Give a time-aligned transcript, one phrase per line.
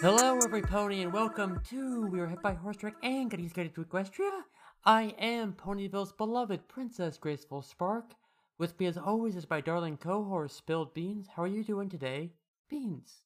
[0.00, 3.74] Hello, every pony, and welcome to We Were Hit by Horse Truck and Getting Guided
[3.76, 4.42] to Equestria.
[4.84, 8.14] I am Ponyville's beloved Princess Graceful Spark.
[8.58, 11.28] With me, as always, is my darling co-horse Spilled Beans.
[11.34, 12.32] How are you doing today,
[12.68, 13.22] Beans?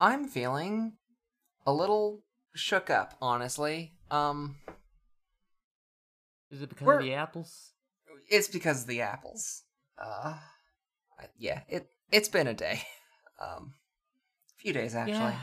[0.00, 0.94] I'm feeling
[1.66, 2.22] a little
[2.54, 3.92] shook up, honestly.
[4.10, 4.56] Um,
[6.50, 7.72] Is it because We're- of the apples?
[8.28, 9.62] it's because of the apples.
[9.98, 10.38] Uh,
[11.18, 12.82] I- yeah, it it's been a day.
[13.42, 13.72] Um,
[14.58, 15.14] a few days actually.
[15.16, 15.40] Yeah.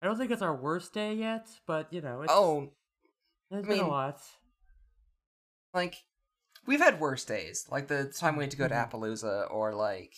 [0.00, 2.70] I don't think it's our worst day yet, but you know, it's, Oh,
[3.50, 4.20] it's I been a mean- lot.
[5.74, 5.96] like
[6.66, 8.88] we've had worse days, like the time we had to go to Mhm.
[8.90, 10.14] Appaloosa, or like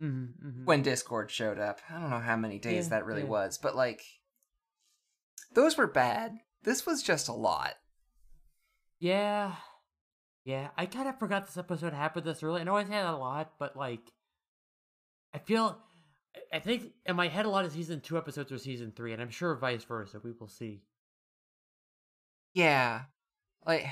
[0.00, 0.64] Mm-hmm, mm-hmm.
[0.64, 1.80] when Discord showed up.
[1.90, 3.28] I don't know how many days Yeah, that really yeah.
[3.28, 4.00] was, but like
[5.52, 6.38] those were bad.
[6.62, 7.74] This was just a lot.
[8.98, 9.54] Yeah.
[10.44, 12.60] Yeah, I kind of forgot this episode happened this early.
[12.60, 14.00] I know I said a lot, but like,
[15.34, 15.78] I feel,
[16.52, 19.20] I- think in my head a lot of season two episodes are season three, and
[19.20, 20.20] I'm sure vice versa.
[20.22, 20.82] We will see.
[22.54, 23.02] Yeah.
[23.66, 23.86] Like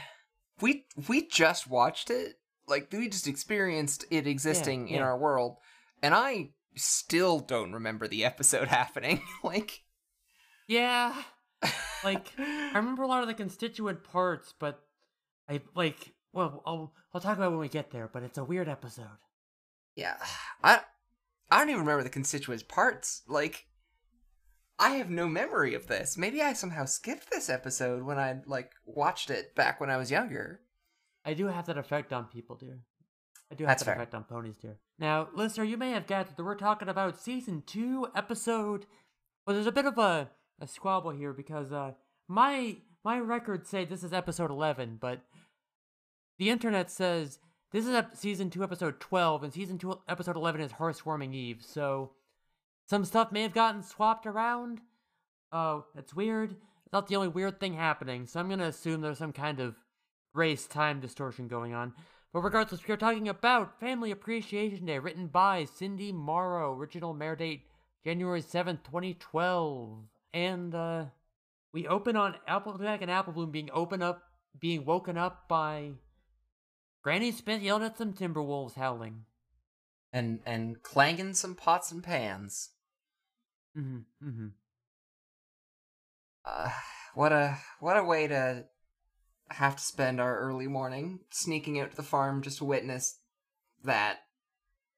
[0.60, 2.38] we we just watched it.
[2.66, 5.02] Like we just experienced it existing in yeah.
[5.02, 5.58] our world
[6.02, 9.22] and I still don't remember the episode happening.
[9.42, 9.82] like
[10.66, 11.14] Yeah,
[12.04, 14.80] like I remember a lot of the constituent parts, but
[15.48, 16.12] I like.
[16.32, 18.08] Well, I'll I'll talk about it when we get there.
[18.12, 19.06] But it's a weird episode.
[19.96, 20.16] yeah.
[20.62, 20.80] I
[21.50, 23.22] I don't even remember the constituent parts.
[23.26, 23.66] Like
[24.78, 26.16] I have no memory of this.
[26.16, 30.10] Maybe I somehow skipped this episode when I like watched it back when I was
[30.10, 30.60] younger.
[31.24, 32.80] I do have that effect on people, dear.
[33.50, 33.94] I do have That's that fair.
[33.96, 34.76] effect on ponies, dear.
[34.98, 38.84] Now, listener, you may have gathered that we're talking about season two, episode.
[39.46, 40.28] Well, there's a bit of a,
[40.60, 41.92] a squabble here because uh,
[42.26, 45.20] my my records say this is episode eleven, but
[46.38, 47.38] the internet says
[47.72, 51.62] this is season two, episode twelve, and season two, episode eleven is Hearthwarming Eve.
[51.62, 52.12] So
[52.86, 54.80] some stuff may have gotten swapped around.
[55.52, 56.52] Oh, that's weird.
[56.52, 59.76] It's not the only weird thing happening, so I'm gonna assume there's some kind of
[60.34, 61.92] race time distortion going on.
[62.32, 67.36] But regardless, we are talking about Family Appreciation Day, written by Cindy Morrow, original mayor
[67.36, 67.62] date
[68.04, 69.98] January 7th, 2012.
[70.32, 71.04] And uh
[71.72, 74.22] we open on Applejack and Apple Bloom being open up
[74.58, 75.92] being woken up by
[77.02, 79.24] Granny Smith yelling at some Timberwolves howling.
[80.12, 82.70] And and clanging some pots and pans.
[83.76, 84.26] Mm-hmm.
[84.26, 84.46] Mm-hmm.
[86.44, 86.70] Uh,
[87.14, 88.64] what a what a way to
[89.50, 93.18] have to spend our early morning sneaking out to the farm just to witness
[93.84, 94.18] that.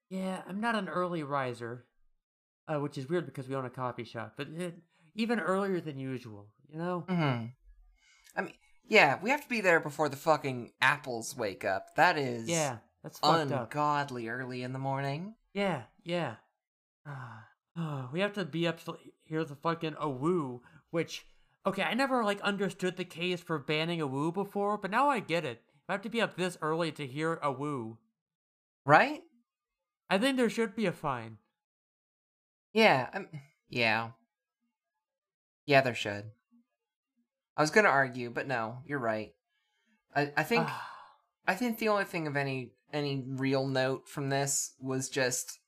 [0.09, 1.85] Yeah, I'm not an early riser,
[2.67, 4.75] uh, which is weird because we own a coffee shop, but it,
[5.15, 7.05] even earlier than usual, you know?
[7.07, 7.45] hmm
[8.35, 8.53] I mean,
[8.87, 11.95] yeah, we have to be there before the fucking apples wake up.
[11.95, 15.35] That is Yeah, that's ungodly early in the morning.
[15.53, 16.35] Yeah, yeah.
[17.05, 17.47] Ah,
[18.13, 20.61] we have to be up to hear the fucking awoo,
[20.91, 21.25] which
[21.65, 25.45] okay, I never like understood the case for banning awoo before, but now I get
[25.45, 25.61] it.
[25.87, 27.97] I have to be up this early to hear awoo.
[28.85, 29.21] Right?
[30.09, 31.37] I think there should be a fine.
[32.73, 33.09] Yeah.
[33.13, 33.27] Um,
[33.69, 34.09] yeah.
[35.65, 36.31] Yeah, there should.
[37.57, 39.33] I was gonna argue, but no, you're right.
[40.15, 40.89] I I think Ah,
[41.47, 45.59] I think the only thing of any any real note from this was just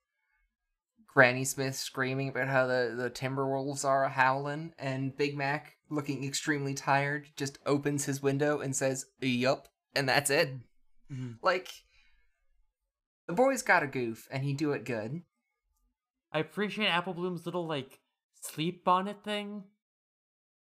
[1.07, 6.73] Granny Smith screaming about how the, the Timberwolves are howling, and Big Mac, looking extremely
[6.73, 10.55] tired, just opens his window and says, Yup, and that's it.
[11.11, 11.37] mhm.
[11.43, 11.69] Like,
[13.27, 15.21] the boy's got a goof, and he do it good.
[16.31, 17.99] I appreciate Apple Bloom's little like
[18.41, 19.65] sleep bonnet thing.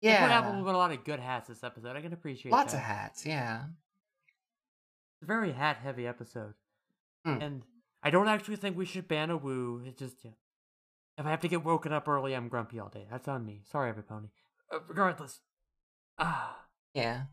[0.01, 0.59] They put Apple Yeah.
[0.59, 1.95] In a lot of good hats this episode.
[1.95, 2.79] I can appreciate Lots that.
[2.79, 3.63] of hats, yeah.
[5.15, 6.53] It's a very hat heavy episode.
[7.25, 7.41] Hmm.
[7.41, 7.63] And
[8.03, 9.81] I don't actually think we should ban a woo.
[9.85, 10.31] It's just, yeah.
[11.17, 13.07] If I have to get woken up early, I'm grumpy all day.
[13.09, 13.63] That's on me.
[13.71, 14.27] Sorry, every pony.
[14.71, 15.39] Uh, regardless.
[16.19, 16.65] Ah.
[16.93, 17.23] Yeah.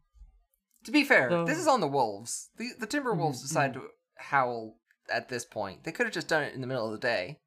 [0.84, 2.50] To be fair, So- this is on the wolves.
[2.56, 4.78] The the Timberwolves Mhm, decided to howl
[5.10, 5.84] at this point.
[5.84, 7.40] They could have just done it in the middle of the day.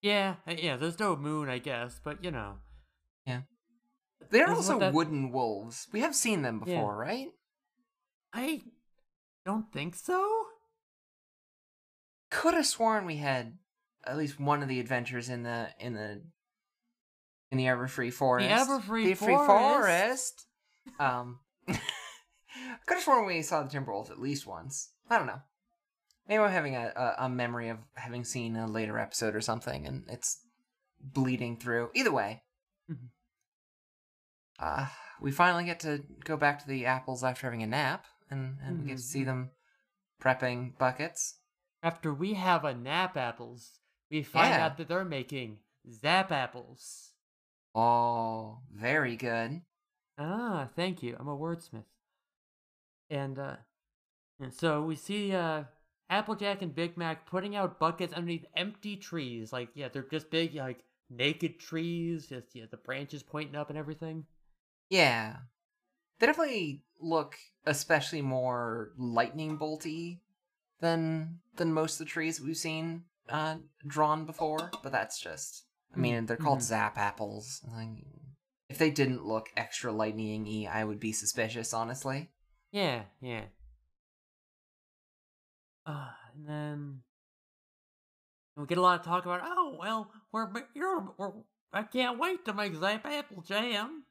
[0.00, 2.58] Yeah, uh, yeah, there's no moon, I guess, but you know.
[4.32, 5.86] They're Isn't also that- wooden wolves.
[5.92, 6.74] We have seen them Yeah.
[6.76, 7.28] before, right?
[8.32, 8.62] I
[9.44, 10.46] don't think so.
[12.30, 13.58] Could have sworn we had
[14.04, 16.22] at least one of the adventures in the in the
[17.50, 18.48] in the Everfree Forest.
[18.48, 19.46] Everfree the Free Forest.
[19.46, 20.46] Forest.
[20.98, 21.76] Um, could
[22.94, 24.92] have sworn we saw the Timberwolves at least once.
[25.10, 25.40] I don't know.
[26.26, 29.86] Maybe I'm having a, a, a memory of having seen a later episode or something,
[29.86, 30.40] and it's
[31.00, 31.90] bleeding through.
[31.94, 32.42] Either way.
[34.62, 34.86] Uh,
[35.20, 38.80] we finally get to go back to the apples after having a nap, and, and
[38.82, 39.26] we get to see Mhm.
[39.26, 39.50] them
[40.20, 41.40] prepping buckets.
[41.82, 43.80] After we have a nap apples,
[44.10, 44.66] we find Yeah.
[44.66, 45.58] out that they're making
[45.90, 47.12] zap apples.
[47.74, 49.62] Oh, very good.
[50.18, 51.16] Ah, thank you.
[51.18, 51.86] I'm a wordsmith.
[53.10, 53.56] And uh
[54.38, 55.64] and so we see uh
[56.10, 59.52] Applejack and Big Mac putting out buckets underneath empty trees.
[59.52, 63.78] Like, yeah, they're just big, like naked trees, just yeah, the branches pointing up and
[63.78, 64.26] everything.
[64.92, 65.36] Yeah.
[66.18, 70.18] They definitely look especially more lightning bolty
[70.80, 73.56] than than most of the trees we've seen uh,
[73.86, 76.64] drawn before, but that's just I mean, they're called mhm.
[76.64, 77.64] zap apples.
[78.68, 82.30] If they didn't look extra lightning-y, I would be suspicious, honestly.
[82.70, 83.44] Yeah, yeah.
[85.86, 87.00] Uh, and then
[88.58, 89.40] we get a lot of talk about.
[89.42, 91.32] Oh well, we're you're we're,
[91.72, 94.04] I can't wait to make Zap apple jam.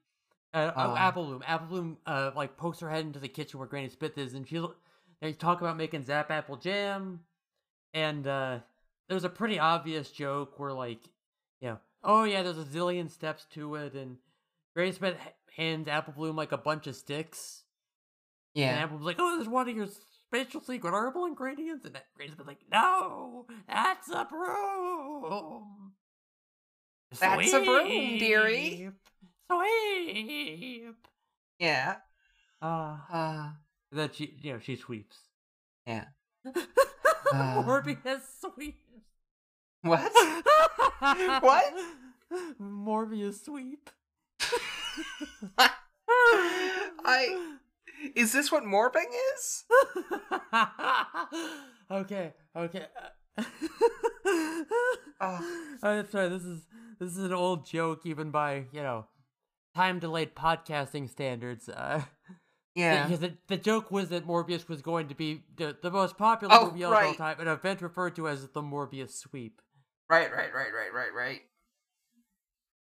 [0.53, 0.95] Uh, oh, Oh.
[0.95, 1.43] Apple Bloom.
[1.47, 4.47] Apple Bloom, uh, like pokes her head into the kitchen where Granny Smith is, and
[4.47, 4.63] she
[5.21, 7.21] they talk about making Zap apple jam,
[7.93, 8.59] and uh,
[9.07, 10.99] there's a pretty obvious joke where like,
[11.61, 14.17] you know, oh yeah, there's a zillion steps to it, and
[14.75, 15.15] Granny Smith
[15.55, 17.63] hands Apple Bloom like a bunch of sticks.
[18.55, 18.83] And Yeah.
[18.83, 22.31] Apple was like, "Oh, this is one of your special secret herbal ingredients," and Granny
[22.33, 25.93] Smith's like, "No, that's a broom.
[27.19, 28.89] That's a broom, dearie."
[29.51, 30.95] Sweep.
[31.59, 31.95] Yeah.
[32.61, 33.49] Uh, Uh,
[33.91, 35.17] that she, you know, she sweeps.
[35.85, 36.05] yeah.
[37.33, 38.83] Morbius sweeps.
[39.81, 40.11] What?
[41.43, 41.73] What?
[42.61, 43.89] Morbius sweep.
[47.05, 47.55] I.
[48.15, 49.65] Is this what morbing is?
[51.91, 52.85] okay, okay.
[55.19, 55.39] Oh.
[55.83, 56.29] I'm sorry.
[56.29, 56.61] This is
[56.99, 59.05] this is an old joke, even by you know
[59.75, 61.67] time delayed podcasting standards.
[61.69, 62.03] Uh,
[62.75, 63.03] Yeah.
[63.05, 66.53] because the, the joke was that Morbius was going to be the, the most popular
[66.57, 69.61] Oh, movie of all time, an event referred to as the Morbius sweep.
[70.09, 71.41] Right, right, right, right, right, right.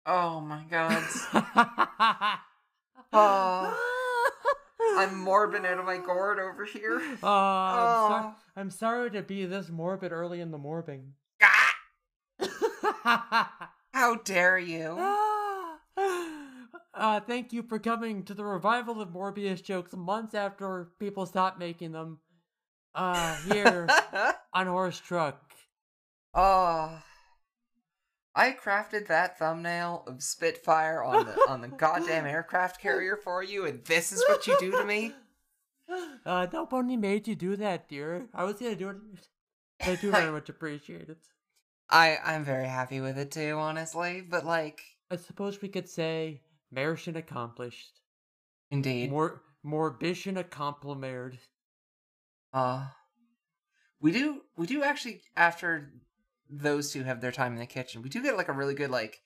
[0.06, 1.02] Oh my god.
[3.12, 3.74] Oh.
[4.98, 7.00] I'm morbing out of my gourd over here.
[7.22, 8.34] Oh, I'm, sorry, Oh.
[8.56, 11.12] I'm sorry to be this morbid early in the morbing.
[11.42, 11.74] Ah,
[13.94, 14.96] how dare you?
[16.98, 21.58] Uh, thank you for coming to the revival of Morbius jokes months after people stopped
[21.58, 22.18] making them.
[22.94, 23.88] Uh, here
[24.52, 25.40] on Horse Truck.
[26.34, 27.00] oh.
[28.34, 33.66] I crafted that thumbnail of Spitfire on the on the goddamn aircraft carrier for you,
[33.66, 35.12] and this is what you do to me?
[36.26, 38.26] Uh, nobody made you do that, dear.
[38.34, 38.96] I was gonna do it.
[39.80, 41.16] I do very much appreciate it.
[41.88, 44.20] I I'm very happy with it too, honestly.
[44.20, 48.00] But like, I suppose we could say mission accomplished.
[48.70, 51.48] indeed, More morbition accomplished.
[52.52, 52.86] uh,
[54.00, 55.92] we do we do actually after
[56.50, 58.90] those two have their time in the kitchen, we do get like a really good
[58.90, 59.18] like.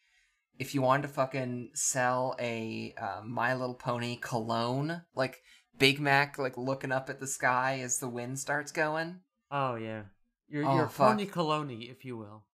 [0.58, 5.40] If you wanted to fucking sell a uh, My Little Pony cologne, like
[5.78, 9.20] Big Mac, like looking up at the sky as the wind starts going.
[9.50, 10.02] Oh yeah,
[10.48, 11.12] you're Oh, you're fuck.
[11.12, 12.44] pony colony, if you will.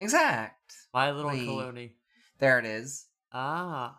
[0.00, 0.74] Exact.
[0.92, 1.46] My little Wait.
[1.46, 1.96] colony.
[2.38, 3.06] There it is.
[3.32, 3.96] Ah.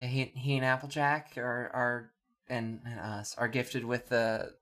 [0.00, 2.10] He, he and Applejack are are
[2.48, 4.54] and, and us are gifted with the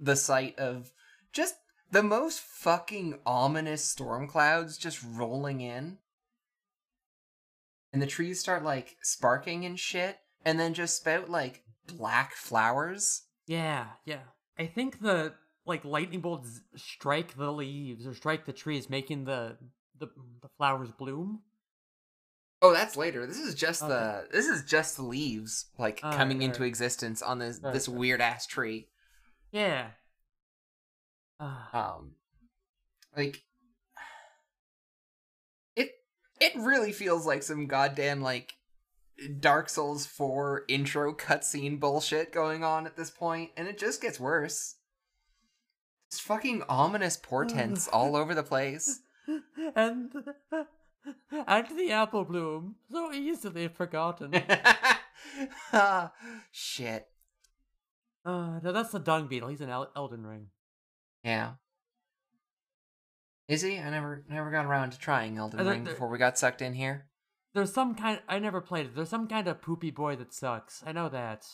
[0.00, 0.92] the sight of
[1.32, 1.54] just
[1.90, 5.98] the most fucking ominous storm clouds just rolling in.
[7.92, 13.22] And the trees start like sparking and shit, and then just spout like black flowers.
[13.46, 14.24] Yeah, yeah.
[14.58, 15.34] I think the
[15.64, 19.56] like lightning bolts strike the leaves or strike the trees, making the
[19.98, 20.08] the
[20.42, 21.40] the flowers bloom.
[22.60, 23.24] Oh, that's later.
[23.26, 23.92] This is just Okay.
[23.92, 26.68] the this is just the leaves like Alright, coming into alright.
[26.68, 28.00] existence on this Alright, this alright.
[28.00, 28.88] weird ass tree.
[29.52, 29.90] Yeah.
[31.40, 31.94] Ah.
[31.94, 32.12] um
[33.16, 33.44] like
[35.76, 35.90] it
[36.40, 38.54] it really feels like some goddamn like
[39.40, 44.18] dark souls 4 intro cutscene bullshit going on at this point and it just gets
[44.20, 44.76] worse
[46.08, 49.00] it's fucking ominous portents all over the place
[49.76, 50.12] and
[51.46, 54.32] and the apple bloom, so easily forgotten.
[55.72, 56.12] Ah,
[56.50, 57.06] shit
[58.24, 59.48] uh, no, that's the dung beetle.
[59.48, 60.46] He's an El- Elden Ring.
[61.24, 61.52] yeah
[63.46, 66.08] is he i never never got around to trying elden Uh, there- ring there- before
[66.08, 67.06] we got sucked in here
[67.54, 68.20] There's some kind.
[68.28, 68.94] I never played it.
[68.94, 70.82] There's some kind of poopy boy that sucks.
[70.86, 71.46] I know that.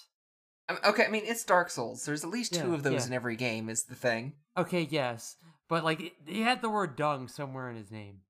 [0.69, 3.07] Um, okay i mean it's dark souls there's at least two Yeah, of those yeah.
[3.09, 5.37] in every game is the thing Okay, yes,
[5.69, 8.21] but like he had the word dung somewhere in his name.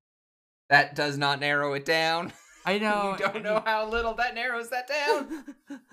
[0.75, 2.33] That does not narrow it down.
[2.67, 3.15] I know.
[3.17, 5.45] you don't know how little that narrows that down.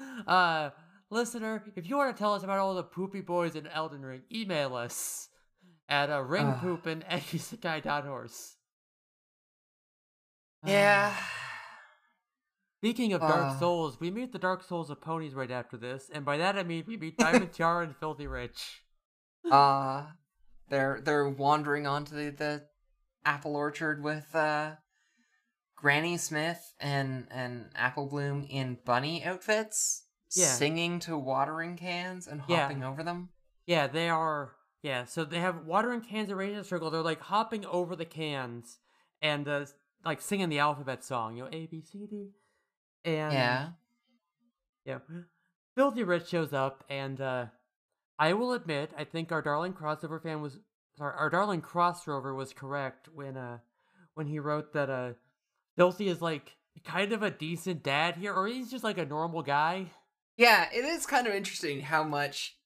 [0.27, 0.71] uh,
[1.11, 4.23] listener, if you want to tell us about all the poopy boys in Elden Ring,
[4.33, 5.29] email us
[5.87, 8.55] at uh, ringpoopin at isekai.horse.
[10.65, 11.13] yeah.
[12.79, 13.59] Speaking of Dark Uh.
[13.59, 16.63] Souls, we meet the Dark Souls of ponies right after this, and by that I
[16.63, 18.81] mean we meet Diamond Tiara and Filthy Rich.
[19.51, 20.05] Uh
[20.69, 22.63] they're they're wandering onto the, the
[23.25, 24.75] apple orchard with uh
[25.75, 30.03] Granny Smith and and Apple Bloom in bunny outfits,
[30.35, 30.45] Yeah.
[30.45, 32.63] singing to watering cans and Yeah.
[32.63, 33.29] hopping over them.
[33.65, 34.55] Yeah, they are.
[34.83, 36.89] Yeah, so they have watering cans arranged in a circle.
[36.89, 38.79] They're like hopping over the cans
[39.21, 39.65] and uh,
[40.05, 42.31] like singing the alphabet song, you know, A B C D.
[43.03, 43.69] And yeah.
[44.85, 44.99] yeah,
[45.75, 47.45] Filthy Rich shows up, and uh,
[48.19, 50.59] I will admit, I think our darling crossover fan was
[50.97, 53.59] sorry, our darling Crossrover was correct when uh
[54.13, 55.13] when he wrote that uh
[55.75, 59.41] Filthy is like kind of a decent dad here, or he's just like a normal
[59.41, 59.87] guy.
[60.37, 62.57] Yeah, it is kind of interesting how much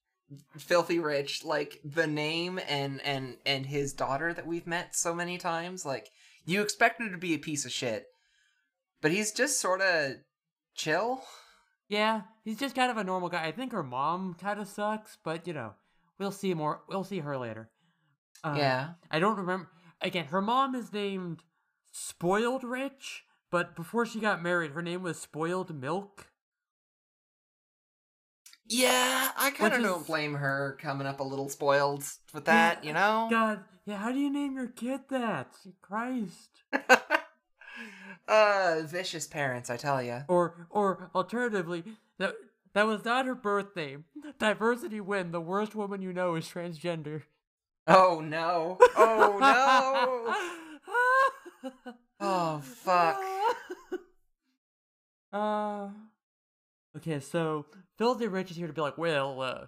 [0.58, 5.38] Filthy Rich, like the name and and and his daughter that we've met so many
[5.38, 6.10] times, like
[6.44, 8.06] you expect him to be a piece of shit,
[9.00, 10.14] but he's just sort of
[10.74, 11.22] chill.
[11.88, 13.44] Yeah, he's just kind of a normal guy.
[13.44, 15.74] I think her mom kind of sucks, but you know,
[16.18, 16.82] we'll see more.
[16.88, 17.70] We'll see her later.
[18.46, 18.88] Uh, yeah.
[19.10, 19.68] I don't remember.
[20.00, 21.42] Again, her mom is named
[21.90, 26.28] Spoiled Rich, but before she got married, her name was Spoiled Milk.
[28.68, 32.92] Yeah, I kind of don't blame her coming up a little spoiled with that, you
[32.92, 33.28] know?
[33.30, 35.54] God, yeah, how do you name your kid that?
[35.82, 36.62] Christ.
[38.28, 40.22] uh, vicious parents, I tell ya.
[40.28, 41.84] Or, or alternatively,
[42.18, 42.34] that
[42.74, 44.04] that was not her birth name.
[44.38, 45.30] Diversity win.
[45.32, 47.22] The worst woman you know is transgender.
[47.86, 48.78] Oh no.
[48.96, 50.34] Oh no.
[52.20, 53.18] Oh fuck.
[55.32, 55.90] Uh.
[56.96, 57.66] Okay, so
[57.98, 59.66] Filthy Rich is here to be like, well, uh,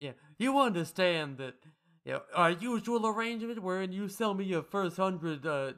[0.00, 1.54] yeah, you understand that,
[2.04, 5.74] know, our usual arrangement wherein you sell me your first hundred uh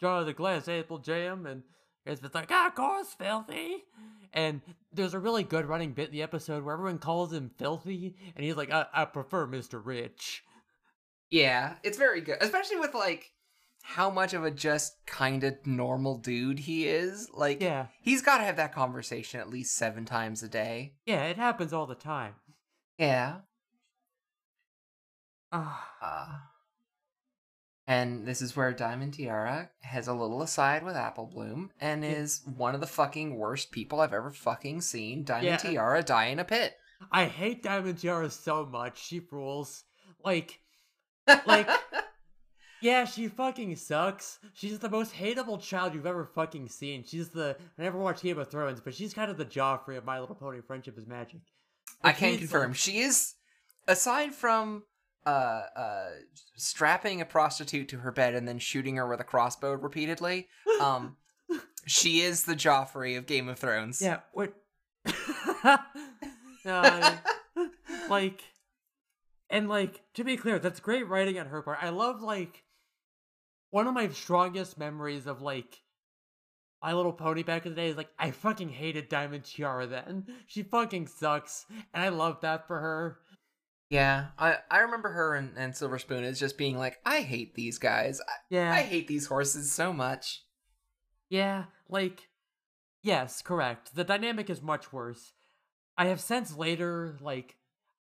[0.00, 1.62] jars of glass apple jam, and
[2.06, 3.84] it's like, ah, of course, Filthy.
[4.32, 8.16] And there's a really good running bit in the episode where everyone calls him Filthy,
[8.34, 9.80] and he's like, I, I prefer Mr.
[9.84, 10.42] Rich.
[11.30, 13.30] Yeah, it's very good, especially with like
[13.82, 17.28] how much of a just kind of normal dude he is.
[17.32, 20.94] Like, Yeah, he's got to have that conversation at least seven times a day.
[21.06, 22.34] yeah, it happens all the time.
[22.98, 23.36] Yeah.
[25.52, 25.86] Ah.
[26.02, 26.38] Uh,
[27.86, 32.40] and this is where Diamond Tiara has a little aside with Apple Bloom and is
[32.56, 35.24] one of the fucking worst people I've ever fucking seen.
[35.24, 35.56] Diamond Yeah.
[35.56, 36.74] Tiara die in a pit.
[37.10, 39.04] I hate Diamond Tiara so much.
[39.04, 39.82] She rules.
[40.24, 40.60] Like,
[41.46, 41.68] Like-
[42.80, 44.38] yeah, she fucking sucks.
[44.54, 47.04] She's the most hateable child you've ever fucking seen.
[47.04, 47.56] She's the.
[47.78, 50.34] I never watched Game of Thrones, but she's kind of the Joffrey of My Little
[50.34, 51.40] Pony Friendship is Magic.
[52.02, 53.34] I can confirm like- she is
[53.88, 54.84] aside from
[55.26, 56.08] uh uh
[56.56, 60.48] strapping a prostitute to her bed and then shooting her with a crossbow repeatedly
[60.80, 61.14] um
[61.86, 64.54] she is the joffrey of game of thrones yeah, what.
[68.08, 68.42] like.
[69.50, 71.78] And, like, to be clear, that's great writing on her part.
[71.82, 72.64] I love, like.
[73.70, 75.82] One of my strongest memories of, like.
[76.82, 80.26] My Little Pony back in the day is like I fucking hated Diamond Tiara then.
[80.46, 83.18] She fucking sucks, and I love that for her.
[83.90, 87.54] yeah i i remember her and, and silver spoon as just being like i hate
[87.54, 90.44] these guys I, Yeah, I hate these horses so much
[91.28, 92.28] yeah, like
[93.02, 93.94] yes, correct.
[93.94, 95.32] The dynamic is much worse.
[95.98, 97.56] I have since later, like,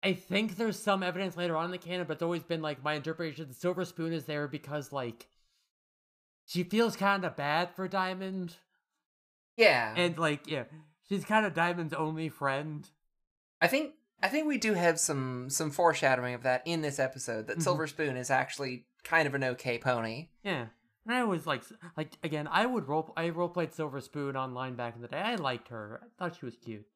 [0.05, 2.83] I think there's some evidence later on in the canon, but it's always been like
[2.83, 3.47] my interpretation.
[3.47, 5.27] The Silver Spoon is there because like
[6.45, 8.55] she feels kind of bad for Diamond,
[9.57, 10.63] yeah and like yeah,
[11.09, 12.87] she's kind of Diamond's only friend.
[13.61, 17.47] i think i think we do have some some foreshadowing of that in this episode
[17.47, 17.63] that Mhm.
[17.63, 20.67] silver spoon is actually kind of an okay pony Yeah.
[21.07, 21.63] And I always like
[21.95, 25.21] like again, I would role I role played Silver Spoon online back in the day.
[25.21, 26.01] I liked her.
[26.03, 26.87] I thought she was cute.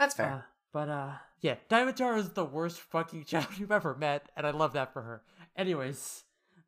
[0.00, 0.42] that's fair Uh,
[0.76, 4.74] but uh yeah, Diamond is the worst fucking child you've ever met, and I love
[4.74, 5.22] that for her.
[5.56, 6.24] Anyways,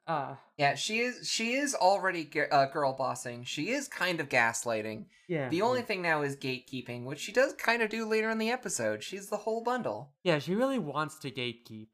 [0.07, 1.29] uh Yeah, she is.
[1.29, 3.45] She is already uh, girl bossing.
[3.45, 5.05] She is kind of gaslighting.
[5.29, 5.51] yeah.
[5.51, 5.85] The only yeah.
[5.85, 9.03] thing now is gatekeeping, which she does kind of do later in the episode.
[9.03, 10.15] She's the whole bundle.
[10.23, 11.89] Yeah, she really wants to gatekeep.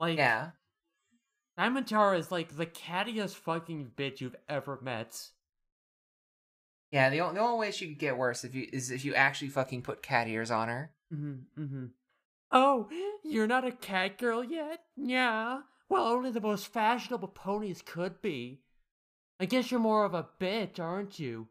[0.00, 0.52] Like Yeah,
[1.58, 5.28] Diamond Tiara is like the cattiest fucking bitch you've ever met.
[6.90, 7.10] yeah.
[7.10, 9.48] The, o- the only way she could get worse if you is if you actually
[9.48, 10.92] fucking put cat ears on her.
[11.12, 11.62] Mm-hmm.
[11.62, 11.84] Mm-hmm.
[12.50, 12.88] Oh,
[13.24, 14.80] you're not a cat girl yet?
[14.96, 15.60] Yeah.
[15.88, 18.60] Well, only the most fashionable ponies could be.
[19.40, 21.48] I guess you're more of a bitch, aren't you?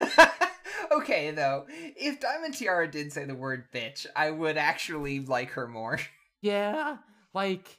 [0.92, 1.66] okay though.
[1.68, 5.98] If Diamond Tiara did say the word bitch, I would actually like her more.
[6.42, 6.96] Yeah,
[7.34, 7.78] like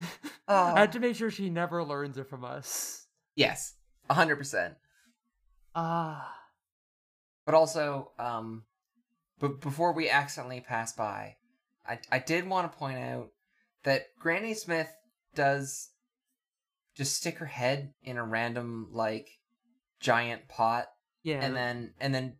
[0.48, 0.74] Oh.
[0.74, 3.06] I have to make sure she never learns it from us.
[3.36, 3.74] Yes,
[4.10, 4.74] hundred percent.
[5.74, 6.32] Ah,
[7.46, 8.64] But also, um,
[9.42, 11.34] but before we accidentally pass by,
[11.84, 13.30] I I did want to point out
[13.82, 14.88] that Granny Smith
[15.34, 15.90] does
[16.94, 19.28] just stick her head in a random like
[19.98, 20.86] giant pot,
[21.24, 22.36] yeah, and then and then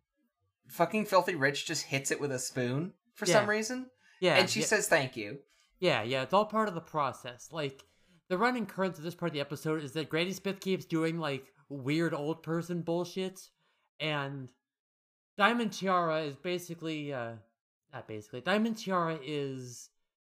[0.69, 3.87] fucking filthy rich just hits it with a spoon for some reason,
[4.21, 5.39] yeah, and she yeah, says thank you.
[5.79, 6.23] yeah, yeah.
[6.23, 7.49] It's all part of the process.
[7.51, 7.83] Like
[8.29, 11.19] the running current of this part of the episode is that Granny Smith keeps doing
[11.19, 13.41] like weird old person bullshit,
[13.99, 14.47] and
[15.37, 17.33] Diamond Tiara is basically, uh,
[17.91, 18.41] not basically.
[18.41, 19.89] Diamond Tiara is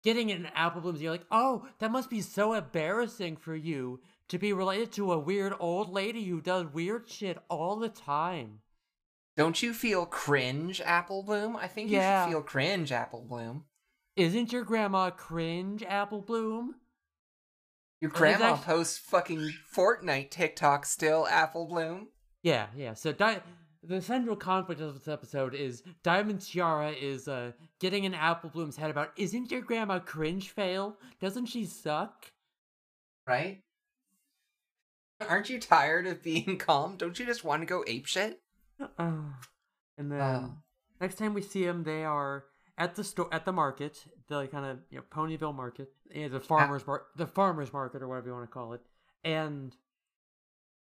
[0.04, 1.02] getting an apple blooms.
[1.02, 5.20] You're like, oh, that must be so embarrassing for you to be related to a
[5.20, 8.60] weird old lady who does weird shit all the time.
[9.36, 11.56] Don't you feel cringe, Apple Bloom?
[11.56, 13.66] I think you should feel cringe, Apple Bloom.
[14.16, 16.76] Isn't your grandma cringe, Apple Bloom?
[18.00, 22.10] Your grandma actu- posts fucking Fortnite TikTok still, Apple Bloom.
[22.44, 22.94] Yeah, yeah.
[22.94, 23.42] So Di-
[23.84, 28.78] the central conflict of this episode is Diamond Tiara is uh, getting in Apple Bloom's
[28.78, 30.98] head about, isn't your grandma cringe fail?
[31.20, 32.32] Doesn't she suck?
[33.28, 33.62] right?
[35.28, 36.98] Aren't you tired of being calm?
[36.98, 38.36] Don't you just want to go apeshit?
[38.98, 39.12] Uh,
[39.98, 40.50] and then Uh.
[41.00, 42.46] next time we see them, they are
[42.78, 46.40] at the store at the market, the kind of you know Ponyville market, yeah, the
[46.40, 48.82] farmers mar- the farmers market or whatever you want to call it.
[49.24, 49.74] And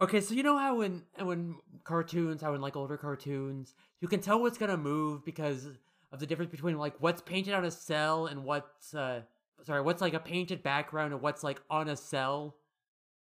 [0.03, 4.21] okay, so you know how in when cartoons, how in like older cartoons, you can
[4.21, 5.69] tell what's gonna move because
[6.13, 9.23] of the difference between like what's painted on a cell and what's uh
[9.65, 12.57] sorry what's like a painted background and what's like on a cell.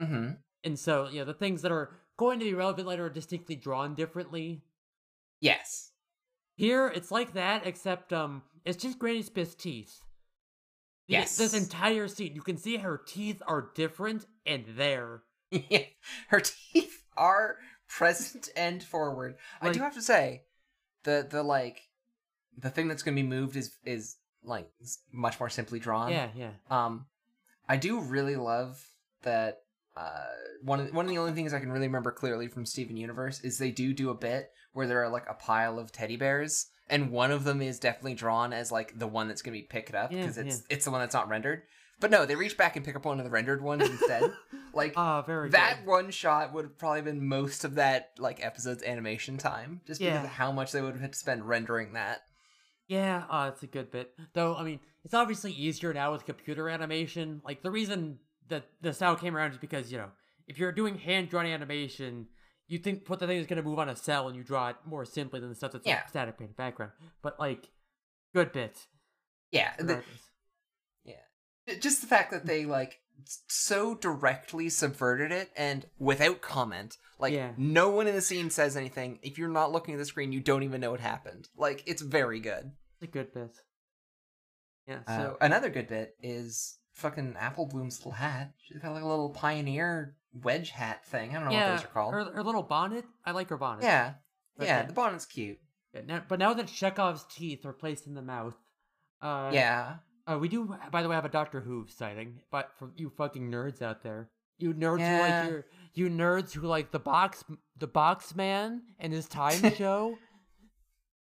[0.02, 0.32] Mm-hmm.
[0.64, 3.56] And so you know the things that are going to be relevant later are distinctly
[3.56, 4.62] drawn differently.
[5.40, 5.92] Yes.
[6.56, 10.00] Here, it's like that, except um, it's just Granny Smith's teeth.
[11.08, 11.38] The- Yes.
[11.38, 15.22] This entire scene, you can see her teeth are different and there.
[16.28, 17.58] Her teeth are
[17.88, 19.36] present and forward.
[19.62, 20.44] I do have to say,
[21.04, 21.82] the the like
[22.58, 24.70] the thing that's gonna be moved is is like
[25.12, 26.12] much more simply drawn.
[26.12, 26.52] Yeah, yeah.
[26.70, 27.06] Um,
[27.68, 28.84] I do really love
[29.24, 29.60] that.
[29.96, 30.26] Uh,
[30.62, 33.42] one of one of the only things I can really remember clearly from Steven Universe
[33.42, 36.68] is they do do a bit where there are like a pile of teddy bears,
[36.88, 39.96] and one of them is definitely drawn as like the one that's gonna be picked
[39.96, 41.64] up Yeah, because it's it's the one that's not rendered.
[42.00, 44.32] But no, they reach back and pick up one of the rendered ones instead.
[44.74, 45.88] like Ah, very that good.
[45.88, 50.14] one shot would have probably been most of that like episode's animation time, just because
[50.14, 50.24] Yeah.
[50.24, 52.22] of how much they would have had to spend rendering that.
[52.88, 54.14] Yeah, uh, it's a good bit.
[54.34, 57.42] Though, I mean, it's obviously easier now with computer animation.
[57.44, 60.12] Like, the reason that the style came around is because, you know,
[60.48, 62.28] if you're doing hand-drawn animation,
[62.68, 64.70] you think what the thing is going to move on a cell and you draw
[64.70, 65.96] it more simply than the stuff that's Yeah.
[65.96, 66.94] like static painted background.
[67.22, 67.70] But, like,
[68.34, 68.88] good bit.
[69.52, 70.06] Yeah, the, regardless.
[70.06, 70.22] J-
[71.82, 73.00] just the fact that they like
[73.48, 77.52] so directly subverted it and without comment like Yeah.
[77.58, 80.40] no one in the scene says anything if you're not looking at the screen you
[80.40, 83.58] don't even know what happened like it's very good It's a good bit.
[84.88, 85.38] Yeah, so...
[85.42, 89.30] uh, another good bit is fucking apple bloom's little hat she's got like a little
[89.30, 92.64] pioneer wedge hat thing i don't know yeah, what those are called Her, her little
[92.64, 93.06] bonnet.
[93.26, 93.84] I like her bonnet.
[93.84, 94.14] yeah
[94.58, 94.86] But yeah yeah.
[94.86, 95.60] the bonnet's cute
[95.94, 98.56] Yeah, now- but now that Chekhov's teeth are placed in the mouth,
[99.22, 99.96] uh, yeah
[100.30, 102.42] uh, we do, by the way, have a Doctor Who sighting.
[102.52, 106.68] But for you fucking nerds out there, you nerds who like your, you nerds who
[106.68, 107.44] like the box,
[107.78, 110.18] the box man and his time show.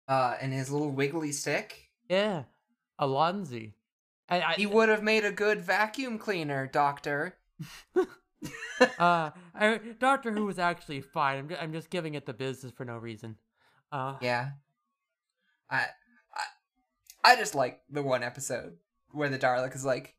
[0.08, 2.44] uh and his little wiggly stick Yeah,
[3.00, 3.72] Allons-y.
[4.28, 7.36] I, I, he would have made a good vacuum cleaner doctor
[8.98, 11.38] uh, I, Doctor Who was actually fine.
[11.38, 13.36] I'm, ju- I'm just giving it the business for no reason.
[13.92, 14.50] Uh, Yeah.
[15.70, 15.86] I
[16.34, 18.76] I I just like the one episode
[19.12, 20.14] where the Dalek is like,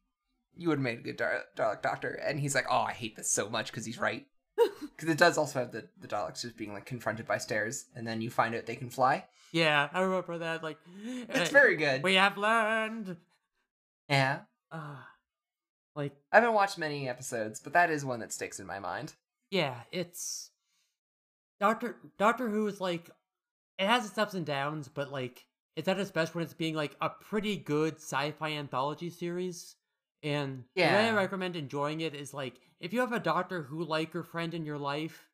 [0.56, 3.16] "You would have made a good Dar- Dalek Doctor," and he's like, "Oh, I hate
[3.16, 4.26] this so much because he's right."
[4.82, 8.06] Because it does also have the the Daleks just being like confronted by stairs, and
[8.08, 9.26] then you find out they can fly.
[9.52, 10.62] yeah, I remember that.
[10.64, 12.04] Like, It's uh, very good.
[12.04, 13.18] We have learned.
[14.08, 14.98] Yeah, Uh,
[15.96, 19.14] like, I haven't watched many episodes, but that is one that sticks in my mind.
[19.50, 20.52] yeah, it's
[21.60, 23.10] Doctor Doctor Who is like
[23.80, 26.76] it has its ups and downs, but like it's at its best when it's being
[26.76, 29.76] like a pretty good sci-fi anthology series.
[30.24, 33.84] And the way I recommend enjoying it is like if you have a Doctor Who
[33.84, 35.28] liker friend in your life,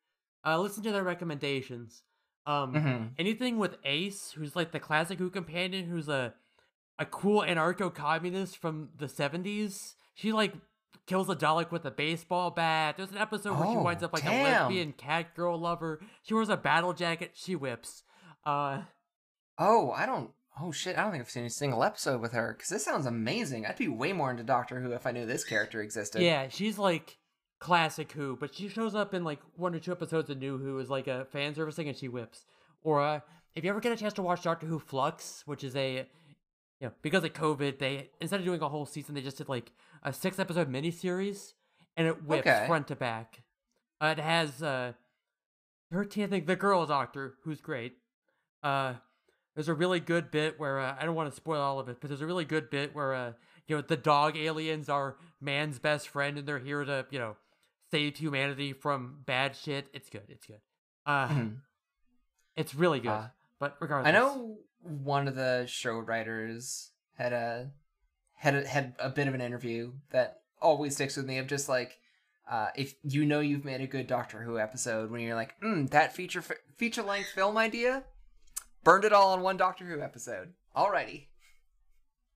[0.46, 2.02] uh, listen to their recommendations.
[2.46, 3.04] Um, Mm-hmm.
[3.18, 6.34] anything with Ace, who's like the classic Who companion, who's a
[6.98, 9.94] a cool anarcho communist from the seventies.
[10.14, 10.54] She like
[11.06, 12.96] kills a Dalek with a baseball bat.
[12.96, 14.42] There's an episode where she Oh, winds up like a damn.
[14.62, 16.00] lesbian cat girl lover.
[16.22, 17.32] She wears a battle jacket.
[17.34, 18.02] She whips.
[18.44, 18.82] Uh,
[19.58, 20.30] Oh, I don't.
[20.60, 20.98] Oh shit!
[20.98, 23.64] I don't think I've seen a single episode with her because this sounds amazing.
[23.66, 26.22] I'd be way more into Doctor Who if I knew this character existed.
[26.22, 27.18] yeah, she's like
[27.60, 30.80] classic Who, but she shows up in like one or two episodes of New Who
[30.80, 32.44] as like a fan service thing, and she whips.
[32.82, 33.20] Or uh,
[33.54, 36.06] if you ever get a chance to watch Doctor Who Flux, which is a
[36.80, 39.48] you know, because of COVID, they instead of doing a whole season, they just did
[39.48, 39.70] like
[40.02, 41.52] a six episode miniseries,
[41.96, 42.64] and it whips Okay.
[42.66, 43.42] front to back.
[44.00, 44.92] Uh, it has uh,
[45.92, 47.94] thirteen, I think, the girl doctor, who's great.
[48.62, 48.94] Uh,
[49.58, 51.96] there's a really good bit where uh, I don't want to spoil all of it,
[52.00, 53.32] but there's a really good bit where uh,
[53.66, 57.34] you know, the dog aliens are man's best friend, and they're here to you know
[57.90, 59.88] save humanity from bad shit.
[59.92, 60.22] It's good.
[60.28, 60.60] It's good.
[61.04, 61.56] Uh, Mhm.
[62.54, 63.08] it's really good.
[63.10, 63.26] Uh,
[63.58, 67.72] but regardless, I know one of the show writers had a
[68.34, 71.68] had a, had a bit of an interview that always sticks with me of just
[71.68, 71.98] like
[72.48, 75.90] uh, if you know you've made a good Doctor Who episode when you're like, mm,
[75.90, 78.04] that feature f- feature length film idea,
[78.88, 80.54] burned it all on one Doctor Who episode.
[80.74, 81.26] Alrighty.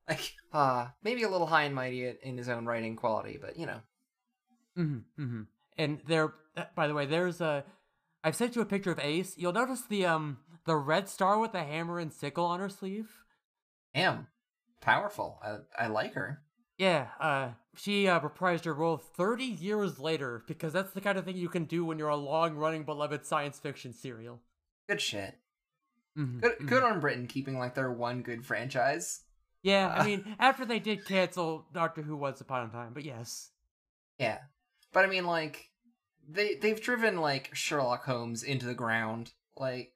[0.08, 3.64] Like, uh, maybe a little high and mighty in his own writing quality, but you
[3.64, 3.80] know.
[4.76, 5.42] Mm-hmm, mm-hmm.
[5.78, 7.64] And there, uh, by the way, there's a.
[8.22, 9.38] I've sent you a picture of Ace.
[9.38, 13.08] You'll notice the um the red star with the hammer and sickle on her sleeve.
[13.94, 14.26] Damn.
[14.80, 15.38] Powerful.
[15.42, 16.42] I, I like her.
[16.76, 21.24] Yeah, uh, she uh, reprised her role 30 years later because that's the kind of
[21.24, 24.40] thing you can do when you're a long-running beloved science fiction serial.
[24.88, 25.38] Good shit.
[26.16, 26.68] Mhm, Good, mhm.
[26.68, 29.22] good on Britain keeping like their one good franchise.
[29.62, 33.04] Yeah, I Uh, mean, after they did cancel Doctor Who Once Upon a Time, but
[33.04, 33.50] yes.
[34.18, 34.38] Yeah,
[34.92, 35.70] but I mean, like
[36.28, 39.32] they they've driven like Sherlock Holmes into the ground.
[39.56, 39.94] Like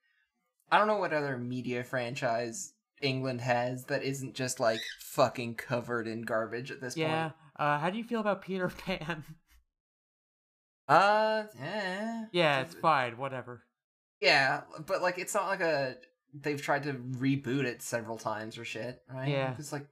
[0.71, 6.09] I don't know what other media franchise England has that isn't just like fucking covered
[6.09, 7.31] in garbage at this Yeah.
[7.31, 7.35] point.
[7.57, 9.25] Uh, how do you feel about Peter Pan?
[10.89, 12.27] Uh, eh.
[12.31, 13.17] yeah, it's fine.
[13.19, 13.66] Whatever.
[14.21, 15.97] Yeah, but like it's not like a
[16.43, 19.29] they've tried to reboot it several times or shit, right?
[19.29, 19.55] Yeah.
[19.59, 19.87] It's like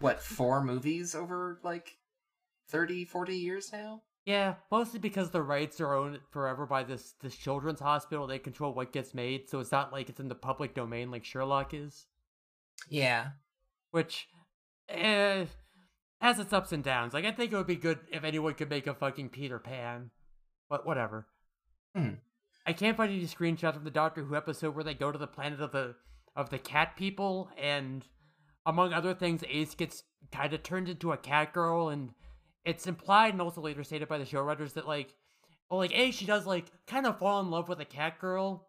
[0.00, 1.96] what four movies over like
[2.68, 7.36] 30 40 years now Yeah, mostly because the rights are owned forever by this this
[7.36, 8.26] children's hospital.
[8.26, 11.24] They control what gets made, so it's not like it's in the public domain like
[11.24, 12.06] Sherlock is.
[12.88, 13.30] yeah
[13.90, 14.28] Which,
[14.88, 15.46] eh,
[16.20, 17.14] has its ups and downs.
[17.14, 20.10] Like I think it would be good if anyone could make a fucking Peter Pan,
[20.68, 21.26] but whatever.
[21.96, 22.14] Hmm.
[22.66, 25.26] I can't find any screenshots from the Doctor Who episode where they go to the
[25.26, 25.94] planet of the
[26.36, 28.04] of the cat people, and
[28.66, 32.12] among other things, Ace gets kind of turned into a cat girl, and
[32.64, 35.14] it's implied and also later stated by the show writers that like,
[35.70, 38.68] well, like A, she does like kind of fall in love with a cat girl,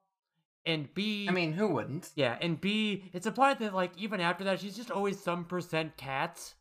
[0.65, 2.09] and B, i mean who wouldn't?
[2.15, 5.97] Yeah, and B, it's implied that like even after that, she's just always some percent
[5.97, 6.53] cat.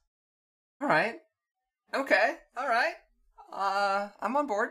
[0.83, 1.16] all right.
[1.95, 2.35] Okay.
[2.57, 2.95] All right.
[3.53, 4.71] Uh i'm on board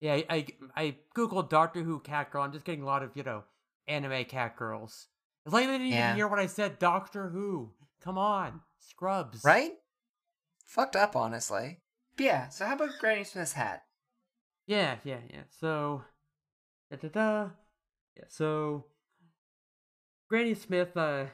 [0.00, 2.42] Yeah, I, I googled Doctor Who cat girl.
[2.42, 3.44] I'm just getting a lot of you know
[3.86, 5.08] anime cat girls.
[5.44, 6.04] It's like they didn't Yeah.
[6.06, 6.78] even hear what I said.
[6.78, 7.72] Doctor Who.
[8.02, 9.44] Come on, Scrubs.
[9.44, 9.72] right
[10.66, 11.80] fucked up honestly
[12.16, 13.82] but yeah so how about granny smith's hat
[14.66, 15.42] Yeah, yeah, yeah.
[15.58, 16.02] So,
[16.90, 17.48] da da da.
[18.16, 18.84] Yeah, so
[20.28, 20.96] Granny Smith.
[20.96, 21.24] Uh,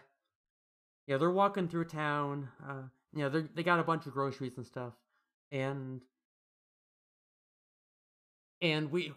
[1.06, 2.48] yeah, they're walking through town.
[2.66, 2.82] Uh,
[3.14, 4.94] you know, they they got a bunch of groceries and stuff,
[5.52, 6.00] and
[8.62, 9.12] and we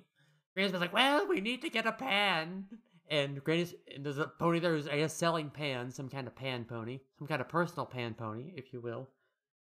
[0.55, 2.65] Granny Smith's like, well, we need to get a pan.
[3.09, 6.35] And Granny's and there's a pony there who's I guess selling pans, some kind of
[6.35, 9.07] pan pony, some kind of personal pan pony, if you will.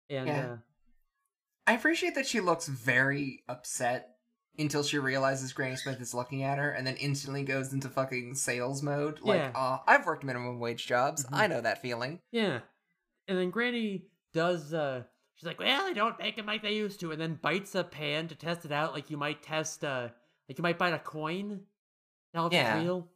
[0.09, 0.51] And Yeah.
[0.53, 0.55] uh,
[1.67, 4.15] i appreciate that she looks very upset
[4.57, 8.33] until she realizes granny smith is looking at her and then instantly goes into fucking
[8.33, 9.51] sales mode like Yeah.
[9.55, 11.37] uh i've worked minimum wage jobs Mhm.
[11.37, 12.61] i know that feeling Yeah.
[13.27, 15.03] And then Granny does uh
[15.41, 17.83] she's like, Well, they don't make them like they used to, and then bites a
[17.83, 20.09] pan to test it out like you might test uh
[20.47, 21.61] like you might bite a coin.
[22.35, 22.75] Tell if Yeah.
[22.77, 23.07] it's real.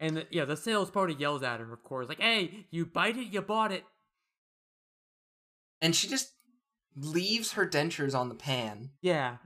[0.00, 3.16] And the, yeah, the sales pony yells at her, of course, like, Hey, you bite
[3.16, 3.84] it, you bought it.
[5.80, 6.32] and she just
[6.96, 9.36] leaves her dentures on the pan Yeah.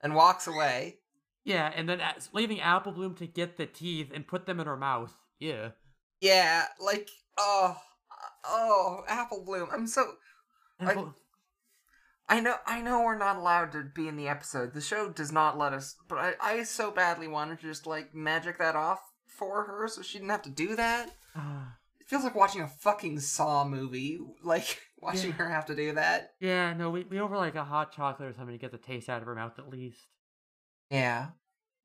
[0.00, 0.98] and walks away
[1.44, 4.66] Yeah, and then a- leaving Apple Bloom to get the teeth and put them in
[4.66, 5.14] her mouth.
[5.38, 5.70] Yeah.
[6.20, 7.76] Yeah, like oh,
[8.44, 9.68] oh, Apple Bloom.
[9.72, 10.14] I'm so
[10.80, 11.14] Apple-
[12.28, 14.72] I know I know we're not allowed to be in the episode.
[14.72, 18.14] The show does not let us, but I I so badly wanted to just like
[18.14, 21.10] magic that off for her so she didn't have to do that.
[21.36, 21.76] Ah.
[22.00, 25.36] It feels like watching a fucking Saw movie, like watching Yeah.
[25.36, 26.32] her have to do that.
[26.40, 29.08] yeah, no, we, we over like a hot chocolate or something to get the taste
[29.08, 30.06] out of her mouth at least.
[30.90, 31.28] Yeah.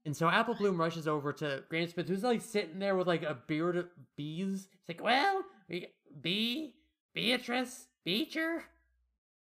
[0.05, 3.23] And so Apple Bloom rushes over to Granny Smith, who's like sitting there with like
[3.23, 4.67] a beard of bees.
[4.73, 5.87] It's like, "Well, we
[6.21, 6.75] Bee,
[7.13, 8.63] Beatrice, Beecher,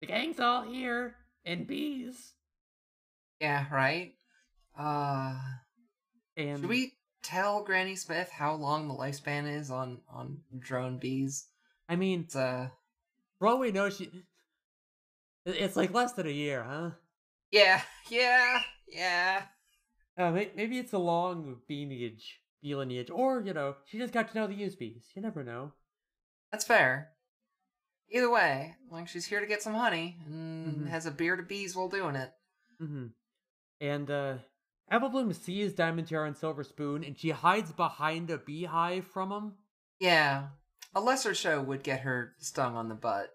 [0.06, 1.14] the gang's all here.
[1.44, 2.32] and bees.
[3.40, 4.14] Yeah, right.
[4.78, 5.38] Uh,
[6.36, 11.46] And should we tell Granny Smith how long the lifespan is on on drone bees?
[11.88, 12.68] I mean, It's uh,
[13.38, 14.10] for all we know, she.
[15.46, 16.90] It's like less than a year, huh?
[17.50, 19.42] yeah, yeah, yeah.
[20.16, 24.28] Uh, maybe it's a long bee lineage, bee lineage, or you know, she just got
[24.30, 25.10] to know the used bees.
[25.14, 25.72] You never know.
[26.50, 27.10] That's fair.
[28.10, 30.88] Either way, like she's here to get some honey and Mhm.
[30.88, 32.32] has a beard of bees while doing it.
[32.80, 33.06] Mm-hmm.
[33.80, 34.34] And uh,
[34.90, 39.32] Apple Bloom sees Diamond Tiara and Silver Spoon, and she hides behind a beehive from
[39.32, 39.54] him.
[39.98, 40.48] Yeah,
[40.94, 43.30] a lesser show would get her stung on the butt,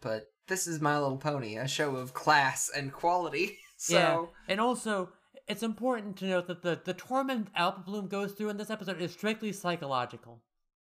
[0.00, 3.58] but this is My Little Pony, a show of class and quality.
[3.82, 5.08] So Yeah, and also
[5.48, 9.00] it's important to note that the the torment Apple Bloom goes through in this episode
[9.00, 10.42] is strictly psychological.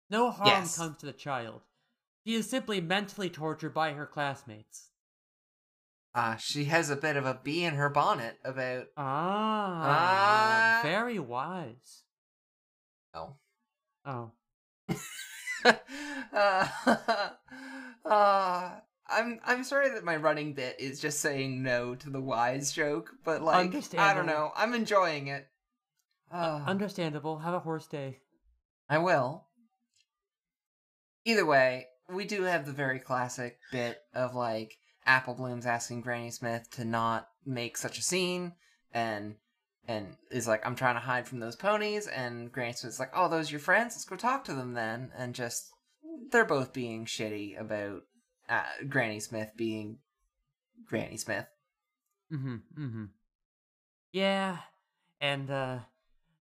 [0.09, 0.77] No harm Yes.
[0.77, 1.61] comes to the child.
[2.25, 4.89] She is simply mentally tortured by her classmates.
[6.13, 10.79] uh, she has a bit of a bee in her bonnet about Ah, Ah.
[10.83, 12.03] very wise.
[13.13, 13.35] oh.
[14.03, 14.31] Oh,
[15.63, 16.67] uh,
[18.05, 18.71] uh,
[19.07, 23.11] I'm I'm sorry that my running bit is just saying no to the wise joke,
[23.23, 25.47] but like I don't know, I'm enjoying it.
[26.31, 27.37] Uh, understandable.
[27.39, 28.19] Have a horse day.
[28.89, 29.45] I will.
[31.25, 36.31] Either way, we do have the very classic bit of like Apple Bloom's asking Granny
[36.31, 38.53] Smith to not make such a scene,
[38.93, 39.35] and
[39.87, 43.29] and is like, I'm trying to hide from those ponies, and Granny Smith's like, Oh,
[43.29, 43.93] those are your friends?
[43.93, 45.71] Let's go talk to them then, and just
[46.31, 48.01] they're both being shitty about
[48.49, 49.97] uh, Granny Smith being
[50.85, 51.45] Granny Smith.
[52.31, 52.55] Mm-hmm.
[52.77, 53.05] Mm-hmm.
[54.11, 54.57] Yeah,
[55.19, 55.79] and uh,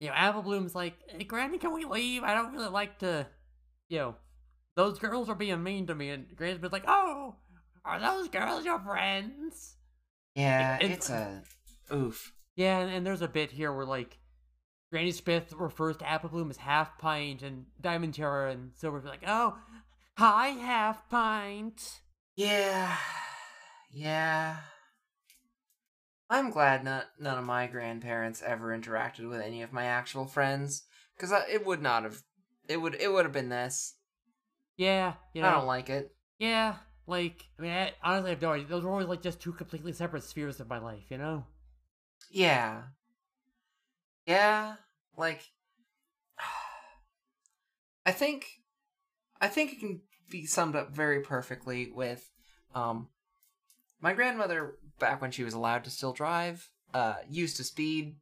[0.01, 2.23] you know, Apple Bloom's like, hey, Granny, can we leave?
[2.23, 3.27] I don't really like to,
[3.89, 4.15] you know,
[4.77, 6.11] those girls are being mean to me.
[6.11, 7.37] And Granny's been like, oh,
[7.85, 9.77] are those girls your friends?
[10.35, 11.43] Yeah, It- it's a
[11.93, 12.33] oof.
[12.57, 14.19] Yeah, and, and there's a bit here where like
[14.93, 19.09] Granny Smith refers to Apple Bloom as half pint, and Diamond Tiara and Silver be
[19.09, 19.57] like, oh,
[20.17, 22.01] hi, half pint.
[22.37, 22.97] Yeah,
[23.91, 24.57] yeah.
[26.31, 30.85] I'm glad not none of my grandparents ever interacted with any of my actual friends,
[31.17, 32.23] because uh, it would not have.
[32.69, 32.95] It would.
[32.95, 33.95] It would have been this.
[34.77, 36.15] Yeah, you know, I don't like it.
[36.39, 38.67] yeah, like I mean, I, honestly, I have no idea.
[38.67, 41.45] Those were always like just two completely separate spheres of my life, you know.
[42.31, 42.83] Yeah.
[44.27, 44.75] Yeah,
[45.17, 45.43] like.
[48.07, 48.47] I think.
[49.41, 52.31] I think it can be summed up very perfectly with,
[52.75, 53.09] um,
[54.01, 58.17] my grandmother back when she was allowed to still drive, uh, used to speed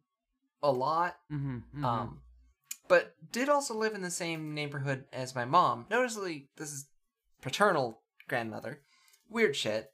[0.62, 1.84] a lot Mm-hmm.
[1.84, 2.20] Um,
[2.92, 5.86] but did also live in the same neighborhood as my mom.
[5.88, 6.88] Noticeably, this is
[7.40, 8.82] paternal grandmother.
[9.30, 9.90] Weird shit.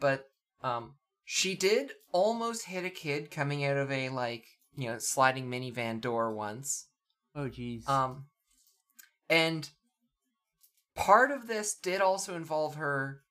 [0.00, 0.24] But
[0.60, 5.48] um, she did almost hit a kid coming out of a like you know sliding
[5.48, 6.88] minivan door once.
[7.36, 7.88] oh, jeez.
[7.88, 8.24] Um,
[9.28, 9.70] and
[10.96, 13.22] part of this did also involve her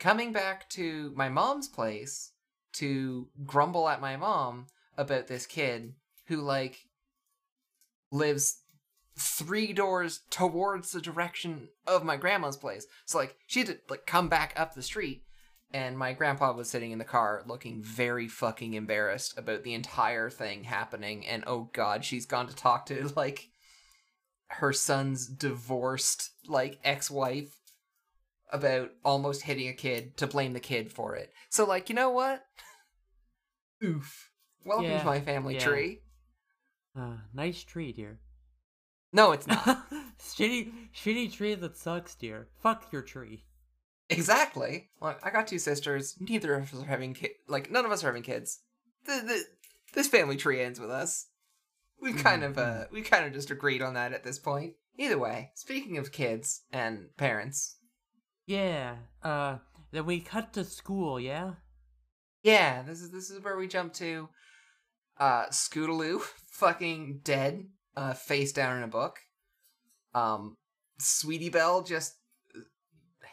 [0.00, 2.32] coming back to my mom's place
[2.72, 4.66] to grumble at my mom
[4.96, 5.94] about this kid
[6.26, 6.87] who like
[8.10, 8.62] lives
[9.18, 12.86] three doors towards the direction of my grandma's place.
[13.04, 15.24] So like she had to like come back up the street
[15.72, 20.30] and my grandpa was sitting in the car looking very fucking embarrassed about the entire
[20.30, 23.48] thing happening and oh god, she's gone to talk to like
[24.50, 27.54] her son's divorced like ex-wife
[28.50, 31.32] about almost hitting a kid to blame the kid for it.
[31.50, 32.44] So like, you know what?
[33.84, 34.30] Oof.
[34.64, 35.60] Welcome Yeah, to my family yeah.
[35.60, 36.00] tree.
[36.98, 38.18] Uh, nice tree, dear.
[39.12, 39.64] No, it's not.
[40.20, 42.48] shitty, shitty tree that sucks, dear.
[42.62, 43.44] Fuck your tree.
[44.10, 44.90] exactly.
[45.00, 46.16] Look, I got two sisters.
[46.20, 47.34] Neither of us are having kids.
[47.48, 48.60] Like, none of us are having kids.
[49.06, 49.42] The, the,
[49.94, 51.26] this family tree ends with us.
[52.00, 54.74] We've kind of, uh, we kind of just agreed on that at this point.
[54.98, 57.76] Either way, speaking of kids and parents,
[58.46, 58.96] Yeah.
[59.22, 59.58] Uh,
[59.90, 61.18] then we cut to school.
[61.18, 61.52] Yeah.
[62.42, 64.28] yeah, this is this is where we jump to.
[65.18, 66.20] Uh, Scootaloo,
[66.58, 67.66] fucking dead,
[67.96, 69.18] uh, face down in a book.
[70.14, 70.56] Um,
[70.98, 72.14] Sweetie Belle just
[72.54, 72.60] uh,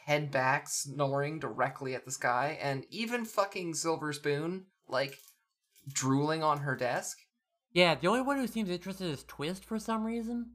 [0.06, 5.16] head back, snoring directly at the sky, and even fucking Silver Spoon, like,
[5.92, 7.18] drooling on her desk.
[7.72, 7.96] Yeah.
[7.96, 10.52] The only one who seems interested is Twist for some reason.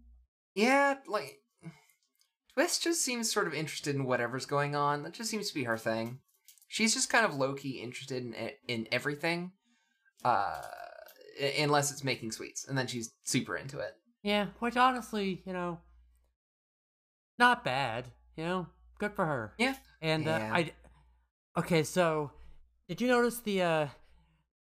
[0.54, 1.38] Yeah, like,
[2.54, 5.02] Twist just seems sort of interested in whatever's going on.
[5.02, 6.18] That just seems to be her thing.
[6.66, 8.34] She's just kind of low key interested in
[8.68, 9.52] in everything,
[10.24, 10.62] uh,
[11.58, 13.94] unless it's making sweets, and then she's super into it.
[14.22, 14.46] Yeah.
[14.58, 15.78] Which honestly, you know,
[17.38, 18.06] not bad.
[18.36, 18.66] You know,
[18.98, 19.54] good for her.
[19.58, 19.74] Yeah.
[20.00, 20.36] And Yeah.
[20.52, 20.72] uh, I,
[21.58, 22.32] okay, so
[22.88, 23.86] Did you notice the uh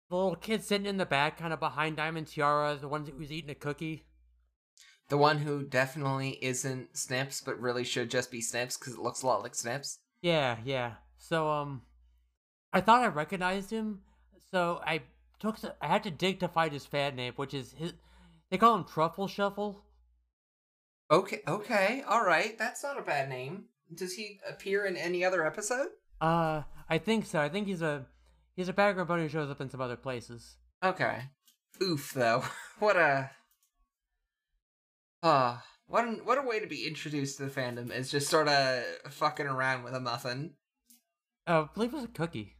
[0.10, 3.32] the little kid sitting in the back, kind of behind Diamond Tiara, the one who's
[3.32, 4.06] eating a cookie?
[5.10, 9.24] The one who definitely isn't Snips, but really should just be Snips because it looks
[9.24, 10.00] a lot like Snips.
[10.22, 10.94] Yeah, yeah.
[11.18, 11.82] So um,
[12.72, 14.02] I thought I recognized him,
[14.52, 15.02] so I
[15.44, 17.94] took I had to dig to find his fan name, which is his.
[18.50, 19.84] They call him Truffle Shuffle.
[21.12, 22.58] Okay, okay, all right.
[22.58, 23.66] That's not a bad name.
[23.94, 25.90] Does he appear in any other episode?
[26.22, 27.42] Uh, I think so.
[27.42, 28.06] I think he's a
[28.56, 30.56] he's a background bunny who shows up in some other places.
[30.82, 31.24] Okay.
[31.82, 32.44] Oof, though.
[32.80, 33.32] what a.
[35.22, 38.48] Uh, what, an, what a way to be introduced to the fandom is just sort
[38.48, 40.54] of fucking around with a muffin.
[41.48, 42.56] Uh, I believe it was a cookie.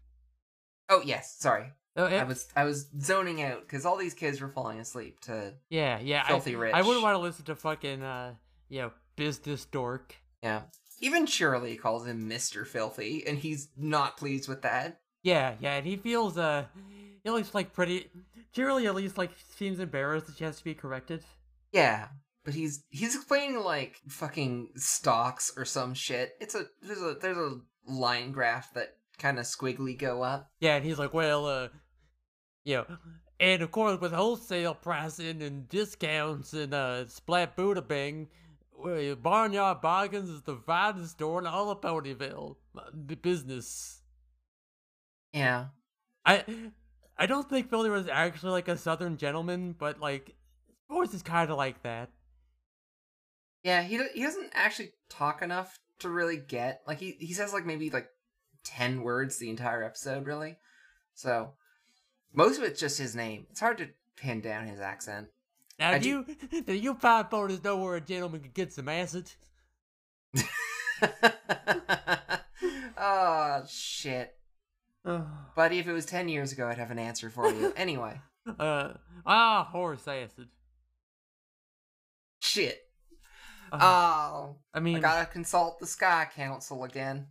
[0.90, 1.74] Oh, yes, sorry.
[1.96, 5.20] Oh, it- I was I was zoning out because all these kids were falling asleep
[5.22, 6.26] to yeah, yeah.
[6.28, 6.74] filthy I, rich.
[6.74, 8.34] I wouldn't want to listen to fucking uh,
[8.70, 10.16] you know, business dork.
[10.42, 10.64] Yeah.
[11.02, 12.66] Even Cheerilee calls him Mr.
[12.66, 15.02] Filthy, and he's not pleased with that.
[15.22, 16.66] Yeah, yeah, and he feels uh,
[17.24, 18.10] he looks like pretty.
[18.56, 21.24] Cheerilee at least like seems embarrassed that she has to be corrected.
[21.72, 22.08] Yeah.
[22.46, 26.34] But he's he's explaining like fucking stocks or some shit.
[26.42, 30.52] It's a there's a there's a line graph that kind of squiggly go up.
[30.60, 31.70] Yeah, and he's like, well, uh,
[32.64, 32.86] you know,
[33.40, 38.28] and of course with wholesale pricing and discounts and uh, Splat Buddha Bing,
[39.22, 42.56] Barnyard Bargains is the finest store in all of Ponyville.
[42.94, 44.02] The business.
[45.32, 45.68] Yeah.
[46.26, 46.44] I,
[47.18, 51.22] I don't think Philly was actually like a Southern gentleman, but like, his voice is
[51.22, 52.10] kind of like that.
[53.64, 57.66] Yeah, he he doesn't actually talk enough to really get like he he says like
[57.66, 58.08] maybe like
[58.66, 60.58] 10 words the entire episode really.
[61.14, 61.54] So
[62.34, 63.46] most of it's just his name.
[63.52, 65.28] It's hard to pin down his accent.
[65.80, 66.26] Now, I do you,
[66.66, 69.32] do you fine ponies know where a gentleman can get some acid?
[72.98, 74.36] oh shit.
[75.56, 77.74] Buddy, if it was 10 years ago, I'd have an answer for you.
[77.78, 78.22] Anyway,
[78.60, 78.94] uh,
[79.26, 80.48] ah, horse acid.
[82.42, 82.80] shit.
[83.72, 87.28] Uh, Oh, I mean, I gotta consult the Sky Council again.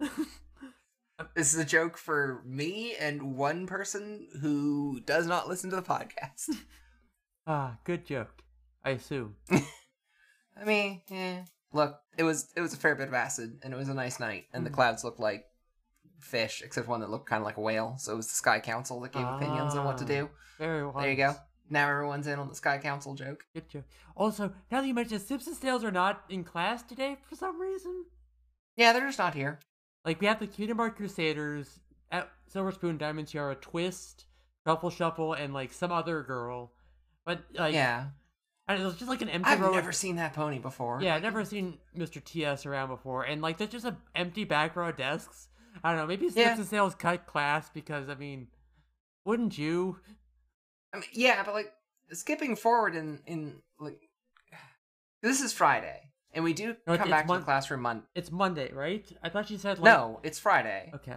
[1.34, 5.82] This is a joke for me and one person who does not listen to the
[5.82, 6.50] podcast.
[7.46, 8.42] ah, good joke.
[8.84, 9.36] I assume.
[9.50, 11.42] I mean, eh.
[11.72, 14.20] Look, it was it was a fair bit of acid, and it was a nice
[14.20, 15.44] night, and the clouds looked like
[16.18, 17.94] fish, except one that looked kind of like a whale.
[17.98, 20.08] So it was the Sky Council that gave opinions on what to Ah.
[20.08, 20.30] do.
[20.58, 20.94] Very well.
[21.00, 21.34] There you go.
[21.70, 23.44] Now everyone's in on the Sky Council joke.
[23.54, 23.84] Good joke.
[24.16, 27.58] Also, now that you mentioned Snips and Snails are not in class today for some
[27.60, 28.04] reason.
[28.76, 29.60] Yeah, they're just not here.
[30.04, 34.26] Like we have the Kingdom Hearts Crusaders, at Silver Spoon, Diamond Tiara, Twist,
[34.66, 36.72] Truffle Shuffle, and like some other girl.
[37.24, 38.06] But like, yeah,
[38.68, 39.68] I don't know, just like an empty I've row.
[39.68, 41.00] of- never seen that pony before.
[41.02, 42.22] Yeah, I've never seen Mr.
[42.22, 45.48] TS around before, and like there's just an empty back row of desks.
[45.82, 46.06] I don't know.
[46.06, 46.56] Maybe Snips Yeah.
[46.56, 48.48] and Snails cut class because I mean,
[49.24, 49.98] wouldn't you?
[50.92, 51.72] I mean, yeah, but like
[52.12, 54.00] skipping forward in in like
[55.22, 58.04] this is Friday, and we do No, come back to the classroom Monday.
[58.14, 59.06] It's Monday, right?
[59.22, 60.90] I thought she said like, No, it's Friday.
[60.94, 61.14] Okay,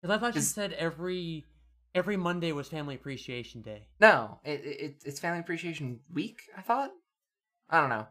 [0.00, 1.44] because I, thought she said every
[1.94, 3.88] every Monday was Family Appreciation Day.
[4.00, 6.40] No, it, it it's Family Appreciation Week.
[6.56, 6.90] I thought.
[7.70, 8.06] I don't know.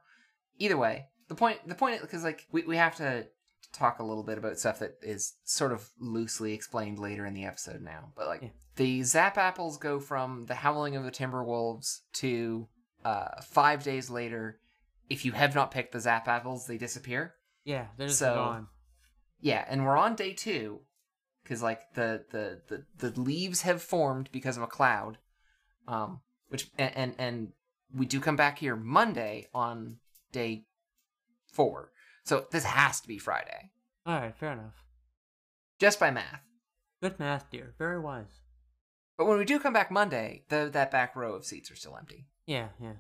[0.60, 3.28] Either way, the point the point because like we we have to
[3.74, 7.46] talk a little bit about stuff that is sort of loosely explained later in the
[7.46, 8.12] episode now.
[8.16, 8.50] But like Yeah.
[8.76, 12.68] the Zap Apples go from the howling of the Timberwolves to
[13.06, 14.60] uh five days later.
[15.10, 17.36] If you have not picked the Zap Apples, they disappear.
[17.64, 18.68] Yeah, they're just So- gone.
[19.40, 20.82] Yeah, and we're on day two,
[21.44, 22.62] because like the, the
[22.98, 25.20] the the leaves have formed because of a cloud,
[25.88, 27.54] um, which and and, and
[27.94, 29.98] we do come back here Monday on
[30.32, 30.66] day
[31.54, 31.92] four,
[32.24, 33.70] so this has to be Friday,
[34.08, 34.74] All right, fair enough.
[35.80, 36.42] just by math.
[37.02, 37.76] Good math, dear.
[37.78, 38.42] Very wise.
[39.20, 41.96] But when we do come back Monday, the that back row of seats are still
[41.96, 42.26] empty.
[42.48, 42.94] Yeah, yeah.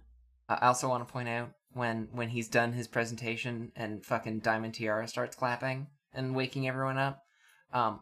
[0.48, 4.40] Uh, I also want to point out when when he's done his presentation and fucking
[4.40, 7.24] Diamond Tiara starts clapping and waking everyone up,
[7.74, 8.02] um,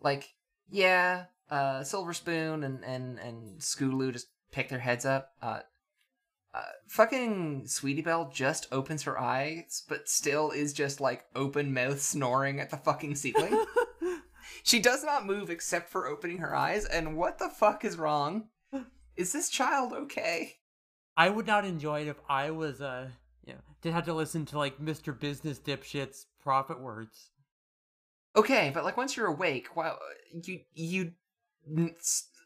[0.00, 0.34] like
[0.70, 5.30] yeah, uh, Silver Spoon and and and Scootaloo just pick their heads up.
[5.42, 5.60] Uh,
[6.54, 12.00] uh, fucking Sweetie Belle just opens her eyes, but still is just like open mouth
[12.00, 13.64] snoring at the fucking ceiling.
[14.62, 16.84] she does not move except for opening her eyes.
[16.84, 18.48] And what the fuck is wrong?
[19.16, 20.56] Is this child okay?
[21.16, 23.08] I would not enjoy it if I was uh,
[23.46, 25.18] you know, to have to listen to like Mr.
[25.18, 27.30] Business dipshit's profit words.
[28.36, 29.98] Okay, but like once you're awake, well,
[30.32, 31.12] you you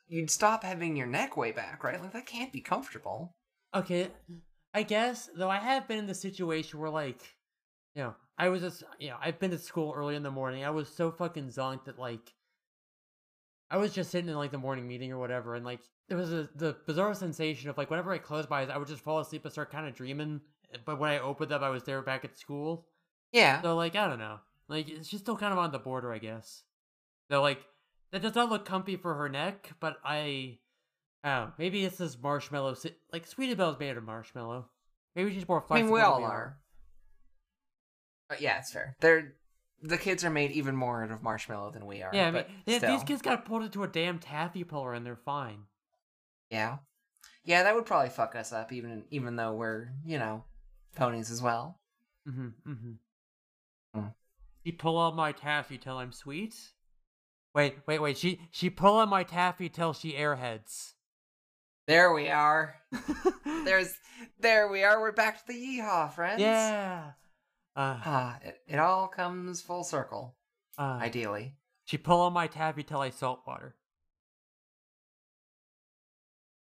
[0.09, 2.01] you'd stop having your neck way back, right?
[2.01, 3.35] Like that can't be comfortable.
[3.75, 4.09] Okay,
[4.75, 7.23] I guess though I have been in the situation where like,
[7.95, 10.65] you know, I was just you know I've been to school early in the morning.
[10.65, 12.35] I was so fucking zonked that like,
[13.71, 16.33] I was just sitting in like the morning meeting or whatever, and like there was
[16.33, 19.21] a, the bizarre sensation of like whenever I closed my eyes, I would just fall
[19.21, 20.41] asleep and start kind of dreaming.
[20.85, 22.87] But when I opened them, I was there back at school.
[23.33, 23.61] Yeah.
[23.63, 24.39] So like I don't know,
[24.69, 26.63] like it's just still kind of on the border, I guess.
[27.31, 27.61] So like
[28.13, 30.59] that does not look comfy for her neck, but I,
[31.25, 32.75] oh maybe it's this marshmallow.
[32.75, 34.67] si- Like Sweetie Belle's made of marshmallow.
[35.15, 35.85] Maybe she's more I flexible.
[35.89, 36.59] mean, we all are.
[38.29, 38.97] But yeah, it's fair.
[39.01, 39.35] They're
[39.83, 42.11] the kids are made even more out of marshmallow than we are.
[42.13, 45.17] Yeah, I mean, but these kids got pulled into a damn taffy puller and they're
[45.17, 45.61] fine.
[46.51, 46.79] Yeah,
[47.45, 50.45] yeah, that would probably fuck us up, even even though we're you know
[50.97, 51.79] ponies as well.
[52.29, 52.71] Mm-hmm.
[52.71, 52.93] Mm-hmm.
[54.01, 54.07] Hmm.
[54.65, 56.55] She pull on my taffy till I'm sweet.
[57.55, 58.19] Wait, wait, wait.
[58.19, 60.93] She she pull on my taffy till she airheads.
[61.87, 62.77] There we are.
[63.65, 63.95] There's
[64.39, 65.01] there we are.
[65.01, 66.41] We're back to the yeehaw, friends.
[66.41, 67.13] yeah.
[67.77, 70.35] Uh, Ah, it, it all comes full circle.
[70.77, 71.55] uh, Ideally.
[71.85, 73.77] she pull on my taffy till I salt water.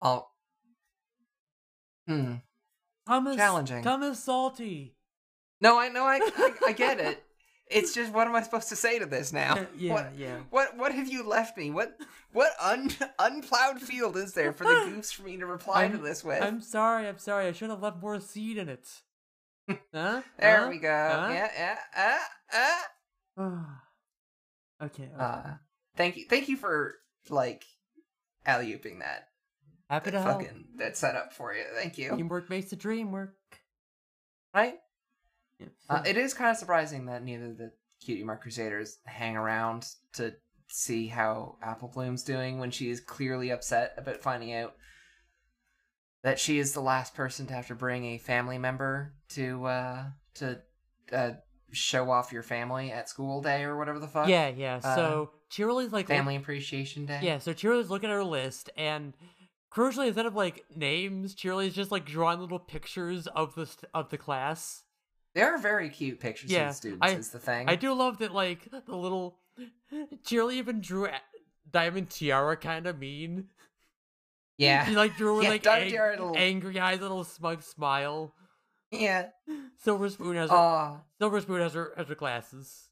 [0.03, 0.27] Oh.
[2.07, 2.35] Hmm.
[3.07, 3.83] Thomas, Challenging.
[3.83, 4.95] Thomas salty.
[5.61, 6.05] No, I know.
[6.05, 7.23] I, I I get it.
[7.69, 9.67] It's just what am I supposed to say to this now?
[9.77, 10.37] yeah, What yeah.
[10.51, 11.73] what what have you left me?
[11.73, 11.99] What
[12.33, 16.05] what un unplowed field is there for the goose for me to reply to I'm-
[16.05, 16.41] this with?
[16.45, 17.09] I'm sorry.
[17.09, 17.49] I'm sorry.
[17.49, 18.87] I should have left more seed in it.
[19.93, 20.23] huh?
[20.39, 20.69] there Huh?
[20.69, 20.89] we go.
[20.89, 21.29] Huh?
[21.33, 22.19] Yeah, yeah.
[23.37, 23.65] Uh, uh.
[24.85, 25.03] okay.
[25.03, 25.11] okay.
[25.19, 25.55] Uh,
[25.97, 26.95] thank you, thank you for
[27.31, 27.65] like
[28.47, 29.27] alley ooping that.
[29.89, 30.43] Happy to that help.
[30.43, 31.63] fucking that setup for you.
[31.75, 32.17] Thank you.
[32.17, 33.37] Teamwork makes the dream work.
[34.55, 34.75] Right?
[35.59, 39.87] Yeah, Uh, it is kind of surprising that neither the Cutie Mark Crusaders hang around
[40.15, 40.35] to
[40.69, 44.75] see how Apple Bloom's doing when she is clearly upset about finding out
[46.23, 50.05] that she is the last person to have to bring a family member to uh
[50.35, 50.61] to
[51.13, 51.31] uh
[51.73, 54.29] show off your family at school day or whatever the fuck.
[54.29, 54.81] yeah, yeah.
[54.83, 57.21] uh, So Cheerilee's like look- Family Appreciation Day.
[57.23, 59.15] Yeah, so Cheerilee's looking at her list, and
[59.73, 64.11] crucially, instead of like names, Cheerilee's just like drawing little pictures of the st- of
[64.11, 64.83] the class.
[65.35, 67.07] They are very cute pictures Yeah, of the students.
[67.07, 67.69] I- is the thing.
[67.69, 69.39] I do love that, like the little
[70.25, 71.21] Cheerilee even drew a-
[71.71, 73.49] Diamond Tiara kind of mean.
[74.57, 74.87] yeah.
[74.87, 78.35] She like drew with Yeah, like ang- Tiara little- angry eyes, a little smug smile.
[78.91, 79.31] yeah.
[79.79, 81.01] Silver Spoon has her, Aw.
[81.19, 82.89] Silver Spoon has her has her glasses.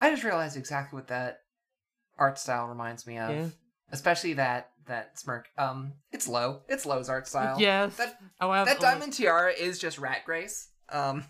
[0.00, 1.40] I just realized exactly what that
[2.18, 3.30] art style reminds me of.
[3.30, 3.48] Yeah.
[3.92, 5.48] Especially that that smirk.
[5.56, 6.62] Um, it's low.
[6.68, 7.60] It's Low's art style.
[7.60, 7.96] Yes.
[7.96, 10.68] That However, that diamond tiara is just Rat Grace.
[10.88, 11.24] Um,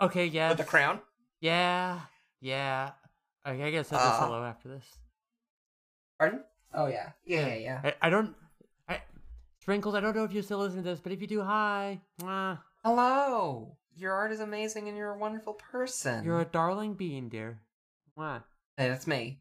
[0.00, 0.48] Okay, yeah.
[0.48, 1.00] with the crown.
[1.40, 2.00] Yeah,
[2.40, 2.92] yeah.
[3.46, 4.24] Okay, I guess that's Uh.
[4.26, 4.84] hello after this.
[6.18, 6.44] Pardon?
[6.72, 7.10] Oh yeah.
[7.24, 7.80] Yeah, yeah, yeah.
[7.84, 8.34] I, I don't.
[8.88, 9.02] I,
[9.60, 12.00] Sprinkles, I don't know if you still listen to this, but if you do, hi.
[12.22, 12.58] Mwah.
[12.84, 13.76] Hello.
[13.96, 16.24] Your art is amazing, and you're a wonderful person.
[16.24, 17.60] You're a darling bean, dear.
[18.16, 18.42] Mwah.
[18.76, 19.40] Hey, that's me.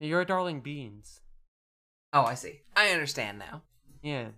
[0.00, 1.20] You're a darling beans.
[2.12, 2.60] Oh, I see.
[2.74, 3.62] I understand now.
[4.02, 4.28] Yeah.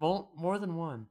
[0.00, 1.06] Well, more than one.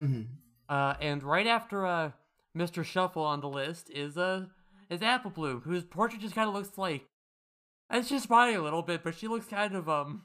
[0.00, 0.22] hmm
[0.68, 2.10] Uh, and right after uh,
[2.56, 2.84] Mr.
[2.84, 4.46] Shuffle on the list is uh
[4.90, 7.06] is Apple Bloom, whose portrait just kind of looks like.
[7.90, 10.22] It's just smiling a little bit, but she looks kind of um.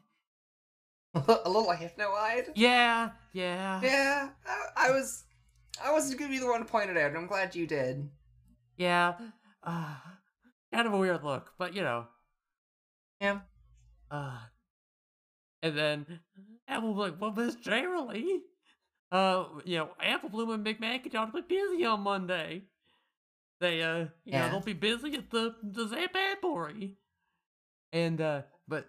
[1.16, 1.20] a
[1.50, 2.46] little hypno-eyed.
[2.56, 5.24] Yeah, yeah, Yeah, I, I was.
[5.84, 7.10] I wasn't gonna be the one to point it out.
[7.10, 8.10] and I'm glad you did.
[8.78, 9.14] yeah.
[9.64, 9.96] Uh,
[10.74, 12.06] kind of a weird look, but you know.
[13.22, 13.40] Yeah.
[14.14, 14.38] Uh,
[15.64, 16.20] and then
[16.68, 18.42] Apple Bloom, well, Miss Cheerilee,
[19.12, 22.62] uh, you know, Apple Bloom and Big Mac are be busy on Monday.
[23.60, 24.46] They, uh, you Yeah.
[24.46, 26.96] know, they'll be busy at the the Zap Applery.
[27.92, 28.88] And, uh, but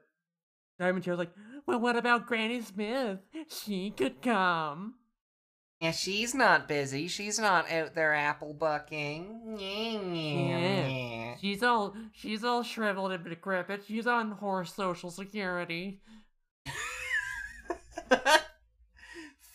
[0.79, 1.33] Diamond Chair's like,
[1.67, 3.21] well, what about Granny Smith?
[3.49, 4.97] She could come.
[5.81, 7.09] Yeah, she's not busy.
[7.09, 9.57] She's not out there apple bucking.
[9.59, 10.54] Yeah.
[11.45, 13.85] She's all she's all shriveled and decrepit.
[13.87, 16.01] She's on horse social security.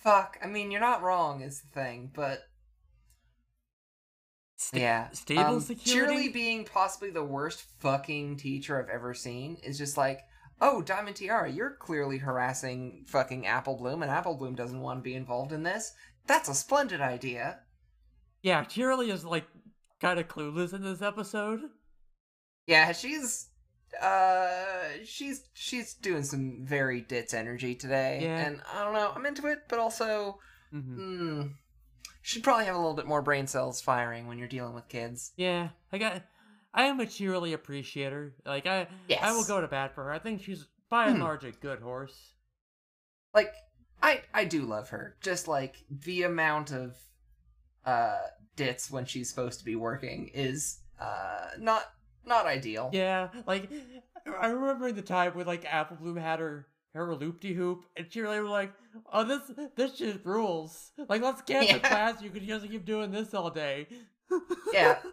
[0.03, 0.37] Fuck.
[0.43, 2.43] I mean, you're not wrong, is the thing, but
[4.57, 5.09] Sta- yeah.
[5.13, 6.29] Stable um, security.
[6.29, 10.19] Cheerilee being possibly the worst fucking teacher I've ever seen is just like,
[10.61, 15.03] oh, Diamond Tiara, you're clearly harassing fucking Apple Bloom, and Apple Bloom doesn't want to
[15.03, 15.91] be involved in this.
[16.27, 17.61] That's a splendid idea.
[18.43, 19.47] Yeah, Cheerilee is like
[19.99, 21.61] kind of clueless in this episode.
[22.69, 23.47] Yeah, she's
[23.99, 28.45] uh she's she's doing some very ditz energy today Yeah.
[28.45, 30.37] and i don't know i'm into it but also
[30.71, 31.41] hmm hmm
[32.21, 35.31] should probably have a little bit more brain cells firing when you're dealing with kids
[35.37, 36.21] Yeah, I got.
[36.71, 38.35] I am a Cheerilee appreciator.
[38.45, 38.87] Like I,
[39.19, 40.11] I will go to bat for her.
[40.11, 41.23] I think she's by and Hmm.
[41.23, 42.33] large a good horse.
[43.33, 43.51] like
[44.03, 46.95] i i do love her just like the amount of
[47.85, 48.19] uh
[48.55, 51.83] dits when she's supposed to be working is uh not
[52.29, 52.89] not ideal.
[52.93, 53.69] Yeah, like
[54.39, 58.07] I remember the time when like Apple Bloom had her her loop de hoop, and
[58.09, 58.71] she really was like,
[59.11, 59.41] "Oh, this
[59.75, 60.91] this shit rules.
[61.09, 61.79] Like, let's cancel Yeah.
[61.89, 62.21] class.
[62.21, 63.87] You could just keep doing this all day."
[64.71, 64.99] Yeah.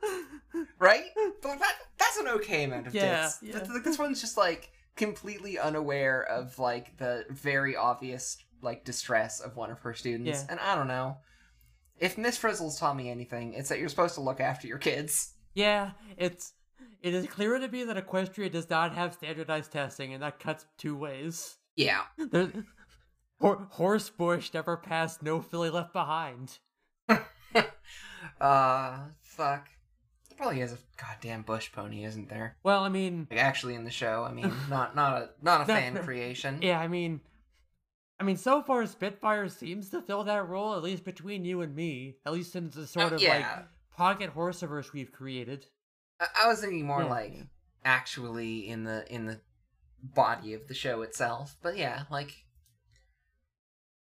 [0.78, 1.04] Right?
[1.42, 3.52] But that, that's an okay amount of Yeah, yeah.
[3.52, 9.40] Th- th- This one's just like completely unaware of like the very obvious like distress
[9.40, 10.40] of one of her students.
[10.42, 10.46] Yeah.
[10.50, 11.18] And I don't know.
[11.98, 15.34] If Miss Frizzle's taught me anything, it's that you're supposed to look after your kids.
[15.54, 16.52] Yeah, it's
[17.06, 20.66] it is clear to me that Equestria does not have standardized testing, and that cuts
[20.76, 21.56] two ways.
[21.76, 22.02] Yeah.
[22.30, 22.52] There,
[23.40, 26.58] Hor- Horse Bush never passed No Filly Left Behind.
[28.40, 29.68] Uh, fuck.
[30.28, 32.56] There probably is a goddamn bush pony, isn't there?
[32.62, 34.24] Well, I mean, Like actually in the show.
[34.28, 36.58] I mean, not not a not a fan creation.
[36.60, 37.20] yeah, I mean,
[38.20, 41.74] I mean, so far Spitfire seems to fill that role, at least between you and
[41.74, 42.16] me.
[42.26, 43.36] At least in the sort Uh, of yeah.
[43.36, 45.66] like pocket horseverse we've created.
[46.20, 47.34] I, was thinking more Yeah, like
[47.84, 49.40] actually in the in the
[50.02, 51.56] body of the show itself.
[51.62, 52.32] But yeah, like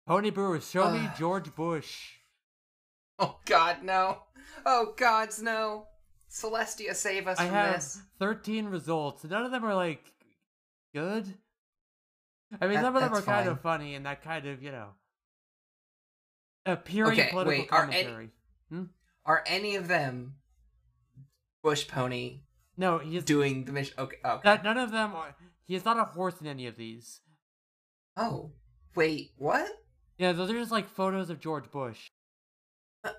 [0.09, 2.15] Ponybooru, show me George Bush.
[3.19, 4.19] oh god no,
[4.67, 5.87] oh gods no,
[6.31, 8.01] Celestia save us I from have this.
[8.19, 9.25] 13 results.
[9.25, 10.13] None of them are like
[10.95, 11.33] good.
[12.61, 14.61] I mean, That- some of them are that's kind of funny and that kind of,
[14.61, 14.89] you know,
[16.67, 18.31] appearing Okay, political wait, are any- commentary.
[18.71, 18.85] Hmm?
[19.25, 20.35] Are any of them
[21.63, 22.41] bush pony
[22.77, 23.95] No, he's doing the mission?
[23.99, 24.41] Okay, okay.
[24.45, 24.65] that.
[24.65, 25.35] None of them are.
[25.65, 27.21] He is not a horse in any of these.
[28.17, 28.53] oh
[28.95, 29.69] wait, what?
[30.19, 32.11] Yeah, those are just like photos of George Bush.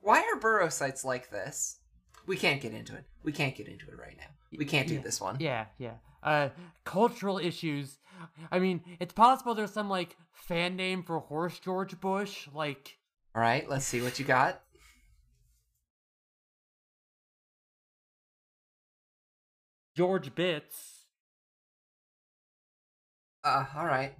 [0.00, 1.78] Why are booru sites like this?
[2.26, 3.04] We can't get into it.
[3.22, 4.26] We can't get into it right now.
[4.56, 5.00] We can't do Yeah.
[5.00, 5.36] this one.
[5.40, 5.94] Yeah, yeah.
[6.22, 6.50] Uh,
[6.84, 7.98] cultural issues.
[8.50, 12.96] I mean, it's possible there's some like fan name for horse George Bush, like
[13.34, 14.62] All right, let's see what you got.
[19.96, 21.06] George Bits.
[23.44, 24.14] Uh, all right.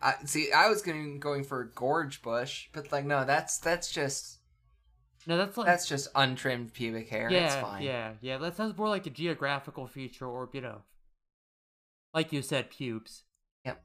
[0.00, 0.50] I see.
[0.52, 4.38] I was going going for gorge bush, but like no, that's that's just
[5.26, 7.30] No, that's like that's just untrimmed pubic hair.
[7.30, 7.82] yeah, it's fine.
[7.82, 8.38] yeah, yeah.
[8.38, 10.82] That sounds more like a geographical feature, or you know,
[12.14, 13.24] like you said, pubes.
[13.64, 13.82] Yep,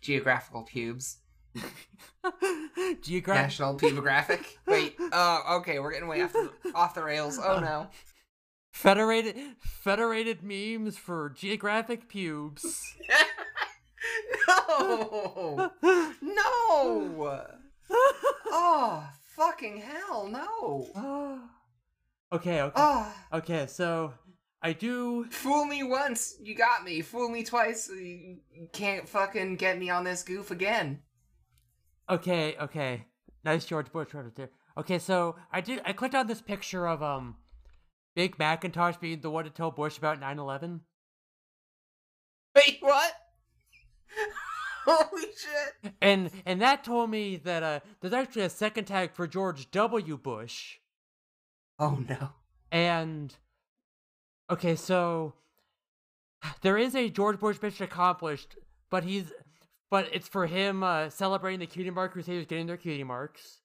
[0.00, 1.18] geographical pubes.
[3.02, 3.42] Geographic.
[3.42, 4.44] National pubographic.
[4.66, 4.96] Wait.
[5.12, 5.78] Oh, okay.
[5.78, 7.38] We're getting way off the, off the rails.
[7.42, 7.88] Oh no.
[8.72, 12.82] Federated federated memes for geographic pubes.
[14.48, 15.70] no.
[16.22, 17.46] No.
[18.50, 19.06] Oh,
[19.36, 21.40] fucking hell, no.
[22.32, 23.66] okay, okay, Oh, okay.
[23.66, 24.14] So
[24.62, 25.24] I do.
[25.30, 27.02] fool me once, you got me.
[27.02, 28.38] Fool me twice, you
[28.72, 31.00] can't fucking get me on this goof again.
[32.08, 33.04] Okay, okay.
[33.44, 34.50] Nice George Bush right there.
[34.78, 35.82] Okay, so I did.
[35.84, 37.36] I clicked on this picture of um,
[38.14, 40.80] Big Macintosh being the one to tell Bush about 9/11.
[42.54, 43.12] Wait, what?
[44.84, 45.94] Holy shit.
[46.00, 50.16] And and that told me that uh there's actually a second tag for George W.
[50.16, 50.78] Bush.
[51.78, 52.30] Oh no.
[52.70, 53.34] And
[54.50, 55.34] okay, so
[56.62, 58.56] there is a George Bush mission accomplished,
[58.90, 59.32] but he's
[59.90, 63.60] but it's for him uh celebrating the cutie mark crusaders getting their cutie marks.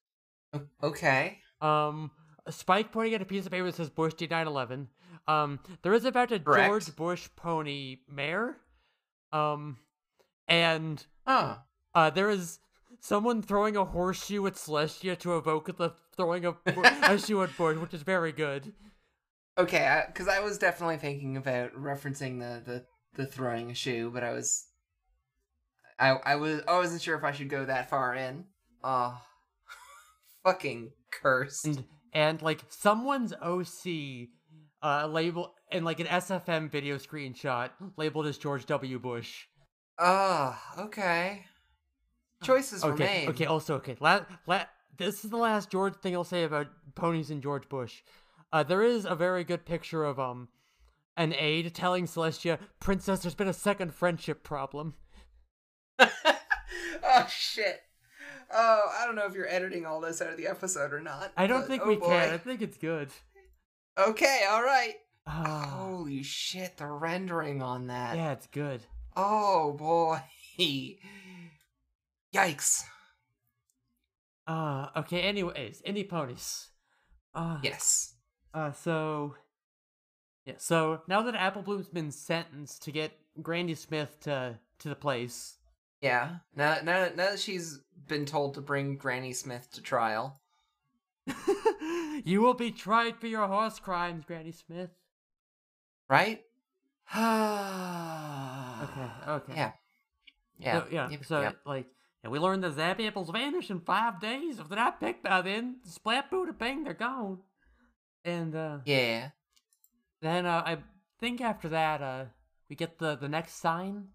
[0.84, 1.40] Okay.
[1.62, 2.12] Um
[2.50, 4.88] Spike pointing at a piece of paper that says Bush did 9/11.
[5.28, 6.68] Um there is about a Correct.
[6.68, 8.58] George Bush pony mare.
[9.32, 9.78] Um
[10.48, 11.06] and.
[11.98, 12.60] Uh, there is
[13.00, 17.56] someone throwing a horseshoe at Celestia to evoke the throwing a, bu- a shoe at
[17.58, 18.74] Bush, which is very good.
[19.58, 22.86] Okay, because I, was definitely thinking about referencing the, the,
[23.16, 24.68] the throwing a shoe, but I was,
[26.00, 28.46] I I was I wasn't sure if I should go that far in.
[28.84, 29.20] Oh,
[30.44, 31.66] fucking cursed.
[31.66, 31.84] And
[32.18, 34.30] and like someone's OC
[34.82, 38.98] uh label and like an SFM video screenshot labeled as George W.
[38.98, 39.46] Bush.
[40.00, 41.46] Oh, okay.
[42.44, 43.30] Choices were Okay, made.
[43.30, 43.46] okay.
[43.46, 43.96] Also, okay.
[44.00, 44.66] La- la-
[44.98, 48.02] this is the last George thing I'll say about ponies and George Bush.
[48.52, 50.48] Uh, there is a very good picture of um
[51.18, 54.96] an aide telling Celestia, "Princess, there's been a second friendship problem."
[56.00, 57.82] oh shit.
[58.54, 61.32] Oh, I don't know if you're editing all this out of the episode or not.
[61.36, 62.08] I don't but- think oh we boy.
[62.08, 62.34] can.
[62.34, 63.10] I think it's good.
[63.98, 64.94] Okay, all right.
[65.26, 68.16] Ah, Holy shit, the rendering on that.
[68.16, 68.82] yeah, it's good.
[69.16, 70.20] Oh boy.
[72.34, 72.84] Yikes.
[74.48, 75.22] Uh, okay.
[75.22, 76.70] Anyways, any ponies.
[77.36, 78.14] Uh, Yes.
[78.54, 79.36] Uh, so.
[80.46, 80.54] Yeah.
[80.58, 85.57] So now that Apple Bloom's been sentenced to get Grandy Smith to to the place.
[86.02, 86.38] Yeah.
[86.56, 90.42] Now, now, now that she's been told to bring Granny Smith to trial,
[92.24, 94.92] you will be tried for your horse crimes, Granny Smith.
[96.10, 96.42] Right?
[98.80, 99.54] Okay, okay.
[99.56, 99.72] Yeah.
[100.60, 100.80] Yeah.
[100.80, 101.10] So, yeah.
[101.10, 101.58] Yep, so yep.
[101.66, 101.86] like,
[102.24, 104.60] and we learned the Zap apples vanish in five days.
[104.60, 107.40] If they're not picked by then, splat Buddha bang, they're gone.
[108.24, 109.30] And uh, Yeah.
[110.22, 110.78] then uh, I
[111.20, 112.26] think after that, uh,
[112.70, 114.10] we get the the next sign.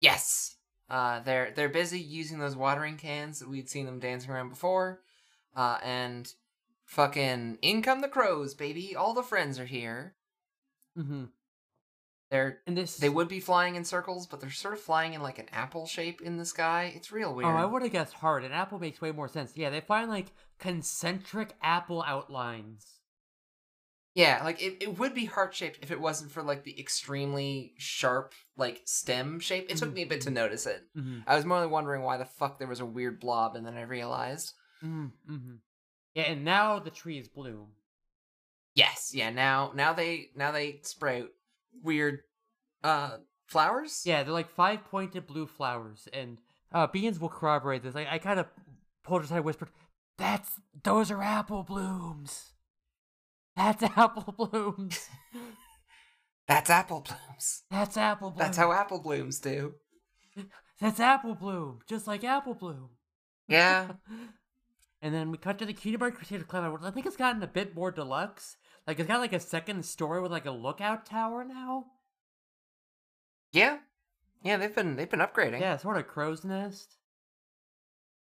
[0.00, 0.55] Yes.
[0.88, 5.00] Uh, they're they're busy using those watering cans that we'd seen them dancing around before,
[5.54, 6.32] uh, and
[6.84, 8.94] fucking in come the crows, baby!
[8.94, 10.14] All the friends are here.
[10.96, 11.24] Mm-hmm.
[12.30, 15.22] They're And this, they would be flying in circles, but they're sort of flying in
[15.22, 16.92] like an apple shape in the sky.
[16.94, 17.48] It's real weird.
[17.48, 18.44] Oh, I would have guessed hard.
[18.44, 19.52] An apple makes way more sense.
[19.54, 23.00] Yeah, they find like concentric apple outlines.
[24.16, 27.74] Yeah, like it, it would be heart shaped if it wasn't for like the extremely
[27.76, 29.70] sharp like stem shape.
[29.70, 30.82] It took Mhm, me a bit to notice it.
[30.96, 31.20] Mm-hmm.
[31.26, 33.76] I was more than wondering why the fuck there was a weird blob, and then
[33.76, 34.54] I realized.
[34.82, 35.32] Mm-hmm.
[35.32, 35.54] mm-hmm.
[36.14, 37.72] Yeah, and now the trees bloom.
[38.74, 39.28] Yes, yeah.
[39.28, 41.28] Now, now they now they sprout
[41.82, 42.20] weird
[42.82, 44.02] uh flowers.
[44.06, 46.38] Yeah, they're like five pointed blue flowers, and
[46.72, 47.94] uh, Beans will corroborate this.
[47.94, 48.46] I, I kind of
[49.04, 49.68] pulled aside, whispered,
[50.16, 52.52] "That's those are apple blooms.
[53.56, 55.08] That's apple blooms.
[56.46, 57.62] that's apple blooms.
[57.70, 58.38] That's apple bloom.
[58.38, 59.74] That's how apple blooms do.
[60.80, 62.90] That's apple bloom, just like apple bloom."
[63.48, 63.92] Yeah,
[65.02, 66.70] and then we cut to the Cutie Mark Crusader Club.
[66.70, 68.58] which I think it's gotten a bit more deluxe.
[68.86, 71.86] Like it's got like a second story with like a lookout tower now.
[73.52, 73.78] yeah,
[74.44, 74.58] yeah.
[74.58, 75.60] They've been they've been upgrading.
[75.60, 76.96] Yeah, sort of crow's nest.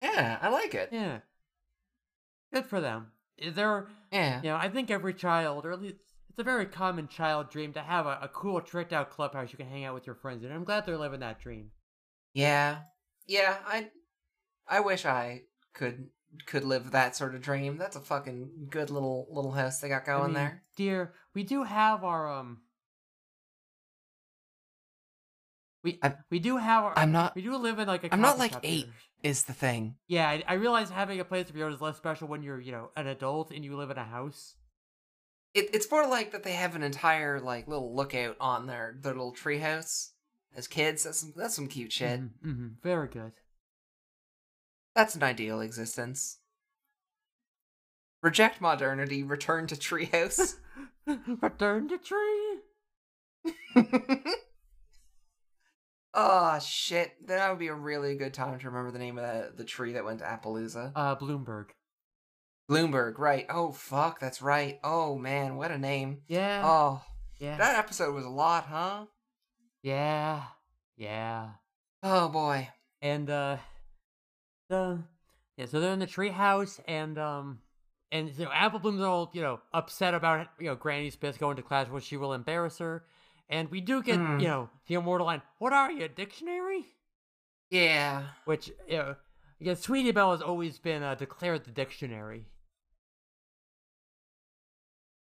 [0.02, 0.38] yeah.
[0.40, 0.90] I like it.
[0.92, 1.20] Yeah,
[2.54, 3.08] good for them.
[3.44, 5.96] They're Yeah, You know, I think every child, or at least
[6.30, 9.58] it's a very common child dream to have a, a cool, tricked out clubhouse you
[9.58, 10.52] can hang out with your friends in.
[10.52, 11.72] I'm glad they're living that dream.
[12.34, 12.82] yeah,
[13.28, 13.58] yeah.
[13.66, 13.90] I
[14.68, 15.42] I wish I
[15.74, 16.10] could
[16.46, 17.78] could live that sort of dream.
[17.78, 20.64] That's a fucking good little little house they got I going mean, there.
[20.78, 22.60] dear, we do have our um.
[25.84, 26.94] We I'm- we do have our.
[26.98, 28.14] I'm not- We do live in like a.
[28.14, 28.86] I'm not like eight.
[28.86, 28.94] here.
[29.24, 29.96] Is the thing.
[30.08, 32.60] Yeah, I, I realize having a place of your own is less special when you're
[32.60, 34.56] you know an adult and you live in a house.
[35.54, 39.14] It, it's more like that they have an entire like little lookout on their their
[39.14, 40.10] little treehouse
[40.56, 41.06] as kids.
[41.06, 42.20] That's some, that's some cute shit.
[42.42, 43.32] hmm very good.
[44.94, 46.40] That's an ideal existence.
[48.22, 49.24] Reject modernity.
[49.24, 50.56] Return to treehouse.
[51.42, 52.60] Return to tree.
[56.14, 57.12] oh shit!
[57.28, 59.94] That would be a really good time to remember the name of the, the tree
[59.94, 60.92] that went to Appaloosa.
[60.96, 61.68] Uh, Bloomberg.
[62.70, 63.46] Bloomberg, right?
[63.50, 64.80] Oh fuck, that's right.
[64.84, 66.22] Oh man, what a name.
[66.28, 66.62] Yeah.
[66.66, 67.02] Oh,
[67.40, 67.58] yeah.
[67.58, 69.06] that episode was a lot, huh?
[69.82, 70.44] Yeah.
[70.96, 71.50] Yeah.
[72.02, 72.70] Oh boy.
[73.02, 73.58] and uh
[74.70, 75.00] the
[75.58, 77.60] yeah so they're in the treehouse and um
[78.12, 81.58] and you know apple bloom's all you know upset about you know granny smith going
[81.58, 83.04] to class where she will embarrass her
[83.50, 84.40] and we do get Hmm.
[84.40, 86.86] you know the immortal line what are you a dictionary
[87.70, 88.24] Yeah.
[88.46, 89.16] which you know
[89.60, 92.46] because sweetie belle has always been uh, declared the dictionary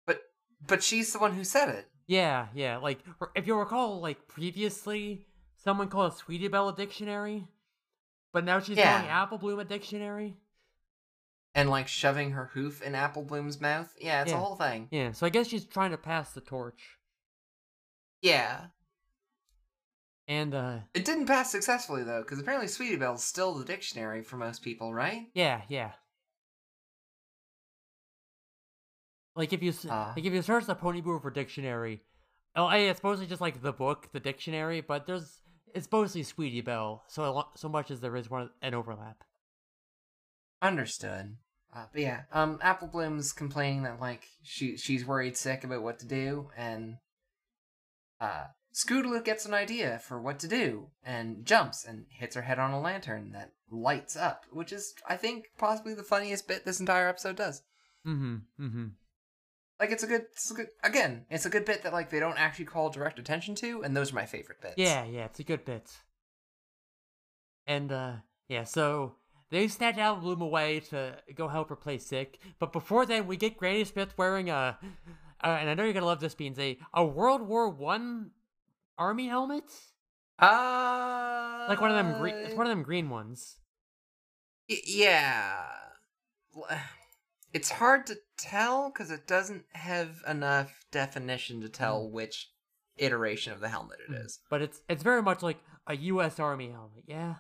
[0.05, 0.22] But
[0.66, 1.88] but she's the one who said it.
[2.07, 2.99] yeah yeah like
[3.36, 7.47] if you recall like previously someone called sweetie belle a dictionary
[8.34, 10.36] but now she's calling apple bloom a dictionary
[11.55, 13.88] And like shoving her hoof in Apple Bloom's mouth.
[13.97, 14.38] Yeah, it's Yeah.
[14.38, 14.88] a whole thing.
[14.91, 16.97] yeah so i guess she's trying to pass the torch
[18.26, 18.65] Yeah.
[20.28, 24.38] and uh It didn't pass successfully though, because apparently Sweetie Belle's still the dictionary for
[24.38, 25.28] most people, right?
[25.36, 25.91] Yeah, yeah.
[29.36, 30.13] Like if you Ah.
[30.15, 32.01] like if you search the Pony Boomer for dictionary,
[32.55, 35.41] oh, hey, it's mostly just like the book, the dictionary, but there's
[35.76, 39.23] it's mostly Sweetie Belle, so so much as there is one an overlap.
[40.63, 41.38] Understood.
[41.76, 45.99] Uh, but yeah, um, Apple Bloom's complaining that like she she's worried sick about what
[45.99, 46.97] to do, and
[48.20, 52.59] uh, Scootaloo gets an idea for what to do and jumps and hits her head
[52.59, 56.80] on a lantern that lights up, which is I think possibly the funniest bit this
[56.80, 57.63] entire episode does.
[58.05, 58.36] Mm-hmm.
[58.59, 58.86] Mm-hmm.
[59.80, 62.20] Like it's a good, it's a good again, it's a good bit that like they
[62.20, 64.76] don't actually call direct attention to, and those are my favorite bits.
[64.78, 65.91] Yeah, yeah, it's a good bit.
[67.66, 68.13] And uh
[68.49, 69.16] yeah, so
[69.51, 73.38] they snatch Apple Bloom away to go help her play sick, but before then we
[73.38, 74.78] get Granny Smith wearing a
[75.43, 78.31] uh, and I know you're gonna love this beans a a World War One
[78.97, 79.63] army helmet.
[80.39, 82.36] Uh Like one of them green.
[82.36, 83.57] It's one of them green ones.
[84.69, 85.65] Y- yeah.
[87.53, 92.51] It's hard to tell because it doesn't have enough definition to tell which
[92.97, 94.39] iteration of the helmet it is.
[94.49, 96.38] But it's it's very much like a U.S.
[96.38, 97.05] Army helmet.
[97.07, 97.36] Yeah.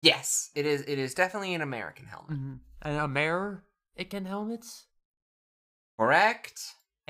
[0.00, 0.80] Yes, it is.
[0.82, 2.30] It is definitely an American helmet.
[2.38, 2.54] Mm-hmm.
[2.82, 4.86] And American helmets.
[5.98, 6.58] Correct.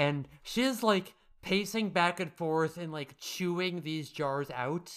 [0.01, 4.91] And she's like pacing back and forth and like chewing these jars out.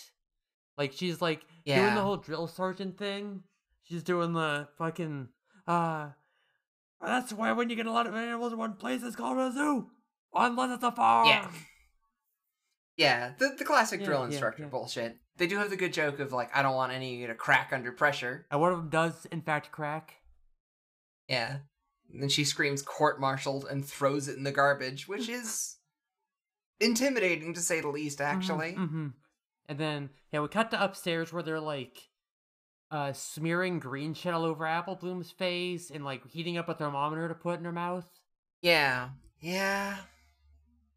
[0.77, 3.43] Like she's like doing the whole drill sergeant thing.
[3.83, 5.27] She's doing the fucking
[5.67, 6.09] uh
[7.05, 9.51] that's why when you get a lot of animals in one place it's called a
[9.51, 9.87] zoo.
[10.33, 11.27] Unless it's a farm.
[11.27, 11.51] Yeah.
[12.95, 14.69] Yeah, the, the classic Yeah, drill yeah, instructor yeah.
[14.69, 15.17] bullshit.
[15.35, 17.35] They do have the good joke of like, I don't want any of you to
[17.35, 18.45] crack under pressure.
[18.51, 20.15] And one of them does in fact crack.
[21.27, 21.57] Yeah.
[22.11, 25.77] And then she screams court martialed and throws it in the garbage, which is
[26.79, 28.73] intimidating to say the least, actually.
[28.73, 29.07] hmm
[29.67, 32.09] And then yeah, we cut to upstairs where they're like
[32.91, 37.27] uh smearing green shit all over Apple Bloom's face and like heating up a thermometer
[37.27, 38.09] to put in her mouth.
[38.61, 39.09] Yeah.
[39.39, 39.97] Yeah.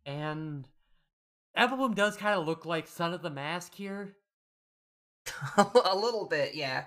[0.05, 0.69] And
[1.55, 4.15] Apple Bloom does kind of look like Son of the Mask here.
[5.57, 6.85] a little bit, yeah.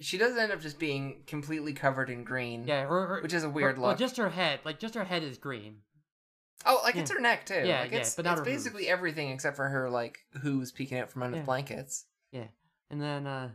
[0.00, 2.66] She does end up just being completely covered in green.
[2.66, 3.98] Yeah, her, her, Which is a her- weird well, look.
[3.98, 5.76] just her head, like just her head is green.
[6.64, 7.62] Oh, like it's her neck too.
[7.64, 8.92] Yeah, like yeah, it's, but not it's her basically hooves.
[8.92, 11.42] everything except for her like who's peeking out from under Yeah.
[11.42, 12.06] the blankets.
[12.32, 12.46] Yeah,
[12.90, 13.50] and then uh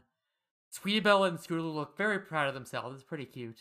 [0.70, 2.96] Sweetie Belle and Scootaloo look very proud of themselves.
[2.96, 3.60] It's pretty cute.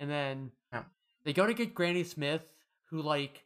[0.00, 0.84] And then Yeah.
[1.24, 2.42] they go to get Granny Smith,
[2.90, 3.44] who like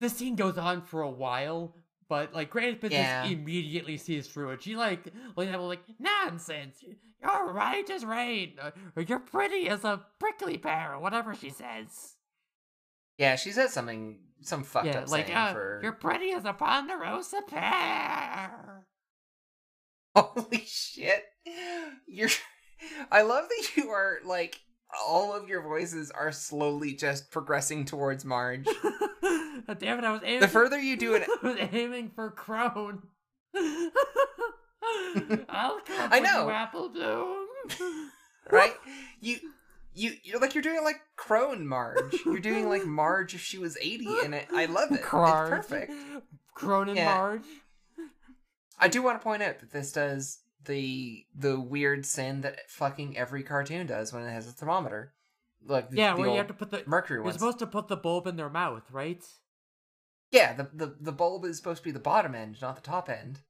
[0.00, 1.76] this scene goes on for a while,
[2.12, 3.22] but like Smith Yeah.
[3.22, 4.62] just immediately sees through it.
[4.62, 6.84] She like looks at him like nonsense.
[7.22, 11.48] You're right as rain, uh, or you're pretty as a prickly pear, or whatever she
[11.48, 12.16] says.
[13.16, 16.44] Yeah, she says something some fucked yeah, up like saying uh, for you're pretty as
[16.44, 18.86] a ponderosa pear.
[20.14, 21.24] Holy shit.
[22.06, 22.28] You're
[23.10, 24.60] I love that you are like
[25.06, 28.64] all of your voices are slowly just progressing towards Marge.
[29.78, 30.04] Damn it!
[30.04, 30.40] I was aiming.
[30.40, 33.02] The further you do it I was aiming for Crone.
[35.48, 36.50] I'll come I know.
[36.50, 37.46] Apple Bloom.
[38.50, 38.74] right?
[39.20, 39.38] You
[39.94, 42.14] you you're like you're doing like Crone Marge.
[42.24, 45.02] You're doing like Marge if she was 80 and I, I love it.
[45.02, 45.52] Crone.
[45.52, 45.92] It's perfect.
[46.54, 47.14] Crone and Yeah.
[47.14, 47.44] Marge.
[48.78, 53.16] I do want to point out that this does the the weird sin that fucking
[53.16, 55.12] every cartoon does when it has a thermometer.
[55.64, 56.82] Like the, Yeah, the where you have to put the.
[56.86, 57.36] mercury You're ones.
[57.36, 59.22] supposed to put the bulb in their mouth, right?
[60.32, 63.08] Yeah, the, the the bulb is supposed to be the bottom end, not the top
[63.08, 63.40] end.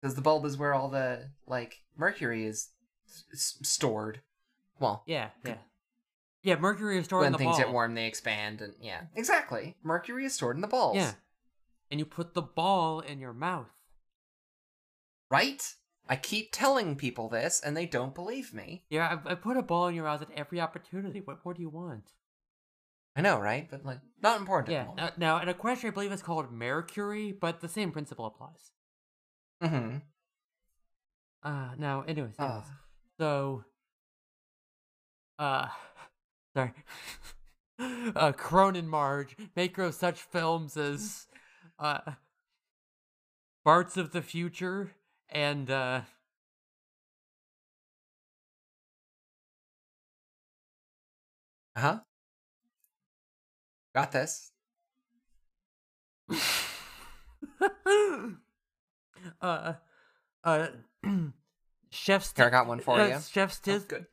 [0.00, 2.68] Because the bulb is where all the like mercury is
[3.32, 4.20] s- stored.
[4.80, 5.56] Well, Yeah, yeah.
[6.42, 7.58] Yeah, mercury is stored in when the things ball.
[7.58, 9.76] get warm, they expand, and yeah, exactly.
[9.82, 10.96] Mercury is stored in the balls.
[10.96, 11.12] Yeah.
[11.90, 13.70] And you put the ball in your mouth.
[15.30, 15.62] right.
[16.08, 18.84] I keep telling people this, and they don't believe me.
[18.88, 21.20] Yeah, I, I put a ball in your mouth at every opportunity.
[21.20, 22.12] What more do you want?
[23.14, 23.68] I know, right?
[23.70, 24.72] But like, not important.
[24.72, 24.86] Yeah.
[24.96, 28.70] Now, now, in a question, I believe is called mercury, but the same principle applies.
[29.62, 29.96] Mm-hmm.
[31.42, 32.64] Uh, now, anyways, anyways.
[33.18, 33.64] So,
[35.38, 35.66] uh,
[36.56, 36.72] sorry.
[38.16, 41.26] uh, Cronin Marge, maker of such films as,
[41.78, 42.12] uh,
[43.64, 44.92] Barts of the Future
[45.30, 46.00] and, uh,
[51.76, 51.98] Uh huh.
[53.94, 54.50] Got this.
[59.40, 59.74] uh,
[60.44, 60.66] uh,
[61.90, 63.18] Chef Here, I got one for uh, you.
[63.30, 64.06] Chef Oh, Stis- good.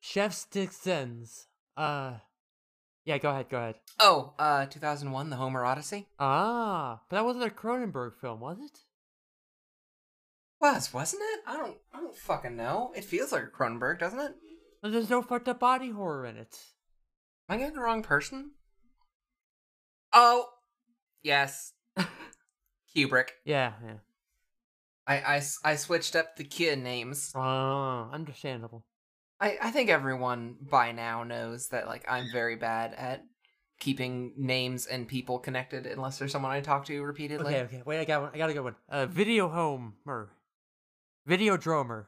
[0.00, 1.46] Chef Stixons.
[1.76, 2.14] Uh,
[3.04, 3.76] yeah, go ahead, go ahead.
[4.00, 6.08] Oh, uh, 2001, The Homer Odyssey.
[6.18, 8.80] Ah, but that wasn't a Cronenberg film, was it?
[10.64, 11.40] Was wasn't it?
[11.46, 11.76] I don't.
[11.92, 12.90] I don't fucking know.
[12.96, 14.34] It feels like a Cronenberg, doesn't it?
[14.82, 16.58] There's no fucked up body horror in it.
[17.50, 18.52] Am I getting the wrong person?
[20.14, 20.46] Oh,
[21.22, 21.74] yes.
[22.96, 23.28] Kubrick.
[23.44, 23.96] Yeah, yeah.
[25.06, 27.32] I, I, I switched up the kid names.
[27.34, 28.86] Ah, understandable.
[29.38, 33.22] I, I think everyone by now knows that like I'm very bad at
[33.80, 37.54] keeping names and people connected unless there's someone I talk to repeatedly.
[37.54, 37.82] Okay, okay.
[37.84, 38.30] Wait, I got one.
[38.32, 38.76] I got a good one.
[38.88, 39.92] Uh, video home.
[40.06, 40.30] video
[41.28, 42.06] dromer.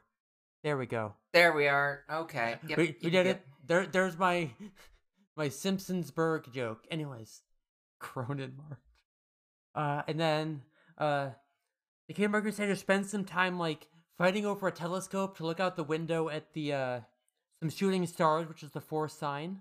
[0.63, 1.15] There we go.
[1.33, 2.03] There we are.
[2.11, 2.57] Okay.
[2.69, 3.27] Yep, we we did yep.
[3.27, 3.47] it.
[3.67, 4.51] There, there's my
[5.37, 6.87] my Simpsonsburg joke.
[6.91, 7.43] Anyways,
[8.01, 8.81] Cronin March.
[9.75, 10.63] Uh, and then
[10.99, 11.29] uh,
[12.09, 15.85] the Kingdom Crusader spends some time like fighting over a telescope to look out the
[15.85, 17.01] window at the uh
[17.61, 19.61] some shooting stars, which is the fourth sign,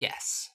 [0.00, 0.50] Yes.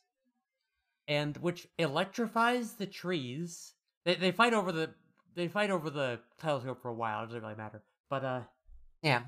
[1.07, 3.73] and which electrifies the trees.
[4.03, 4.89] They they fight over the
[5.35, 7.23] they fight over the telescope for a while.
[7.23, 7.83] It doesn't really matter.
[8.09, 8.41] But uh,
[9.01, 9.23] Yeah.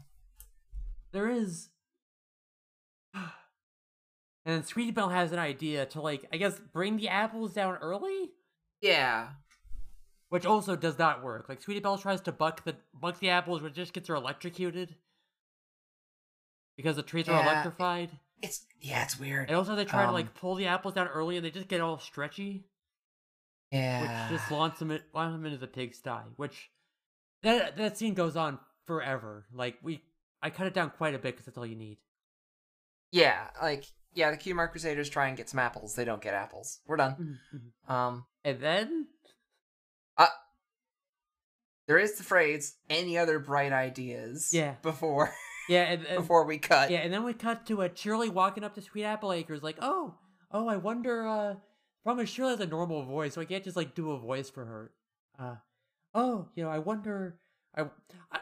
[1.12, 1.70] there is
[3.14, 3.26] and
[4.46, 8.32] then Sweetie Belle has an idea to like I guess bring the apples down early,
[8.82, 9.30] Yeah.
[10.30, 11.50] which also does not work.
[11.50, 14.96] Like Sweetie Belle tries to buck the buck the apples, which just gets her electrocuted
[16.76, 18.12] because the trees are electrified.
[18.42, 19.48] it's yeah, it's weird.
[19.50, 21.68] And also, they try to Um, like pull the apples down early, and they just
[21.68, 22.66] get all stretchy,
[23.72, 26.12] Yeah, which just launches them, in, launch them into the pigsty.
[26.36, 26.70] Which
[27.42, 29.46] that that scene goes on forever.
[29.54, 30.02] Like we,
[30.42, 31.98] I cut it down quite a bit because that's all you need.
[33.12, 35.94] yeah, like yeah, the Cutie Mark Crusaders try and get some apples.
[35.94, 36.80] They don't get apples.
[36.88, 37.38] We're done.
[37.54, 37.60] Mhm,
[37.90, 37.94] mhm.
[37.94, 39.08] Um, And then
[41.88, 44.76] there is the phrase "any other bright ideas." Yeah.
[44.82, 45.34] Before
[45.70, 46.90] yeah, and, and before we cut.
[46.92, 49.78] yeah, and then we cut to a Cheerilee walking up to Sweet Apple Acres, like,
[49.82, 50.16] oh,
[50.52, 51.28] oh, I wonder.
[51.28, 51.56] uh
[52.04, 54.50] Problem is, Cheerilee has a normal voice, so I can't just like do a voice
[54.50, 54.92] for her.
[55.38, 55.56] Uh,
[56.14, 57.40] oh, you know, I wonder.
[57.76, 57.84] I,
[58.32, 58.40] I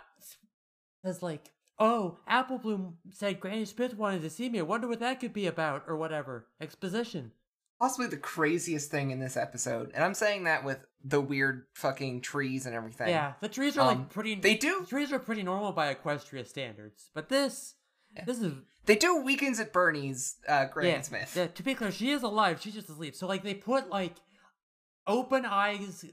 [1.06, 4.60] says like, oh, Apple Bloom said Granny Smith wanted to see me.
[4.60, 6.48] I wonder what that could be about, or whatever.
[6.60, 7.32] Exposition.
[7.80, 12.22] Possibly the craziest thing in this episode, and I'm saying that with the weird fucking
[12.22, 13.10] trees and everything.
[13.10, 14.36] Yeah, the trees are Um, like pretty.
[14.36, 14.86] They The do.
[14.88, 17.76] trees are pretty normal by Equestria standards, but this,
[18.16, 18.24] Yeah.
[18.26, 18.54] this is
[18.86, 20.38] They do weekends at Bernie's.
[20.48, 21.34] Uh, Granny yeah, Smith.
[21.36, 22.62] Yeah, to be clear, she is alive.
[22.62, 23.14] She's just asleep.
[23.16, 24.16] So like they put like
[25.06, 26.06] open eyes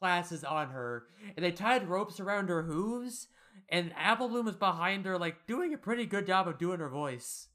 [0.00, 1.04] glasses on her,
[1.36, 3.28] and they tied ropes around her hooves,
[3.72, 6.90] and Apple Bloom is behind her, like doing a pretty good job of doing her
[6.90, 7.48] voice.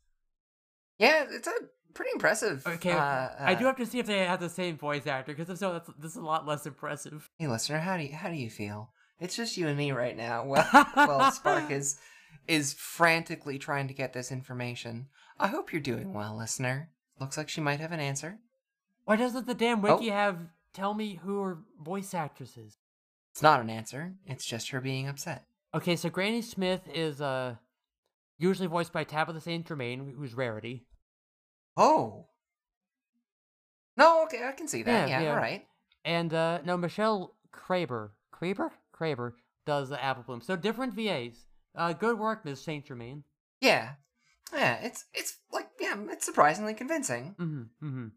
[0.98, 1.54] Yeah, it's a
[1.94, 2.66] pretty impressive.
[2.66, 5.32] Okay, uh, I do uh, have to see if they have the same voice actor,
[5.34, 7.30] because if so, that's this is a lot less impressive.
[7.38, 8.90] Hey, listener, how do you, how do you feel?
[9.20, 10.44] It's just you and me right now.
[10.48, 12.00] Well, well, Spark is
[12.48, 15.08] is frantically trying to get this information.
[15.40, 16.90] I hope you're doing well, listener.
[17.20, 18.40] Looks like she might have an answer.
[19.06, 19.96] Why doesn't the damn Oh.
[19.96, 20.38] wiki have
[20.74, 22.78] tell me who her voice actress is?
[23.32, 24.16] It's not an answer.
[24.26, 25.47] It's just her being upset.
[25.74, 27.56] Okay, so Granny Smith is uh
[28.38, 29.66] usually voiced by Tabitha St.
[29.68, 30.86] Germain, who's Rarity.
[31.76, 32.28] Oh.
[33.96, 35.10] No, okay, I can see that.
[35.10, 35.32] Yeah, Yeah, yeah.
[35.32, 35.66] all right.
[36.06, 39.34] And uh no, Michelle Creber, Creber, Creber
[39.66, 40.42] does the Apple Bloom.
[40.42, 41.46] So different VAs.
[41.76, 42.62] Uh, good work, Ms.
[42.62, 43.24] Saint Germain.
[43.62, 43.92] Yeah,
[44.54, 44.78] yeah.
[44.82, 47.36] It's it's like yeah, it's surprisingly convincing.
[47.40, 47.86] Mm-hmm.
[47.86, 48.08] Mm-hmm.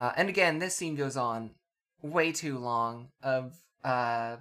[0.00, 1.50] Uh, and again, this scene goes on
[2.00, 3.54] way too long of
[3.84, 4.36] uh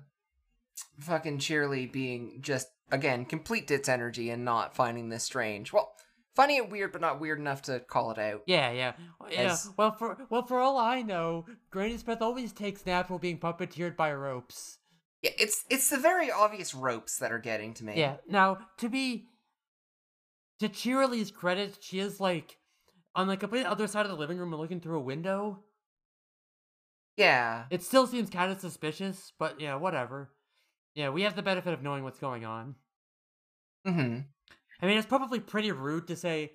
[1.00, 5.72] fucking Cheerilee being just again complete ditz energy and not finding this strange.
[5.74, 5.92] Well,
[6.36, 8.42] finding it weird but not weird enough to call it out.
[8.48, 8.94] Yeah, yeah,
[9.30, 9.52] yeah.
[9.52, 13.40] As- Well, for well, for all I know, Granny Smith always takes naps while being
[13.40, 14.78] puppeteered by ropes.
[15.22, 17.94] Yeah, it's it's the very obvious ropes that are getting to me.
[17.98, 18.18] Yeah.
[18.28, 19.28] Now, to be
[20.60, 22.58] to Cheerilee's credit, she is like
[23.14, 25.64] on the complete other side of the living room and looking through a window.
[27.18, 27.66] Yeah.
[27.70, 30.32] It still seems kind of suspicious, but yeah, whatever.
[30.96, 32.76] Yeah, we have the benefit of knowing what's going on.
[33.88, 34.20] Mm-hmm.
[34.82, 36.52] I mean, it's probably pretty rude to say,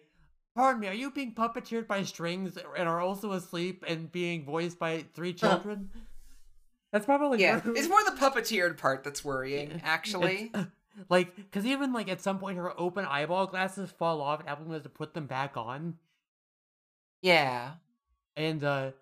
[0.54, 4.78] Pardon me, are you being puppeteered by strings and are also asleep and being voiced
[4.78, 5.90] by three children?
[6.92, 7.60] That's probably Yeah.
[7.62, 7.76] rude.
[7.76, 10.44] It's more the puppeteered part that's worrying, actually.
[10.54, 10.66] It's-
[11.10, 14.72] like, because even like at some point her open eyeball glasses fall off and Appleton
[14.72, 15.98] has to put them back on.
[17.22, 17.72] Yeah.
[18.36, 18.92] And uh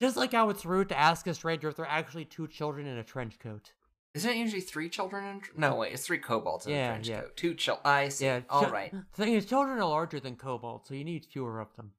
[0.00, 2.98] just like how it's rude to ask a stranger if they're actually two children in
[2.98, 3.72] a trench coat.
[4.14, 7.08] Isn't it usually three children in No, wait, it's three kobolds in Yeah, a trench
[7.08, 7.20] yeah.
[7.22, 7.36] coat.
[7.36, 8.26] Two chil I see.
[8.26, 8.92] Yeah, All chil- right.
[8.92, 11.92] The thing is, children are larger than kobolds, so you need fewer of them.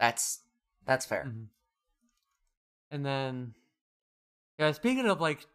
[0.00, 0.40] That's
[0.84, 1.24] that's fair.
[1.24, 1.46] Mhm.
[2.90, 3.54] And then,
[4.58, 5.46] yeah, speaking of like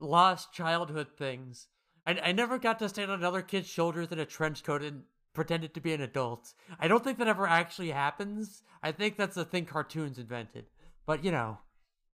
[0.00, 1.68] lost childhood things,
[2.06, 5.04] I, I never got to stand on another kid's shoulders in a trench coat and
[5.34, 6.52] pretended to be an adult.
[6.78, 8.62] I don't think that ever actually happens.
[8.82, 10.66] I think that's a thing cartoons invented.
[11.06, 11.58] But you know,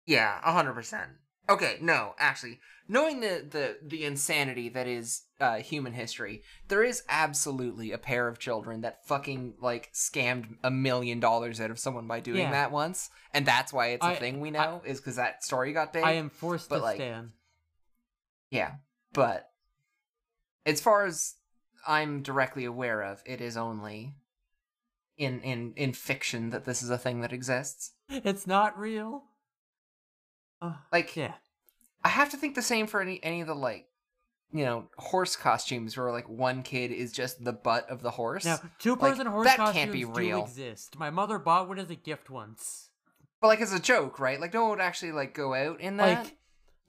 [0.06, 1.12] Yeah, a hundred percent.
[1.50, 7.04] Okay, no, actually, knowing the the the insanity that is uh, human history, there is
[7.10, 12.08] absolutely a pair of children that fucking like scammed a million dollars out of someone
[12.08, 12.52] by doing Yeah.
[12.52, 15.74] that once, and that's why it's a I- thing we know is because that story
[15.74, 16.04] got big.
[16.04, 17.32] I am forced but, to like, stand.
[18.50, 18.76] Yeah,
[19.12, 19.50] but
[20.66, 21.36] as far as
[21.86, 24.16] I'm directly aware of, it is only
[25.18, 27.92] in in in fiction that this is a thing that exists.
[28.08, 29.26] It's not real.
[30.64, 31.34] Uh, Like, yeah,
[32.04, 33.88] I have to think the same for any any of the like,
[34.52, 38.46] you know, horse costumes where like one kid is just the butt of the horse.
[38.46, 40.42] now two person horse that costumes can't be do real.
[40.44, 40.98] exist.
[40.98, 42.90] My mother bought one as a gift once.
[43.42, 44.40] But like as a joke, right?
[44.40, 46.24] Like no one would actually like go out in that.
[46.26, 46.38] Like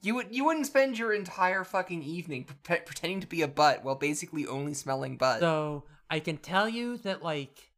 [0.01, 3.83] you would you wouldn't spend your entire fucking evening pre- pretending to be a butt
[3.83, 5.39] while basically only smelling butt.
[5.41, 7.71] So I can tell you that like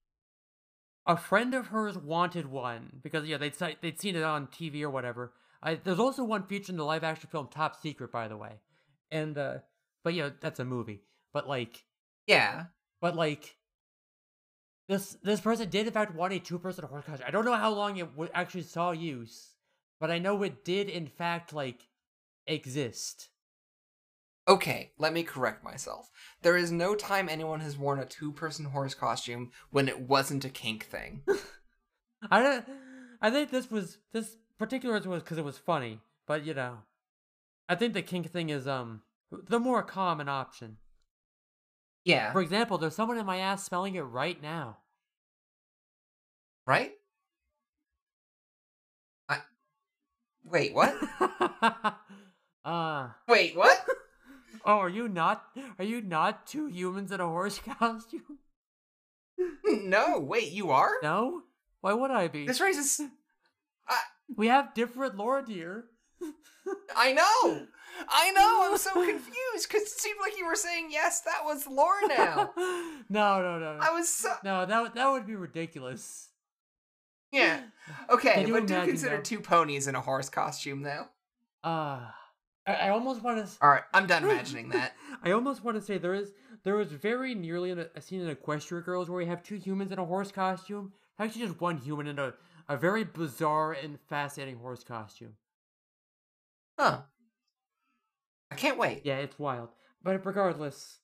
[1.08, 4.90] a friend of hers wanted one because yeah they'd they'd seen it on TV or
[4.90, 5.34] whatever.
[5.62, 8.60] I, there's also one featured in the live action film Top Secret, by the way,
[9.12, 9.58] and uh,
[10.04, 11.02] but yeah that's a movie.
[11.34, 11.84] But like,
[12.26, 12.66] yeah.
[13.02, 13.56] but like.
[14.90, 17.28] This this person did in fact want a two person horse costume.
[17.28, 19.50] I don't know how long it w- actually saw use,
[20.00, 21.90] but I know it did in fact like
[22.46, 23.28] exist.
[24.48, 26.10] Okay, let me correct myself.
[26.42, 30.50] There is no time anyone has worn a two-person horse costume when it wasn't a
[30.50, 31.24] kink thing.
[32.32, 32.66] I don't,
[33.22, 36.80] I think this was this particular was because it was funny, but you know,
[37.70, 39.02] I think the kink thing is um
[39.32, 40.78] the more common option.
[42.06, 42.32] Yeah.
[42.32, 44.78] For example, there's someone in my ass smelling it right now.
[46.66, 46.94] Right?
[49.30, 49.40] I
[50.46, 50.96] Wait, what?
[52.66, 53.86] uh Wait, what?
[54.66, 55.46] oh, are you not
[55.78, 58.40] are you not two humans in a horse costume?
[59.64, 60.94] no, wait, you are?
[61.04, 61.44] No?
[61.82, 62.48] Why would I be?
[62.48, 63.00] This raises
[64.36, 65.86] We have different lore, dear.
[66.96, 67.68] I know.
[68.10, 68.70] I know.
[68.72, 71.22] I'm so confused because it seemed like you were saying yes.
[71.22, 72.52] That was lore now.
[73.10, 73.78] no, no, no.
[73.82, 76.30] I was so No, that would- that would be ridiculous.
[77.32, 77.62] yeah.
[78.10, 81.06] Okay, but do consider two ponies in a horse costume though.
[81.64, 82.02] Uh
[82.66, 83.52] I, I almost want to.
[83.62, 84.94] All right, I'm done imagining that.
[85.24, 86.32] I almost want to say there is
[86.64, 89.92] there was very nearly a, a scene in Equestria Girls where we have two humans
[89.94, 90.92] in a horse costume.
[91.18, 92.34] Actually, just one human in a
[92.70, 95.34] a very bizarre and fascinating horse costume.
[96.78, 97.02] Huh.
[98.52, 99.02] I can't wait.
[99.04, 99.70] Yeah, it's wild.
[100.04, 101.00] But regardless,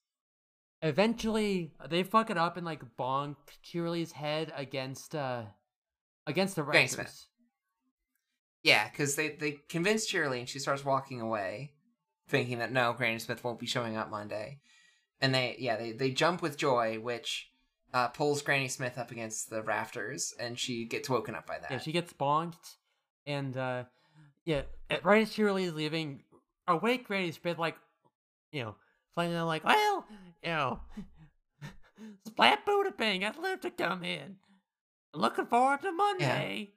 [0.81, 5.43] eventually they fuck it up and like bonk Cheerilee's head against uh
[6.27, 6.87] against the.
[6.87, 7.25] Smith.
[8.63, 11.73] Yeah, because they they convince Cheerilee and she starts walking away,
[12.27, 14.59] thinking that no, Granny Smith won't be showing up Monday,
[15.19, 17.49] and they yeah they they jump with Joy, which
[17.93, 21.71] uh, pulls Granny Smith up against the rafters, and she gets woken up by that.
[21.71, 22.77] Yeah, she gets bonked,
[23.25, 23.83] and uh
[24.45, 24.63] yeah,
[25.03, 26.23] right as Cheerilee is leaving,
[26.67, 27.75] awake Granny Smith like,
[28.51, 28.75] you know,
[29.13, 30.05] playing out like, well,
[30.43, 30.79] you know,
[32.27, 34.35] Splat Buddha Bang, I'd love to come in.
[35.13, 36.71] Looking forward to Monday.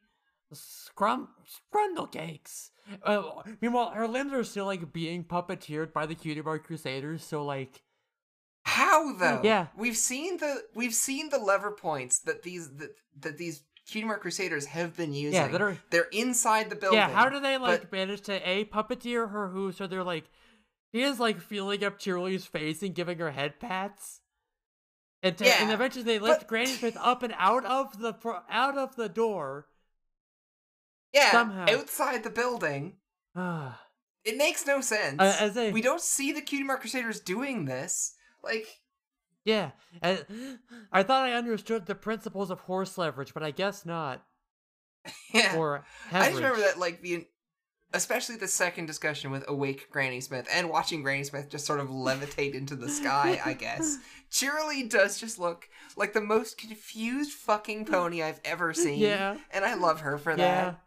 [0.53, 2.71] Scrum Scrundle cakes.
[3.03, 3.23] Uh,
[3.61, 7.83] meanwhile, her limbs are still like being puppeteered by the Cutie Mark Crusaders, so like,
[8.67, 9.41] How though?
[9.45, 9.69] Yeah.
[9.77, 12.91] we've seen the we've seen the lever points that these that,
[13.21, 15.35] that these Cutie Mark Crusaders have been using.
[15.41, 16.99] yeah, that are They're inside the building.
[16.99, 20.25] Yeah, how do they like but- manage to a puppeteer her who so they're like
[20.91, 24.21] he is like feeling up Cheerilee's face and giving her head pats.
[25.23, 28.15] And, to, and eventually they lift but- Granny Smith up and out of the
[28.51, 29.69] out of the door.
[31.15, 31.67] Yeah, somehow.
[31.71, 32.95] outside the building.
[33.37, 33.81] Ah,
[34.25, 35.21] It makes no sense.
[35.21, 38.15] Uh, as a- we don't see the Cutie Mark Crusaders doing this.
[38.47, 38.67] Like,
[39.45, 39.73] yeah,
[40.03, 40.17] uh,
[40.93, 44.25] I thought I understood the principles of horse leverage, but I guess not.
[45.35, 45.57] yeah.
[45.57, 47.27] Or I just remember that, like, the,
[47.93, 51.89] especially the second discussion with awake Granny Smith and watching Granny Smith just sort of
[51.89, 53.41] levitate into the sky.
[53.45, 53.99] I guess
[54.33, 58.99] Cheerilee does just look like the most confused fucking pony I've ever seen.
[58.99, 59.37] Yeah.
[59.53, 60.81] and I love her for Yeah, that.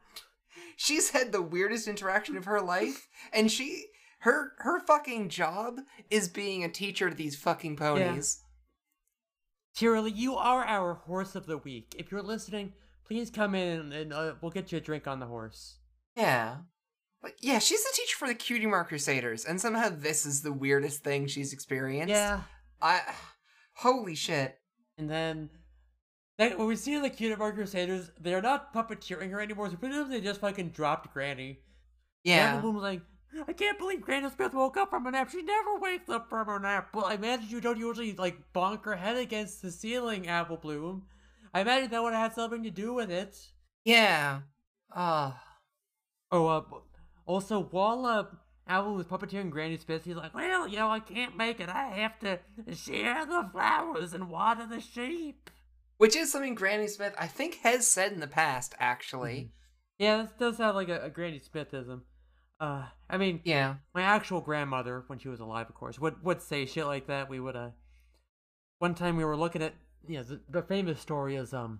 [0.76, 3.86] She's had the weirdest interaction of her life, and she.
[4.20, 8.42] Her her fucking job is being a teacher to these fucking ponies.
[9.78, 11.96] Cheerilee, you are our horse of the week.
[11.98, 12.74] If you're listening,
[13.06, 15.78] please come in and uh, we'll get you a drink on the horse.
[16.18, 16.58] Yeah.
[17.22, 20.54] But yeah, she's the teacher for the Cutie Mark Crusaders, and somehow this is the
[20.54, 22.10] weirdest thing she's experienced.
[22.10, 22.42] Yeah.
[22.82, 23.02] I
[23.76, 24.58] holy shit.
[24.98, 25.50] And then,
[26.38, 29.70] then when we see the Cutie Mark Crusaders, they're not puppeteering her anymore.
[29.70, 31.60] So presumably they just fucking dropped Granny.
[32.24, 32.56] Yeah.
[32.56, 33.02] And was like,
[33.48, 35.30] I can't believe Granny Smith woke up from a nap.
[35.30, 36.90] She never wakes up from her nap.
[36.94, 41.04] Well, I imagine you don't usually like bonk her head against the ceiling, Apple Bloom.
[41.54, 43.38] I imagine that would have had something to do with it.
[43.86, 44.42] Yeah.
[44.94, 45.34] Uh
[46.32, 46.62] Oh, uh,
[47.26, 48.26] also while uh,
[48.68, 51.70] Apple was puppeteering Granny Smith, he's like, well, you know, I can't make it.
[51.70, 52.40] I have to
[52.76, 55.50] share the flowers and water the sheep.
[55.98, 59.52] which is something Granny Smith I think has said in the past, actually.
[59.98, 62.02] Yeah, this does sound like a, a Granny Smithism.
[62.60, 63.76] Uh, I mean, Yeah.
[63.94, 67.30] my actual grandmother, when she was alive, of course, would would say shit like that.
[67.30, 67.70] We would uh,
[68.80, 69.74] one time we were looking at,
[70.08, 71.80] you know, the, the famous story is um,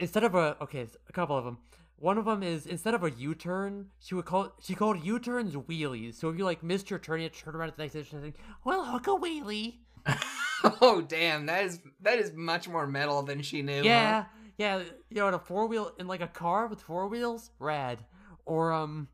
[0.00, 1.58] instead of a okay, a couple of them.
[1.98, 6.14] One of them is instead of a U-turn, she would call she called U-turns wheelies.
[6.14, 7.92] So if you like missed your turn, you had to turn around at the next
[7.92, 8.34] station.
[8.64, 9.78] Well, hook a wheelie.
[10.82, 13.78] oh damn, that is that is much more metal than she knew.
[13.78, 13.82] huh?
[13.84, 14.24] Yeah,
[14.58, 14.78] yeah,
[15.10, 17.98] you know, in a four wheel in like a car with four wheels, rad.
[18.44, 19.08] Or um,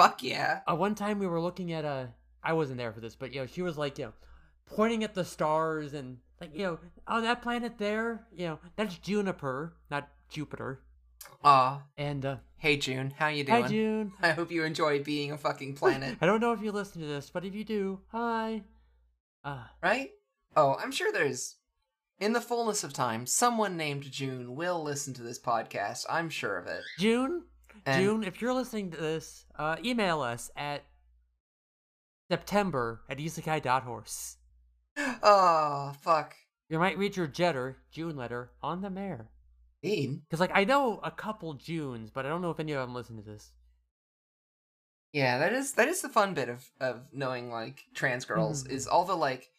[0.00, 0.60] Fuck yeah.
[0.66, 2.08] uh, one time we were looking at a
[2.42, 4.12] I wasn't there for this, but you know, she was like, you know,
[4.64, 8.96] pointing at the stars and like, you know, oh that planet there, you know, that's
[8.96, 10.80] Juniper, not Jupiter.
[11.44, 11.82] Aw.
[11.98, 13.62] And uh Hey June, how you doing?
[13.62, 14.12] hi June.
[14.22, 16.16] I hope you enjoy being a fucking planet.
[16.22, 18.62] I don't know if you listen to this, but if you do, hi.
[19.44, 20.10] Uh right?
[20.56, 21.56] Oh, I'm sure there's
[22.18, 26.04] in the fullness of time, someone named June will listen to this podcast.
[26.08, 26.82] I'm sure of it.
[26.98, 27.44] June,
[27.86, 30.84] And- June, if you're listening to this, uh email us at
[32.30, 34.36] September at isekai.horse.
[35.22, 36.34] Oh fuck.
[36.68, 39.28] You might read your Jetter, June letter, on the mare.
[39.82, 40.22] Mean.
[40.28, 42.94] Because, like, I know a couple Junes, but I don't know if any of them
[42.94, 43.50] listen to this.
[45.12, 48.70] Yeah, that is that is the fun bit of of knowing like trans girls Mhm.
[48.70, 49.50] is all the like,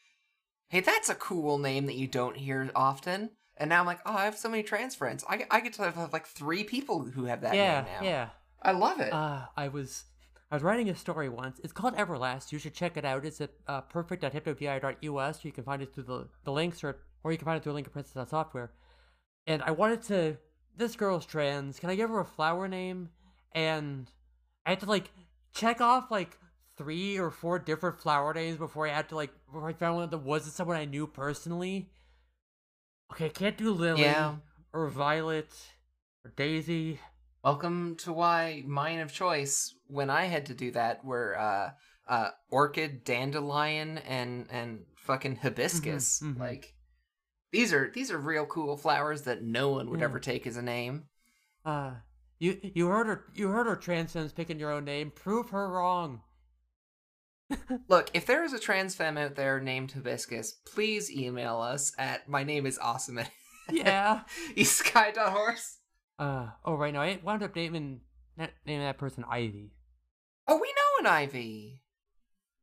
[0.69, 3.31] hey, that's a cool name that you don't hear often.
[3.57, 5.23] And now I'm like, oh, I have so many trans friends.
[5.29, 8.07] I, I get to have like three people who have that yeah, name now.
[8.07, 8.29] yeah.
[8.61, 9.11] I love it.
[9.11, 10.05] Uh, I was
[10.51, 11.59] I was writing a story once.
[11.63, 12.51] It's called Everlass.
[12.51, 13.25] You should check it out.
[13.25, 15.45] It's at uh, perfect.hypnovir.us.
[15.45, 17.73] You can find it through the, the links, or or you can find it through
[17.73, 18.71] a link at Princess Software.
[19.47, 20.37] And I wanted to.
[20.75, 21.79] This girl's trans.
[21.79, 23.09] Can I give her a flower name?
[23.53, 24.09] And
[24.65, 25.11] I had to like
[25.53, 26.37] check off like
[26.77, 30.09] three or four different flower names before I had to like before I found one
[30.09, 31.89] that wasn't someone I knew personally.
[33.11, 34.37] Okay, can't do Lily Yeah.
[34.73, 35.53] or Violet
[36.23, 36.99] or Daisy.
[37.43, 41.71] Welcome to why mine of choice when I had to do that were uh
[42.07, 46.21] uh orchid, dandelion, and and fucking hibiscus.
[46.21, 46.39] mhm.
[46.39, 46.73] Like
[47.51, 50.05] these are these are real cool flowers that no one would Yeah.
[50.05, 51.09] ever take as a name.
[51.65, 51.95] Uh,
[52.39, 55.11] you you heard her you heard her trans femmes picking your own name.
[55.11, 56.21] Prove her wrong.
[57.87, 62.27] Look, if there is a trans femme out there named hibiscus, please email us at
[62.29, 63.29] my name is awesome at
[63.71, 64.21] Yeah.
[64.63, 65.77] sky.horse.
[66.19, 68.01] uh oh right now I wound up naming
[68.37, 69.71] that naming that person Ivy.
[70.47, 71.81] Oh, we know an Ivy.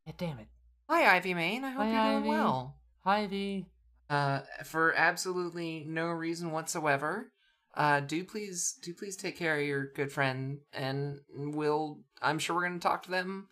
[0.07, 0.49] Yeah, damn it.
[0.89, 1.64] Hi, Ivy Main.
[1.64, 2.28] I hope Hi, you're doing Ivy.
[2.28, 2.76] well.
[3.05, 3.66] Hi Ivy.
[4.11, 7.32] uh, for absolutely no reason whatsoever.
[7.74, 12.01] Uh, do please, do please take care of your good friend, and we'll.
[12.20, 13.49] I'm sure we're going to talk to them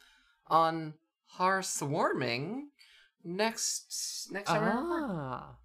[0.49, 0.95] on
[1.39, 2.63] Hearthwarming
[3.25, 4.63] next next time.
[4.63, 5.11] we record.
[5.11, 5.57] Ah.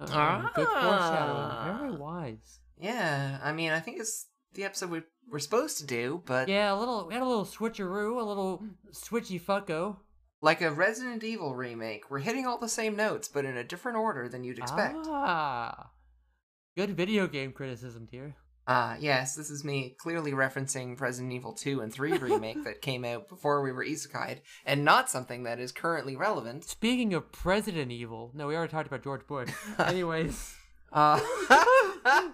[0.00, 1.78] Uh, Good foreshadowing.
[1.78, 1.98] Very Ah.
[1.98, 2.58] wise.
[2.78, 6.72] Yeah, I mean, I think it's the episode we we're supposed to do, but Yeah,
[6.72, 9.98] a little we had a little switcheroo, a little switchy fucko.
[10.40, 13.96] like a Resident Evil remake, we're hitting all the same notes, but in a different
[13.98, 14.96] order than you'd expect.
[15.06, 15.90] Ah.
[16.76, 18.34] Good video game criticism, dear.
[18.66, 23.04] Ah, yes, this is me clearly referencing Resident Evil 2 and 3 remake that came
[23.04, 26.64] out before we were isekai'd, and not something that is currently relevant.
[26.64, 29.50] Speaking of President Evil, no, we already talked about George Bush.
[29.78, 30.54] Anyways,
[30.92, 31.18] Uh,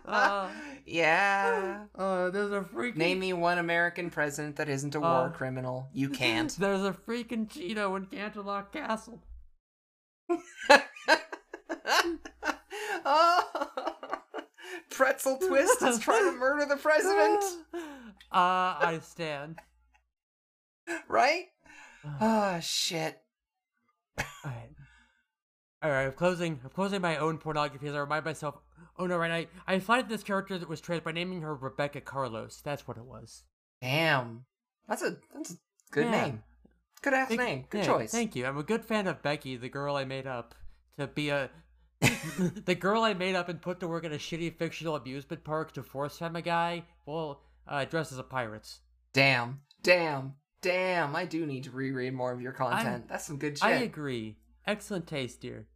[0.04, 0.50] Uh.
[0.84, 1.84] yeah.
[1.94, 5.30] uh, there's a freaking Name me one American president that isn't a war Uh.
[5.30, 5.88] criminal.
[5.92, 6.50] You can't.
[6.58, 9.22] There's a freaking Cheeto in Canterlot Castle.
[13.04, 13.67] oh.
[14.98, 17.42] Pretzel Twist is trying to murder the president,
[17.72, 17.78] Uh,
[18.32, 19.60] I stand.
[21.08, 21.44] right?
[22.20, 23.16] Oh, shit.
[24.44, 24.70] Alright.
[25.84, 28.56] Alright, I'm closing I'm closing my own pornography as I remind myself
[28.98, 32.00] oh no right I I find this character that was trans by naming her Rebecca
[32.00, 32.60] Carlos.
[32.64, 33.44] That's what it was.
[33.80, 34.46] Damn.
[34.88, 35.56] That's a that's a
[35.92, 36.10] good Yeah.
[36.24, 36.42] name.
[37.02, 37.64] Good ass Thank- name.
[37.70, 38.10] Good yeah, choice.
[38.10, 38.44] Thank you.
[38.46, 40.56] I'm a good fan of Becky, the girl I made up
[40.98, 41.48] to be a
[42.64, 45.72] the girl I made up and put to work at a shitty fictional amusement park
[45.72, 48.68] to force femme a guy, well, uh, dressed as a pirate.
[49.12, 49.60] Damn.
[49.82, 50.34] Damn.
[50.60, 51.16] Damn.
[51.16, 53.08] I do need to reread more of your content.
[53.08, 53.66] That's some good shit.
[53.66, 54.36] I agree.
[54.66, 55.66] Excellent taste, dear.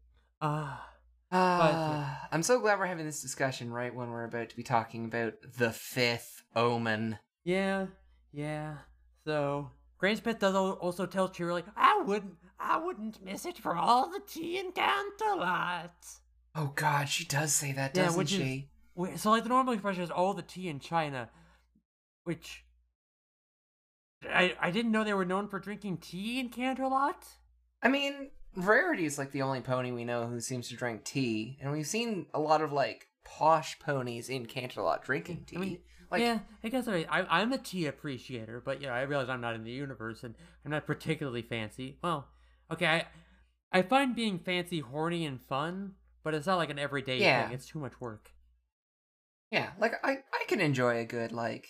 [0.41, 0.89] Ah.
[1.35, 5.07] Ah, I'm so glad we're having this discussion right when we're about to be talking
[5.07, 7.19] about the fifth omen.
[7.43, 7.87] Yeah,
[8.33, 8.75] yeah.
[9.25, 12.35] So Granny Smith does also tell Cheerilee, I wouldn't,
[12.65, 15.91] I wouldn't miss it for all the tea and Canterlot.
[16.55, 18.69] Oh god, she does say that, Yeah, doesn't which is- she?
[18.95, 21.31] Wait, so like the normal expression is all the tea in China,
[22.25, 22.65] which
[24.31, 27.25] I I didn't know they were known for drinking tea in Canterlot.
[27.83, 31.59] I mean, Rarity is like the only pony we know who seems to drink tea,
[31.61, 35.57] and we've seen a lot of like posh ponies in Canterlot drinking tea.
[35.57, 35.79] I mean,
[36.11, 39.41] like, yeah, I guess I, I I'm a tea appreciator, but yeah, I realize I'm
[39.41, 40.35] not in the universe and
[40.65, 41.97] I'm not particularly fancy.
[42.05, 42.29] Well,
[42.73, 43.07] okay, I
[43.79, 45.95] I find being fancy horny and fun,
[46.25, 47.45] but it's not like an everyday Yeah.
[47.47, 47.55] thing.
[47.55, 48.31] It's too much work.
[49.51, 51.69] yeah, like I I can enjoy a good like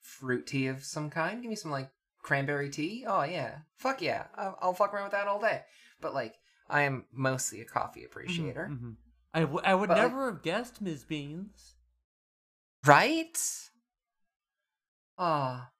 [0.00, 1.42] fruit tea of some kind.
[1.42, 1.90] Give me some like
[2.22, 3.04] cranberry tea.
[3.06, 5.62] Oh yeah, fuck yeah, I'll, I'll fuck around with that all day.
[6.00, 6.34] But like,
[6.68, 8.68] I am mostly a coffee appreciator.
[8.70, 8.96] Mhm, mhm.
[9.34, 11.04] I, w- I would But, like- never have guessed Ms.
[11.04, 11.74] Beans.
[12.86, 13.36] Right?
[15.18, 15.70] Ah,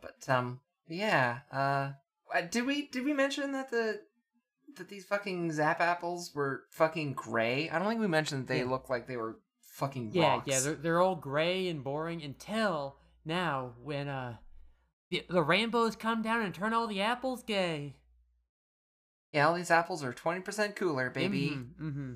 [0.00, 1.40] but um, yeah.
[1.50, 1.92] Uh,
[2.32, 4.00] uh, did we did we mention that the
[4.76, 7.68] that these fucking Zap apples were fucking gray?
[7.70, 8.70] I don't think we mentioned that they Yeah.
[8.70, 10.46] look like they were fucking Yeah, rocks.
[10.46, 14.36] yeah, they're they're all gray and boring until now when uh
[15.10, 17.96] the, the rainbows come down and turn all the apples gay.
[19.32, 19.46] yeah.
[19.46, 21.50] All these apples are twenty percent cooler, baby.
[21.80, 22.14] Mm-hmm.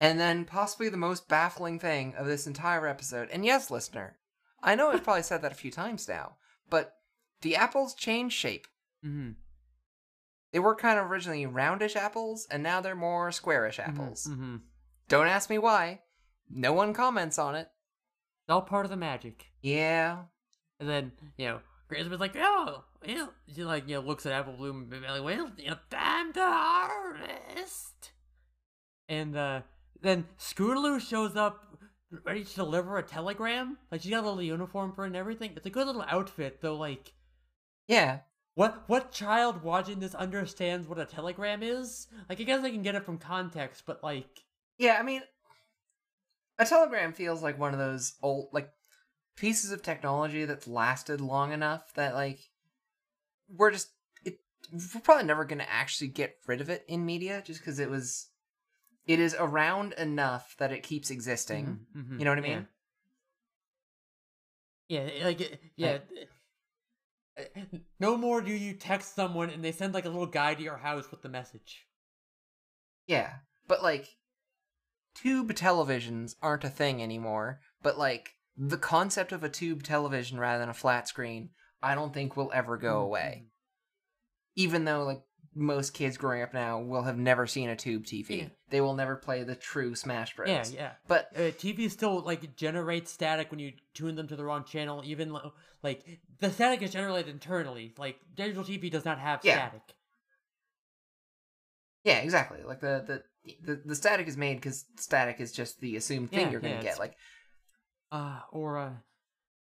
[0.00, 4.16] And then possibly the most baffling thing of this entire episode, and yes, listener,
[4.62, 6.36] I know I've probably said that a few times now,
[6.70, 6.94] but
[7.42, 8.68] the apples change shape.
[9.04, 9.30] Mm-hmm.
[10.52, 14.26] they were kind of originally roundish apples, and now they're more squarish apples.
[14.28, 14.56] Mm-hmm.
[15.08, 16.00] Don't ask me why.
[16.50, 17.68] No one comments on it.
[18.44, 19.46] It's all part of the magic.
[19.62, 20.22] Yeah.
[20.80, 24.32] And then, you know, Grace was like, oh, well, she like, you know, looks at
[24.32, 28.12] Apple Bloom and be like, well, you know, time to harvest.
[29.08, 29.62] And uh
[30.00, 31.64] then Scootaloo shows up
[32.24, 33.78] ready to deliver a telegram.
[33.90, 35.52] Like she got a little uniform for it and everything.
[35.56, 37.12] It's a good little outfit, though like
[37.86, 38.20] Yeah.
[38.58, 42.08] What what child watching this understands what a telegram is?
[42.28, 44.26] Like I guess I can get it from context, but like
[44.78, 45.22] Yeah, I mean,
[46.58, 48.70] a telegram feels like one of those old, like,
[49.36, 52.40] pieces of technology that's lasted long enough that, like,
[53.48, 53.90] we're just,
[54.24, 54.40] it,
[54.72, 57.88] we're probably never going to actually get rid of it in media just because it
[57.90, 58.28] was,
[59.06, 61.78] it is around enough that it keeps existing.
[61.94, 62.66] mhm, mhm, You know what I mean?
[64.88, 65.88] Yeah, like yeah.
[65.88, 65.98] uh,
[68.00, 70.78] No more do you text someone and they send like a little guy to your
[70.78, 71.86] house with the message.
[73.06, 73.32] Yeah,
[73.66, 74.08] but like
[75.14, 80.58] tube televisions aren't a thing anymore, but like the concept of a tube television rather
[80.60, 81.50] than a flat screen,
[81.82, 83.46] I don't think will ever go Mm, away.
[84.54, 85.22] Even though like
[85.58, 88.38] most kids growing up now will have never seen a tube TV.
[88.38, 88.48] Yeah.
[88.70, 90.48] They will never play the true Smash Bros.
[90.48, 90.92] Yeah, yeah.
[91.06, 95.02] But Uh, TV still like generates static when you tune them to the wrong channel.
[95.04, 95.36] Even
[95.82, 96.04] like
[96.38, 97.92] the static is generated internally.
[97.98, 99.68] Like digital TV does not have Yeah.
[99.68, 99.82] static.
[102.04, 102.62] yeah, exactly.
[102.64, 103.22] Like the the
[103.64, 106.82] the, the static is made because static is just the assumed thing Yeah, you're gonna
[106.82, 106.98] get.
[106.98, 107.16] Like
[108.10, 108.92] Uh, or uh,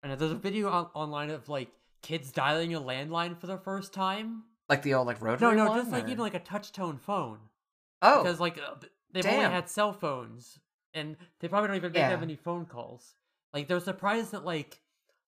[0.01, 1.69] and there's a video on- online of like
[2.01, 4.43] kids dialing a landline for the first time.
[4.69, 6.71] Like the old like No, rotary no, one, just like or- even like a touch
[6.71, 7.39] tone phone.
[8.01, 8.23] oh.
[8.23, 8.75] Because like uh,
[9.11, 10.59] they've only had cell phones
[10.93, 12.09] and they probably don't even make Yeah.
[12.09, 13.15] that many phone calls.
[13.53, 14.79] Like they're surprised that like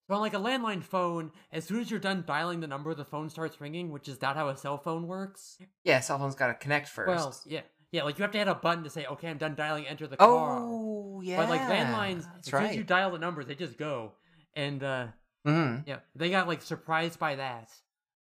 [0.08, 3.28] on like a landline phone as soon as you're done dialing the number the phone
[3.28, 5.58] starts ringing which is not how a cell phone works.
[5.84, 7.08] Yeah, cell phones got to connect first.
[7.08, 7.62] well yeah.
[7.92, 10.06] Yeah like you have to hit a button to say okay i'm done dialing enter
[10.06, 10.58] the car.
[10.62, 12.60] Oh yeah, but like landlines That's as right.
[12.62, 14.12] soon as you dial the numbers they just go.
[14.54, 15.06] And uh
[15.44, 17.70] hmm yeah they got like surprised by that.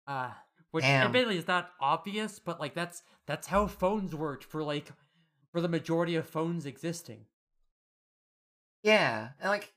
[0.07, 0.31] Uh
[0.73, 1.07] which Damn.
[1.07, 4.91] admittedly is not obvious but like that's that's how phones worked for like
[5.51, 7.25] for the majority of phones existing
[8.83, 9.71] Yeah, and like,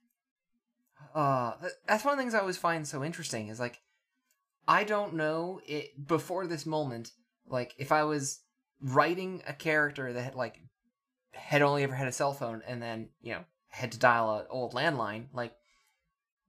[1.15, 1.53] uh,
[1.87, 3.81] that's one of the things I always find so interesting is like,
[4.67, 7.13] I don't know it before this moment.
[7.47, 8.41] Like, if I was
[8.81, 10.61] writing a character that had like
[11.33, 14.47] had only ever had a cell phone and then you know had to dial an
[14.51, 15.53] old landline, like,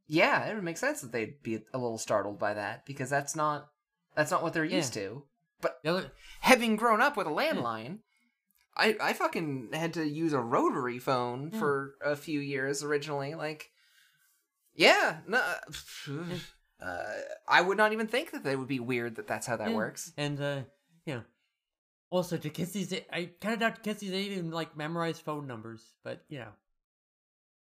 [0.07, 3.35] yeah, it would make sense that they'd be a little startled by that because that's
[3.35, 3.69] not
[4.17, 5.23] that's not what they're used to.
[5.61, 6.11] But other
[6.41, 7.99] having grown up with a landline,
[8.75, 11.59] I I fucking had to use a rotary phone Yeah.
[11.59, 13.33] for a few years originally.
[13.35, 13.71] Like,
[14.75, 15.41] yeah, no,
[16.81, 17.03] uh,
[17.47, 19.75] I would not even think that they would be weird that that's how that Yeah.
[19.75, 20.11] works.
[20.17, 20.61] And uh,
[21.05, 21.23] you know,
[22.09, 26.39] also to Kissy's, I kind of doubt Kissy's even like memorize phone numbers, but you
[26.39, 26.51] know,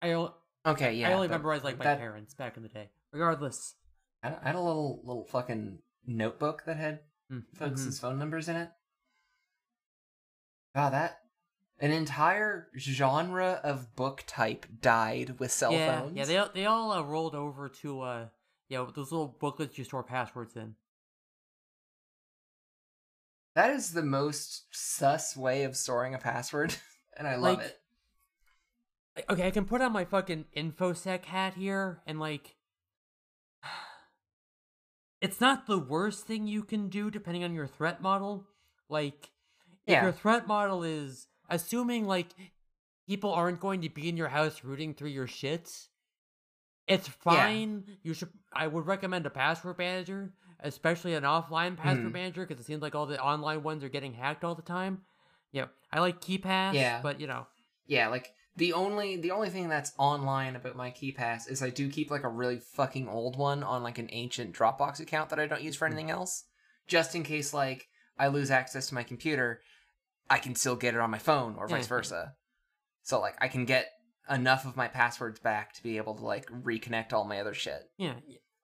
[0.02, 0.30] I
[0.66, 2.90] Okay, yeah, I only memorized like my that- parents back in the day.
[3.14, 3.76] Regardless,
[4.24, 7.02] I had- I had a little little fucking notebook that had
[7.32, 8.00] Mm, folks' mhm.
[8.00, 8.72] phone numbers in it.
[10.74, 11.24] Wow, that
[11.80, 16.16] an entire genre of book type died with cell yeah, phones.
[16.18, 18.30] yeah, they all- they all uh, rolled over to uh,
[18.70, 20.76] you know, those little booklets you store passwords in.
[23.56, 26.76] That is the most sus way of storing a password,
[27.18, 27.80] and I love Like, it.
[29.30, 32.56] Okay, I can put on my fucking infosec hat here and like
[35.22, 38.46] it's not the worst thing you can do depending on your threat model.
[38.90, 39.32] Like
[39.86, 40.04] if Yeah.
[40.04, 42.28] your threat model is assuming like
[43.08, 45.88] people aren't going to be in your house rooting through your shit,
[46.88, 47.98] it's fine.
[48.04, 52.14] You should I would recommend a password manager, especially an offline password Mhm.
[52.14, 55.04] manager because it seems like all the online ones are getting hacked all the time.
[55.52, 57.02] Yeah, I like KeePass, Yeah.
[57.02, 57.48] but you know,
[57.86, 61.90] Yeah, like the only the only thing that's online about my KeePass is I do
[61.90, 65.46] keep like a really fucking old one on like an ancient Dropbox account that I
[65.46, 65.94] don't use for hmm.
[65.94, 66.44] anything else,
[66.88, 69.62] just in case like I lose access to my computer,
[70.30, 71.88] I can still get it on my phone or vice yeah.
[71.88, 72.34] versa.
[73.04, 73.88] So like I can get
[74.30, 77.90] enough of my passwords back to be able to like reconnect all my other shit.
[77.98, 78.16] yeah,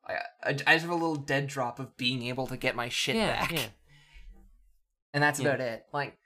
[0.05, 2.89] I, I, I just have a little dead drop of being able to get my
[2.89, 3.51] shit yeah, back.
[3.51, 3.65] yeah.
[5.13, 5.49] And that's Yeah.
[5.49, 5.85] about it.
[5.93, 6.17] Like,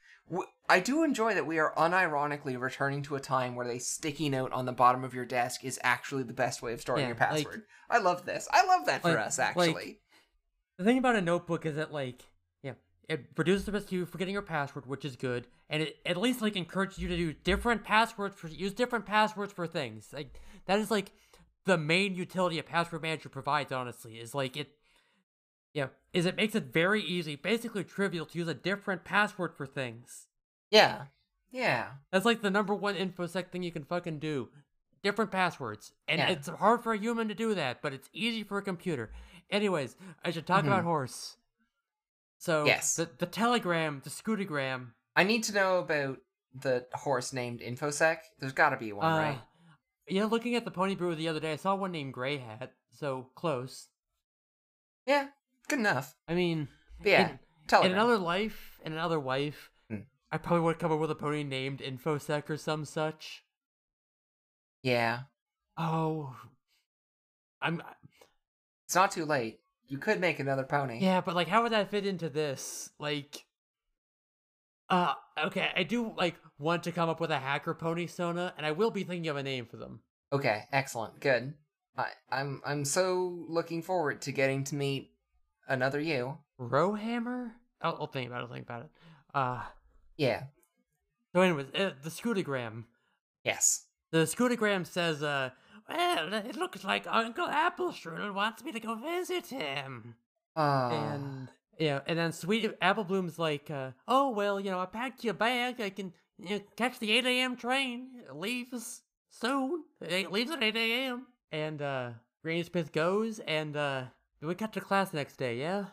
[0.69, 4.51] I do enjoy that we are unironically returning to a time where the sticky note
[4.51, 7.15] on the bottom of your desk is actually the best way of storing Yeah, your
[7.17, 7.63] like- password.
[7.89, 8.47] I love this.
[8.51, 10.01] I love that for Like- us, like- actually.
[10.77, 12.25] The thing about a notebook is that like,
[12.61, 12.73] yeah,
[13.07, 16.17] it reduces the risk of you forgetting your password, which is good, and it at
[16.17, 20.11] least like encourages you to do different passwords for use different passwords for things.
[20.11, 21.13] Like that is like
[21.65, 23.71] the main utility a password manager provides.
[23.71, 24.73] Honestly, is like it
[25.73, 29.65] Yeah, is it makes it very easy, basically trivial, to use a different password for
[29.65, 30.26] things.
[30.71, 31.05] Yeah.
[31.51, 31.87] Yeah.
[32.11, 34.49] That's like the number one infosec thing you can fucking do.
[35.03, 35.93] Different passwords.
[36.07, 36.29] And Yeah.
[36.29, 39.11] it's hard for a human to do that, but it's easy for a computer.
[39.49, 39.95] Anyways,
[40.25, 40.85] I should talk about Mhm.
[40.85, 41.37] horse.
[42.37, 42.95] So Yes.
[42.95, 46.19] the the telegram, the scootogram, I need to know about
[46.53, 48.19] the horse named Infosec.
[48.39, 49.41] There's got to be one, uh, right?
[50.07, 53.29] Yeah, looking at the Ponybooru the other day, I saw one named Grey Hat, so
[53.35, 53.89] close.
[55.05, 55.29] Yeah.
[55.67, 56.15] Good enough.
[56.27, 56.69] I mean,
[56.99, 57.29] But yeah.
[57.29, 57.91] in, Telegram.
[57.91, 59.69] in another life, in another wife.
[60.31, 63.43] I probably would come up with a pony named Infosec or some such.
[64.83, 65.21] yeah.
[65.77, 66.35] Oh,
[67.61, 67.81] I'm
[68.85, 69.59] It's not too late.
[69.87, 70.99] You could make another pony.
[70.99, 72.89] yeah, but like, how would that fit into this?
[72.99, 73.45] Like,
[74.89, 75.13] uh,
[75.45, 78.91] okay, I do like want to come up with a hacker ponysona, and I will
[78.91, 80.01] be thinking of a name for them.
[80.33, 80.63] Okay.
[80.71, 81.19] Excellent.
[81.19, 81.53] Good.
[81.97, 85.11] I, I'm I'm so looking forward to getting to meet
[85.67, 86.37] another you.
[86.59, 87.51] Rowhammer?
[87.81, 88.43] I'll, I'll think about it.
[88.47, 88.89] I'll think about it.
[89.33, 89.61] Uh,
[90.17, 90.43] Yeah.
[91.33, 92.85] so anyways, uh, the scootogram.
[93.43, 93.85] Yes.
[94.11, 95.51] The scootogram says, uh,
[95.89, 100.15] well, it looks like Uncle Applestrudel wants me to go visit him.
[100.55, 101.49] Uh, And,
[101.79, 105.33] yeah, and then Sweet Apple Bloom's like, uh, oh, well, you know, I packed your
[105.33, 105.79] bag.
[105.79, 107.55] I can you know, catch the 8 a.m.
[107.55, 108.09] train.
[108.27, 109.83] It leaves soon.
[110.01, 111.27] It leaves at 8 a.m.
[111.51, 112.09] And, uh,
[112.43, 114.03] Granny Smith goes, and, uh,
[114.41, 115.85] we cut to class the next day, yeah?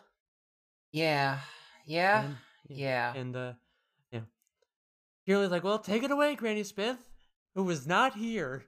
[0.92, 1.38] yeah.
[1.86, 2.24] Yeah.
[2.24, 2.36] And,
[2.68, 3.14] Yeah.
[3.14, 3.52] And, uh.
[5.26, 6.98] Cheerilee's like, well, take it away, Granny Smith,
[7.54, 8.64] who was not here.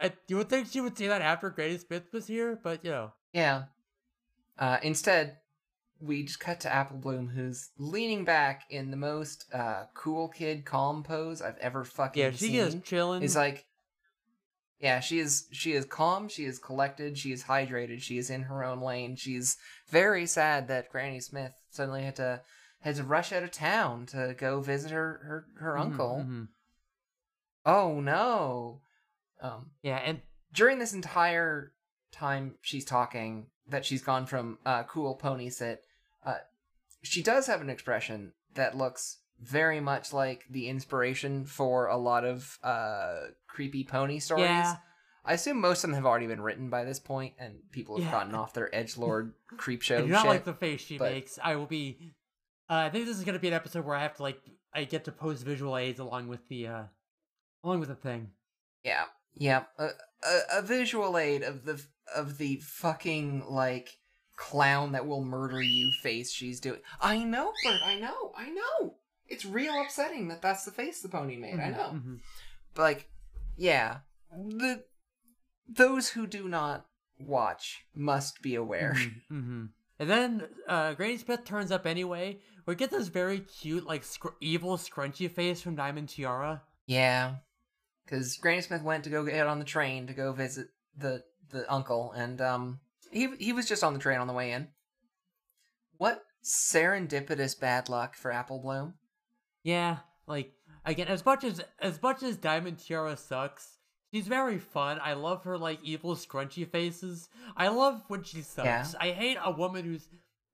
[0.00, 2.90] I, you would think she would say that after Granny Smith was here, but, you
[2.90, 3.12] know.
[3.32, 3.64] Yeah.
[4.58, 5.38] Uh, instead,
[6.00, 10.64] we just cut to Apple Bloom, who's leaning back in the most uh, cool kid
[10.64, 12.56] calm pose I've ever fucking Yeah, she seen.
[12.56, 13.22] is chilling.
[13.22, 13.64] Is like,
[14.80, 15.48] yeah, she is.
[15.50, 16.28] She is calm.
[16.28, 17.18] She is collected.
[17.18, 18.00] She is hydrated.
[18.00, 19.16] She is in her own lane.
[19.16, 19.56] She's
[19.88, 22.40] very sad that Granny Smith suddenly had to
[22.80, 26.24] had to rush out of town to go visit her her, her Mhm, uncle.
[26.26, 26.48] mhm.
[27.66, 28.80] Oh no.
[29.40, 30.22] Um, Yeah, and
[30.52, 31.72] during this entire
[32.10, 35.84] time she's talking that she's gone from uh, cool pony sit
[36.24, 36.38] uh,
[37.02, 42.24] she does have an expression that looks very much like the inspiration for a lot
[42.24, 44.76] of uh, creepy pony stories yeah,
[45.24, 48.06] i assume most of them have already been written by this point and people have
[48.06, 48.10] Yeah.
[48.10, 51.38] gotten off their edge lord creep show not like the face she but- makes.
[51.44, 52.14] I will be.
[52.70, 54.40] Uh, I think this is gonna be an episode where I have to like
[54.74, 56.82] I get to post visual aids along with the uh
[57.64, 58.30] along with the thing.
[58.84, 59.04] Yeah,
[59.34, 59.64] yeah.
[59.78, 61.82] A, a, a visual aid of the
[62.14, 63.98] of the fucking like
[64.36, 66.80] clown that will murder you face she's doing.
[67.00, 67.80] I know, Bert.
[67.84, 68.32] I know.
[68.36, 68.94] I know.
[69.26, 71.54] It's real upsetting that that's the face the pony made.
[71.60, 71.90] I Mhm, know.
[71.94, 72.18] mhm.
[72.74, 73.10] But like,
[73.56, 73.98] yeah,
[74.30, 74.84] the
[75.68, 76.86] those who do not
[77.18, 78.94] watch must be aware.
[79.28, 79.66] hmm
[79.98, 82.38] And then uh, Granny Smith turns up anyway.
[82.66, 86.62] We get this very cute, like scr- evil, scrunchy face from Diamond Tiara.
[86.86, 87.36] Yeah,
[88.04, 91.70] because Granny Smith went to go get on the train to go visit the the
[91.72, 92.80] uncle, and um,
[93.10, 94.68] he he was just on the train on the way in.
[95.96, 98.94] What serendipitous bad luck for Apple Bloom.
[99.62, 100.52] Yeah, like
[100.84, 103.77] again, as much as as much as Diamond Tiara sucks,
[104.12, 104.98] she's very fun.
[105.02, 107.28] I love her like evil, scrunchy faces.
[107.56, 108.66] I love when she sucks.
[108.94, 108.98] Yeah.
[109.00, 110.08] I hate a woman who's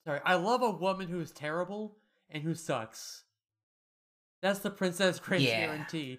[0.07, 0.21] sorry.
[0.25, 1.97] I love a woman who's terrible
[2.31, 3.25] and who sucks.
[4.43, 5.67] That's the Princess Grace Yeah.
[5.67, 6.19] guarantee.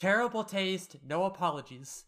[0.00, 2.04] Terrible taste, no apologies.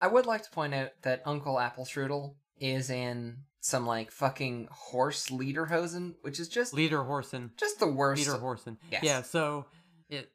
[0.00, 5.28] I would like to point out that Uncle Applestrudel is in some like fucking horse
[5.28, 7.50] lederhosen, which is just Leader Horsen.
[7.56, 8.26] just the worst.
[8.26, 8.76] Leader Horsen.
[8.90, 9.02] Yes.
[9.04, 9.66] Yeah, so
[10.08, 10.30] it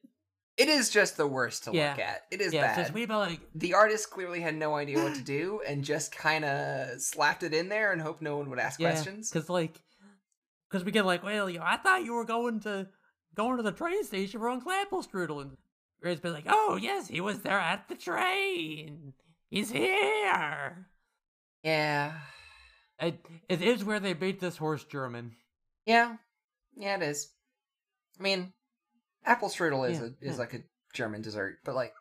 [0.58, 1.92] It is just the worst to Yeah.
[1.92, 2.24] look at.
[2.32, 2.80] It is yeah, bad.
[2.80, 6.44] it's about like the artist clearly had no idea what to do and just kind
[6.44, 9.30] of slapped it in there and hoped no one would ask questions.
[9.30, 9.80] Because like,
[10.70, 12.88] because we get like, well, you know, I thought you were going to
[13.36, 15.58] going to the train station for Uncle Applestrudel, and
[16.02, 19.14] Grace been like, oh yes, he was there at the train.
[19.50, 20.88] He's here.
[21.64, 22.14] Yeah.
[23.00, 25.36] It, it is where they made this horse German.
[25.86, 26.16] Yeah.
[26.76, 27.30] Yeah, it is.
[28.20, 28.54] I mean,
[29.28, 30.36] apple strudel is Yeah, a is yeah.
[30.38, 30.60] like a
[30.94, 31.94] German dessert, but like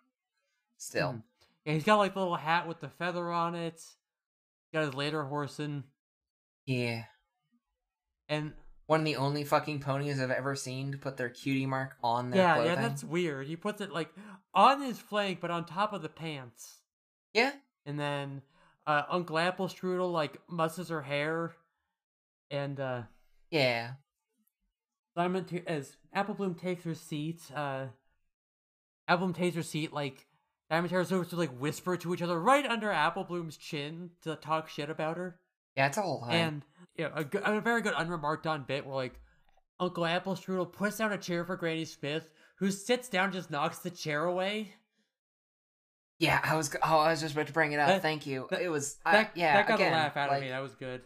[0.79, 1.13] still.
[1.15, 1.23] Mm.
[1.65, 3.83] Yeah, he's got like the little hat with the feather on it.
[4.71, 5.83] he Got his later horsen,
[6.65, 7.05] Yeah.
[8.29, 8.53] and
[8.87, 12.31] One of the only fucking ponies I've ever seen to put their cutie mark on
[12.31, 12.73] their yeah, clothing.
[12.75, 13.49] yeah, that's weird.
[13.49, 14.11] He puts it like
[14.55, 16.79] on his flank, but on top of the pants.
[17.35, 17.53] Yeah.
[17.85, 18.43] And then
[18.87, 21.55] uh, Uncle Applestrudel like musses her hair,
[22.51, 23.03] and uh,
[23.51, 23.95] Yeah.
[25.17, 27.87] Simon t- as Apple Bloom takes her seat, uh,
[29.09, 30.27] Apple Bloom takes her seat like
[30.71, 34.37] Diamond Tiara starts to like whisper to each other right under Apple Bloom's chin to
[34.37, 35.39] talk shit about her.
[35.77, 36.35] Yeah, it's a whole thing.
[36.35, 36.63] And
[36.99, 39.21] know, a, good, a very good unremarked on bit where like
[39.81, 42.29] Uncle Applestrudel puts down a chair for Granny Smith,
[42.59, 44.75] who sits down and just knocks the chair away.
[46.19, 46.75] yeah, I was.
[46.83, 47.89] Oh, I was just about to bring it up.
[47.89, 48.49] That- Thank you.
[48.51, 48.99] that- it was.
[49.05, 50.51] I, That, yeah, that got again, a laugh out like, of me.
[50.51, 51.03] That was good.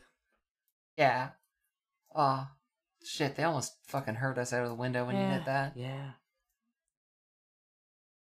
[0.96, 1.30] Yeah.
[2.14, 2.46] Oh,
[3.04, 3.36] shit!
[3.36, 5.72] They almost fucking hurt us out of the window when you yeah, did that.
[5.76, 6.10] Yeah.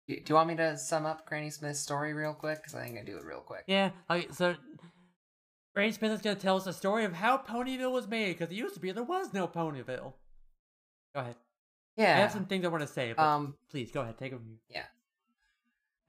[0.08, 2.58] Do you want me to sum up Granny Smith's story real quick?
[2.58, 3.64] Because I think I do it real quick.
[3.68, 3.92] Yeah.
[4.10, 4.56] Okay, so
[5.74, 8.56] Granny Smith is gonna tell us the story of how Ponyville was made, because it
[8.56, 10.14] used to be there was no Ponyville.
[11.16, 11.36] Go ahead.
[11.96, 12.18] Yeah.
[12.18, 13.56] I have some things I want to say, but Um.
[13.70, 14.18] please go ahead.
[14.18, 14.60] Take them.
[14.70, 14.86] Yeah.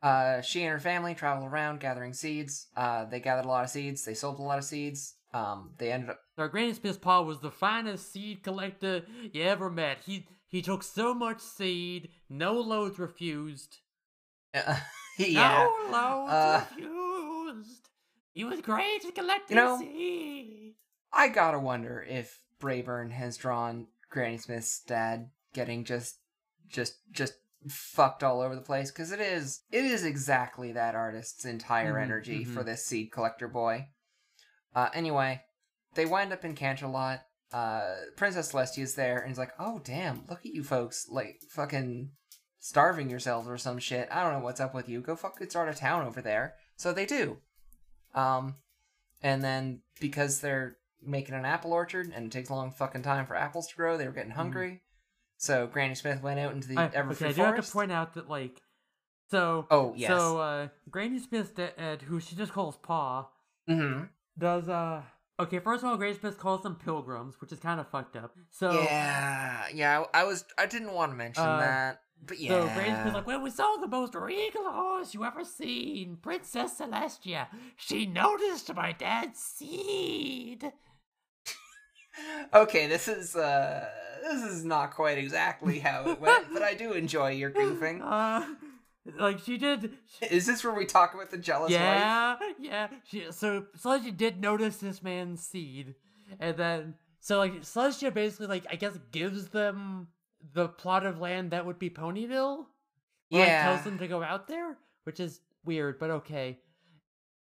[0.03, 2.67] Uh, she and her family traveled around gathering seeds.
[2.77, 4.05] Uh, they gathered a lot of seeds.
[4.05, 5.15] They sold a lot of seeds.
[5.35, 6.21] Um, they ended up.
[6.37, 9.03] So Granny Smith's pa was the finest seed collector
[9.33, 9.99] you ever met.
[10.05, 13.79] He he took so much seed, no loads refused.
[15.19, 15.69] yeah.
[15.89, 17.89] No loads uh, refused.
[18.35, 20.75] He was great at collecting You know, seed.
[21.13, 26.17] I gotta wonder if Brayburn has drawn Granny Smith's dad getting just,
[26.69, 27.35] just, just
[27.69, 32.03] fucked all over the place because it is, it is exactly that artist's entire Mhm,
[32.03, 32.67] energy for mhm.
[32.67, 33.89] this seed collector boy.
[34.75, 35.43] Uh, anyway,
[35.95, 37.21] they wind up in Canterlot.
[37.53, 42.11] Uh, Princess Celestia's there and is like, "Oh damn, look at you folks, like fucking
[42.59, 44.09] starving yourselves or some shit.
[44.11, 45.01] I don't know what's up with you.
[45.01, 47.39] Go fucking start a town over there." So they do.
[48.15, 48.57] Um,
[49.23, 53.27] and then because they're making an apple orchard and it takes a long fucking time
[53.27, 54.83] for apples to grow, they were getting hungry.
[55.37, 57.57] So Granny Smith went out into the I, Everfree okay, I do forest.
[57.57, 58.63] have to point out that like,
[59.31, 60.09] so oh yes.
[60.09, 63.29] so uh, Granny Smith's dad, who she just calls Pa,
[63.69, 64.05] mm-hmm.
[64.39, 65.03] Does uh.
[65.41, 68.37] Okay, first of all, Granny Smith calls them pilgrims, which is kind of fucked up.
[68.51, 70.05] So yeah, yeah.
[70.15, 70.45] I was.
[70.59, 72.51] I didn't want to mention Uh, that, but yeah.
[72.51, 76.79] So Granny Smith's like, well, we saw the most regal horse you ever seen, Princess
[76.79, 77.47] Celestia.
[77.77, 80.71] She noticed my dad's seed.
[82.55, 83.89] okay, this is uh,
[84.23, 88.01] this is not quite exactly how it went, but I do enjoy your goofing.
[88.03, 88.47] Uh,
[89.19, 89.93] like she did.
[90.31, 91.79] Is this where we talk about the jealous wife?
[91.81, 92.89] yeah, yeah.
[93.09, 95.95] She so Celestia did notice this man's seed,
[96.41, 100.09] and then so like Celestia basically like I guess gives them
[100.55, 102.67] the plot of land that would be Ponyville.
[103.31, 103.63] Like, Yeah.
[103.65, 106.59] tells them to go out there, which is weird, but okay.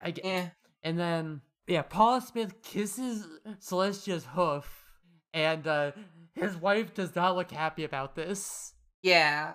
[0.01, 0.25] I get.
[0.25, 0.49] Yeah.
[0.83, 3.25] And then, yeah, Paula Smith kisses
[3.59, 4.85] Celestia's hoof,
[5.33, 5.91] and uh,
[6.35, 8.73] his wife does not look happy about this.
[9.01, 9.53] Yeah.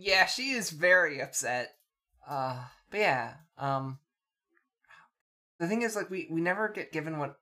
[0.00, 1.70] Yeah, she is very upset.
[2.28, 3.98] Uh but yeah, um
[5.58, 7.36] the thing is like we we never get given what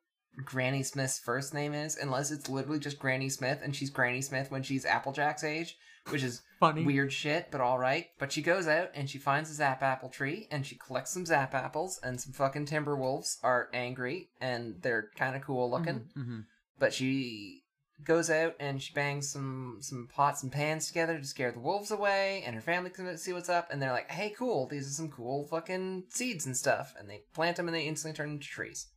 [0.44, 4.50] Granny Smith's first name is unless it's literally just Granny Smith and she's Granny Smith
[4.50, 5.76] when she's Applejack's age,
[6.08, 6.84] which is Funny.
[6.84, 8.06] weird shit, but all right.
[8.18, 11.26] But she goes out and she finds a zap apple tree and she collects some
[11.26, 16.08] zap apples and some fucking timber wolves are angry and they're kind of cool looking
[16.14, 16.40] hmm
[16.78, 17.62] but she
[18.04, 21.90] goes out and she bangs some some pots and pans together to scare the wolves
[21.90, 24.86] away and her family comes can see what's up and they're like hey cool these
[24.86, 28.30] are some cool fucking seeds and stuff and they plant them and they instantly turn
[28.30, 28.88] into trees.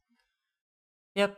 [1.15, 1.37] Yep.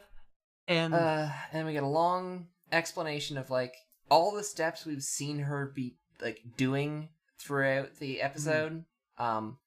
[0.67, 3.75] And uh and we get a long explanation of like
[4.09, 7.09] all the steps we've seen her be like doing
[7.39, 8.85] throughout the episode.
[9.17, 9.57] Um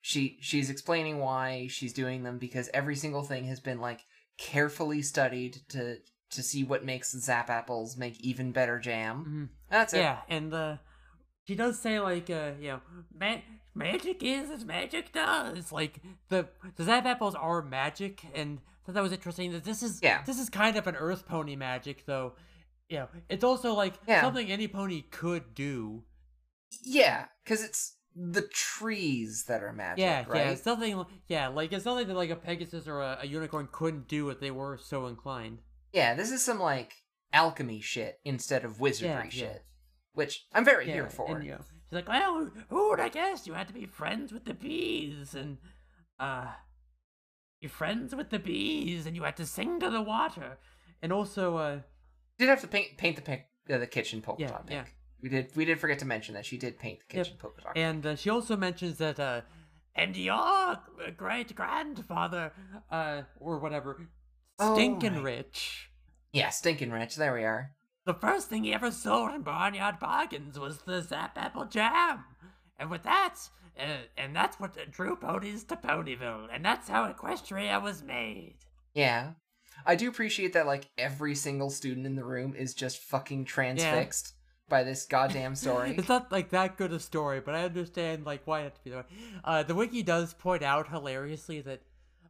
[0.00, 4.00] she she's explaining why she's doing them because every single thing has been like
[4.38, 5.98] carefully studied to
[6.30, 9.48] to see what makes the zap apples make even better jam mhm.
[9.70, 10.76] that's it yeah, and uh,
[11.46, 12.80] she does say like, uh, you know,
[13.18, 13.40] ma-
[13.74, 15.72] magic is as magic does.
[15.72, 16.46] Like the
[16.76, 19.52] the Zap apples are magic, and I thought that was interesting.
[19.52, 20.20] That this is Yeah.
[20.26, 22.34] this is kind of an Earth pony magic, though.
[22.90, 24.20] Yeah, it's also like Yeah.
[24.20, 26.04] something any pony could do.
[26.84, 31.02] yeah because it's the trees that are magic yeah, right yeah, it's something.
[31.28, 34.38] Yeah, like it's something that like a Pegasus or a, a unicorn couldn't do if
[34.38, 35.62] they were so inclined.
[35.92, 36.92] Yeah this is some like
[37.32, 39.30] alchemy shit instead of wizardry Yeah, yeah.
[39.30, 39.64] shit
[40.12, 43.08] which i'm very Yeah, here for And, you know, she's like, well, who would I
[43.08, 43.46] guess?
[43.46, 45.58] You had to be friends with the bees, and
[46.18, 46.48] uh,
[47.60, 50.58] you're friends with the bees, and you had to sing to the water,
[51.02, 51.72] and also, uh,
[52.38, 54.82] you did have to paint paint the pic, uh, the kitchen polka Yeah, dot yeah.
[54.82, 54.94] pink.
[55.22, 57.24] We did we did forget to mention that she did paint the Yep.
[57.26, 57.76] kitchen polka dot.
[57.76, 59.40] and uh, she also mentions that, uh,
[59.94, 60.78] and your
[61.16, 62.52] great grandfather,
[62.90, 64.08] uh, or whatever,
[64.60, 65.24] stinking right.
[65.24, 65.90] rich.
[66.32, 67.16] Yeah, stinking rich.
[67.16, 67.72] There we are.
[68.04, 72.24] The first thing he ever sold in Barnyard Bargains was the Zap Apple Jam.
[72.78, 73.36] And with that,
[73.78, 78.56] uh, and that's what drew ponies to Ponyville, and that's how Equestria was made.
[78.94, 79.32] Yeah.
[79.86, 84.34] I do appreciate that like every single student in the room is just fucking transfixed
[84.68, 85.94] by this goddamn story.
[85.98, 88.80] It's not like that good a story, but I understand like why it had to
[88.84, 89.04] be the way.
[89.44, 91.82] Uh, the wiki does point out hilariously that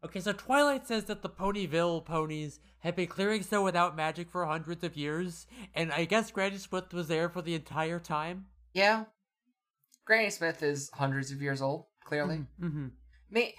[0.04, 4.44] Okay, so Twilight says that the Ponyville ponies have been clearing snow without magic for
[4.46, 8.46] hundreds of years, and I guess Granny Smith was there for the entire time.
[8.74, 9.04] Yeah.
[10.06, 12.46] Granny Smith is hundreds of years old, clearly.
[12.62, 12.86] Mm-hmm.
[13.30, 13.54] May-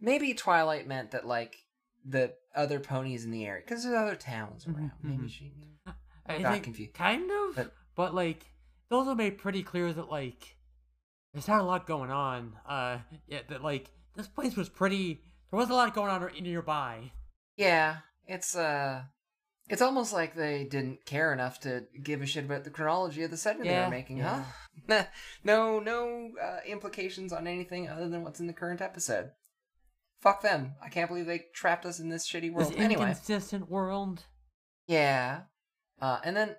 [0.00, 1.56] maybe Twilight meant that, like,
[2.04, 4.90] the other ponies in the area, because there's other towns Mhm, around.
[5.02, 5.30] Maybe mhm.
[5.30, 5.52] she.
[6.26, 6.94] I Got think confused.
[6.94, 8.46] kind of, But- but, like
[8.88, 10.56] they also made pretty clear that like
[11.32, 12.56] there's not a lot going on.
[12.66, 15.22] Uh, yeah, that like this place was pretty.
[15.52, 17.12] There wasn't a lot going on nearby.
[17.58, 19.02] Yeah, it's, uh.
[19.68, 23.30] It's almost like they didn't care enough to give a shit about the chronology of
[23.30, 24.44] the segment they were making, yeah.
[24.88, 25.04] huh?
[25.44, 29.30] no, no uh, implications on anything other than what's in the current episode.
[30.22, 30.72] Fuck them.
[30.82, 32.70] I can't believe they trapped us in this shitty world.
[32.70, 33.02] This Anyway.
[33.02, 34.24] inconsistent world.
[34.86, 35.42] Yeah.
[36.00, 36.56] Uh, and then,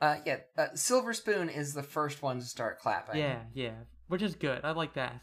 [0.00, 3.20] uh, yeah, uh, Silver Spoon is the first one to start clapping.
[3.20, 3.74] Yeah, yeah,
[4.08, 4.64] which is good.
[4.64, 5.22] I like that.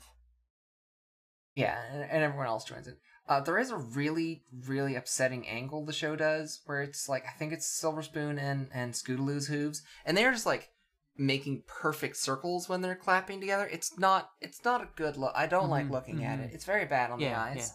[1.56, 2.96] Yeah, and, and everyone else joins in.
[3.28, 7.32] Uh, there is a really, really upsetting angle the show does where it's like, I
[7.32, 10.70] think it's Silver Spoon and, and Scootaloo's hooves, and they're just like
[11.18, 13.68] making perfect circles when they're clapping together.
[13.72, 15.34] It's not, it's not a good look.
[15.36, 16.44] I don't like Mhm, looking at mhm.
[16.46, 16.54] it.
[16.54, 17.74] It's very bad on the Yeah, eyes.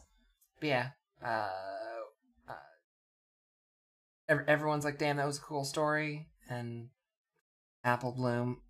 [0.60, 0.88] But yeah,
[1.22, 1.48] uh,
[2.48, 2.54] uh,
[4.28, 6.88] ev- everyone's like, "Damn, that was a cool story." And
[7.84, 8.62] Apple Bloom,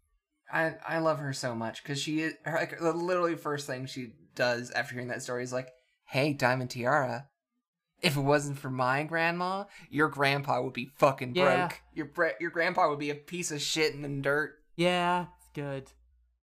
[0.52, 3.86] I I love her so much because she is her, like the literally first thing
[3.86, 5.72] she does after hearing that story is like,
[6.04, 7.28] "Hey, Diamond Tiara."
[8.02, 11.46] If it wasn't for my grandma, your grandpa would be fucking broke.
[11.46, 11.70] Yeah.
[11.94, 14.54] Your bre- your grandpa would be a piece of shit in the dirt.
[14.76, 15.90] Yeah, it's good.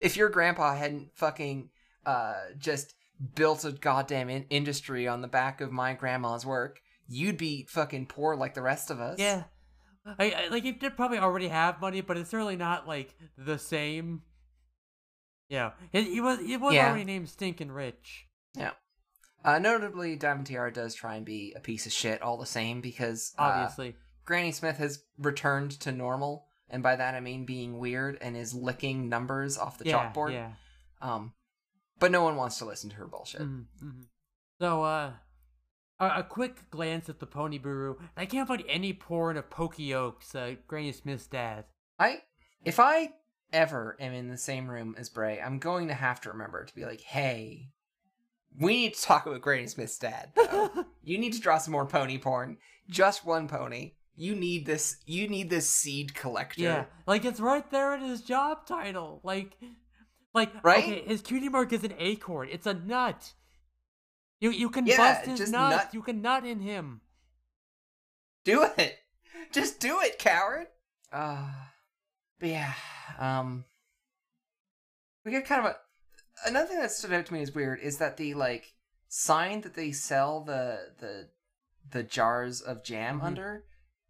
[0.00, 1.70] If your grandpa hadn't fucking
[2.06, 2.94] uh just
[3.34, 8.06] built a goddamn in- industry on the back of my grandma's work, you'd be fucking
[8.06, 9.18] poor like the rest of us.
[9.18, 9.44] Yeah,
[10.18, 14.22] I, I like did probably already have money, but it's certainly not like the same.
[15.52, 16.88] Yeah, he, he was he was Yeah.
[16.88, 18.26] already named Stinking Rich.
[18.56, 18.70] Yeah.
[19.44, 22.80] Uh, notably, Diamond Tiara does try and be a piece of shit all the same
[22.80, 27.78] because uh, Obviously, Granny Smith has returned to normal, and by that I mean being
[27.78, 30.32] weird and is licking numbers off the yeah, chalkboard.
[30.32, 30.52] yeah.
[31.02, 31.34] Um,
[31.98, 33.42] but no one wants to listen to her bullshit.
[33.42, 34.04] Mhm, mhm.
[34.58, 35.12] So, uh,
[36.00, 37.96] a, a quick glance at the Ponybooru.
[38.16, 41.64] I can't find any porn of Pokey Oaks, uh, Granny Smith's dad.
[41.98, 42.22] I,
[42.64, 43.10] if I
[43.52, 46.74] ever am in the same room as Bray, I'm going to have to remember to
[46.74, 47.68] be like, hey,
[48.58, 50.32] we need to talk about Granny Smith's dad.
[51.02, 52.58] you need to draw some more pony porn.
[52.88, 53.92] Just one pony.
[54.14, 54.98] You need this.
[55.06, 56.60] You need this seed collector.
[56.62, 59.20] Yeah, like it's right there in his job title.
[59.22, 59.56] Like,
[60.34, 60.84] like Right?
[60.84, 62.48] Okay, his cutie mark is an acorn.
[62.50, 63.32] It's a nut.
[64.38, 65.70] You you can Yeah, bust his nut.
[65.70, 65.88] nut.
[65.94, 67.00] You can nut in him.
[68.44, 68.98] Do it.
[69.52, 70.66] Just do it, coward.
[71.12, 71.48] Uh,
[72.43, 72.73] but yeah,
[73.20, 73.64] um,
[75.24, 75.77] we get kind of a
[76.48, 78.74] another thing that stood out to me as weird is that the like
[79.09, 81.28] sign that they sell the the
[81.90, 83.24] the jars of jam Mhm.
[83.24, 83.64] under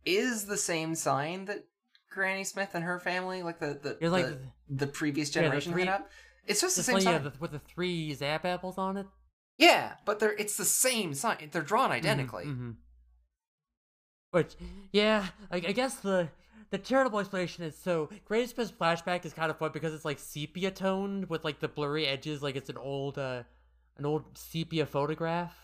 [0.07, 1.65] is the same sign that
[2.11, 4.39] Granny Smith and her family, like the the You're like the,
[4.71, 6.11] the previous yeah, the generation, three- up.
[6.47, 7.25] It's just the It's same yeah, sign.
[7.25, 9.07] the, with the three zap apples on it.
[9.59, 11.51] Yeah, but they're it's the same sign.
[11.53, 12.45] They're drawn Mhm, identically.
[12.47, 12.77] mhm.
[14.31, 14.57] Which,
[14.93, 16.29] yeah, I, I guess the
[16.73, 20.19] the charitable explanation is so Granny Smith's flashback is kind of fun because it's like
[20.19, 23.43] sepia toned with like the blurry edges, like it's an old uh
[23.99, 25.55] an old sepia photograph,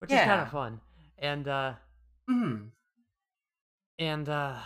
[0.00, 0.80] which is kind of fun.
[1.18, 1.72] And uh
[2.28, 2.56] Hmm.
[3.98, 4.58] and uh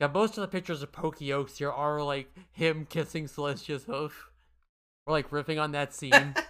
[0.00, 4.30] yeah, most of the pictures of Pokey Oaks here are like him kissing Celestia's hoof,
[5.06, 6.34] or like riffing on that scene.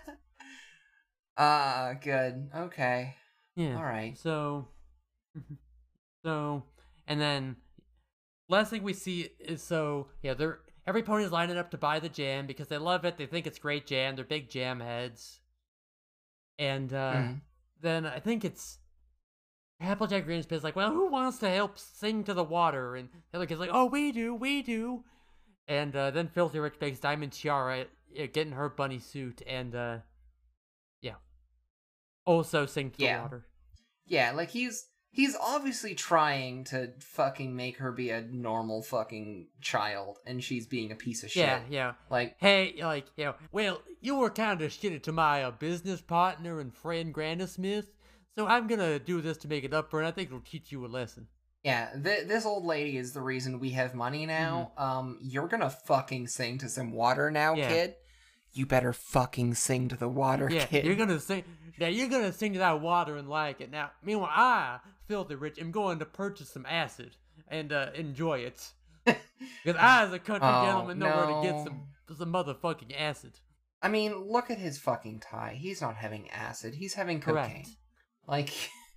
[1.38, 2.48] Ah, good.
[2.56, 3.14] Okay.
[3.56, 3.76] Yeah.
[3.76, 4.16] All right.
[4.16, 4.68] So,
[6.24, 6.62] so,
[7.06, 7.56] and then
[8.48, 12.08] last thing we see is so yeah, they're every pony's lining up to buy the
[12.08, 13.16] jam because they love it.
[13.16, 14.16] They think it's great jam.
[14.16, 15.40] They're big jam heads.
[16.58, 17.40] And uh, Mhm.
[17.80, 18.78] then I think it's
[19.80, 22.96] Applejack Greenspan's like, well, who wants to help sing to the water?
[22.96, 25.04] And the other kid's like, oh, we do, we do.
[25.68, 27.82] And uh, then Filthy Rich begs Diamond Tiara
[28.18, 29.98] uh, getting her bunny suit and uh,
[31.02, 31.16] yeah,
[32.24, 33.16] also sing to Yeah.
[33.16, 33.46] the water.
[34.06, 40.18] Yeah, like he's he's obviously trying to fucking make her be a normal fucking child,
[40.26, 41.42] and she's being a piece of shit.
[41.44, 41.92] Yeah, yeah.
[42.10, 46.00] Like, Hey, like, you know, well, you were kind of shitty to my uh, business
[46.00, 47.86] partner and friend, Granda Smith,
[48.36, 50.06] so I'm gonna do this to make it up for it.
[50.06, 51.26] I think it'll teach you a lesson.
[51.64, 54.72] yeah, th- this old lady is the reason we have money now.
[54.78, 57.60] Um, you're gonna fucking sing to some water now, Mm-hmm.
[57.62, 57.68] Yeah.
[57.68, 57.94] kid.
[58.52, 60.84] You better fucking sing to the water, Yeah, kid.
[60.86, 61.44] you're gonna sing.
[61.78, 63.70] Now you're gonna sing to that water and like it.
[63.70, 67.16] Now, meanwhile, I, filthy rich, am going to purchase some acid
[67.48, 68.72] and uh, enjoy it.
[69.64, 73.38] Because I, as a country Oh, gentleman, know where to get some some motherfucking acid.
[73.82, 75.58] I mean, look at his fucking tie.
[75.60, 76.74] He's not having acid.
[76.74, 77.50] He's having cocaine.
[77.52, 77.68] Correct.
[78.26, 78.50] Like,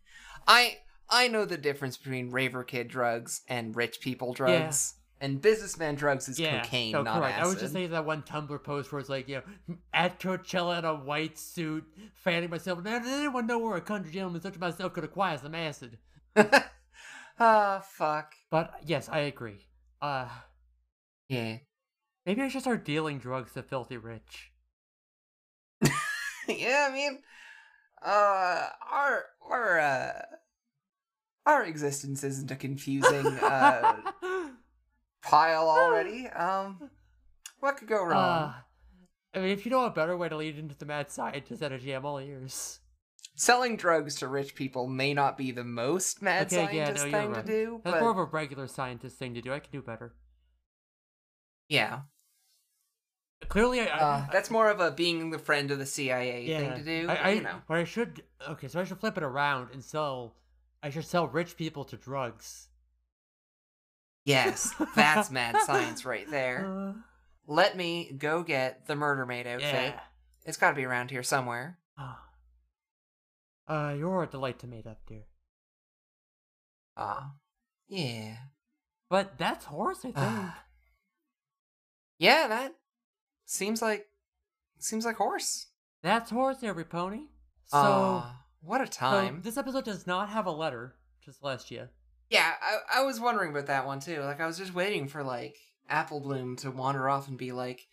[0.48, 0.77] I
[1.10, 4.95] I know the difference between raver kid drugs and rich people drugs.
[5.21, 7.33] And businessman drugs is Yeah, cocaine, no, not correct.
[7.33, 7.43] acid.
[7.43, 10.79] I was just saying that one Tumblr post where it's like, you know, at Coachella
[10.79, 11.83] in a white suit,
[12.13, 12.79] fanning myself.
[12.81, 15.97] Man, did anyone know where a country gentleman such as myself could acquire some acid?
[17.41, 18.33] Ah, fuck.
[18.49, 19.65] But yes, I agree.
[20.01, 20.27] Uh,
[21.29, 21.59] Yeah.
[22.25, 24.51] maybe I should start dealing drugs to filthy rich.
[26.47, 27.19] yeah, I mean,
[28.01, 30.21] uh, our our uh,
[31.45, 33.95] our existence isn't a confusing uh
[35.21, 36.27] pile already.
[36.27, 36.89] Um,
[37.59, 38.13] what could go wrong?
[38.15, 38.53] Uh,
[39.35, 41.91] I mean, if you know a better way to lead into the mad scientist energy,
[41.91, 42.79] I'm all ears.
[43.35, 47.11] Selling drugs to rich people may not be the most mad Okay, yeah, scientist no,
[47.11, 47.45] thing right.
[47.45, 49.53] to do, That's but more of a regular scientist thing to do.
[49.53, 50.13] I can do better.
[51.69, 52.01] yeah,
[53.47, 56.59] Clearly, I, uh, I that's more of a being the friend of the CIA yeah,
[56.59, 57.09] thing to do.
[57.09, 58.23] I, you know, But I should.
[58.49, 60.35] Okay, so I should flip it around and sell.
[60.83, 62.68] I should sell rich people to drugs.
[64.30, 66.65] Yes, that's mad science right there.
[66.65, 66.93] Uh,
[67.47, 69.93] Let me go get the Murder Maid outfit.
[69.93, 69.99] yeah.
[70.45, 71.77] It's got to be around here somewhere.
[71.97, 72.19] Ah.
[73.68, 75.26] Uh, you're a delight to meet up, dear.
[76.97, 77.34] Ah,
[77.88, 78.35] yeah.
[79.10, 80.15] But that's horse, I think.
[80.18, 80.64] Ah.
[82.18, 82.73] Yeah, that
[83.45, 84.07] seems like
[84.80, 85.68] seems like horse.
[86.01, 87.23] that's horse, every pony.
[87.65, 89.41] So, Ah, what a so time.
[89.43, 91.89] this episode does not have a letter to Celestia.
[92.30, 94.22] Yeah, I, I was wondering about that one too.
[94.22, 95.57] Like I was just waiting for like
[95.89, 97.88] Apple Bloom to wander off and be like,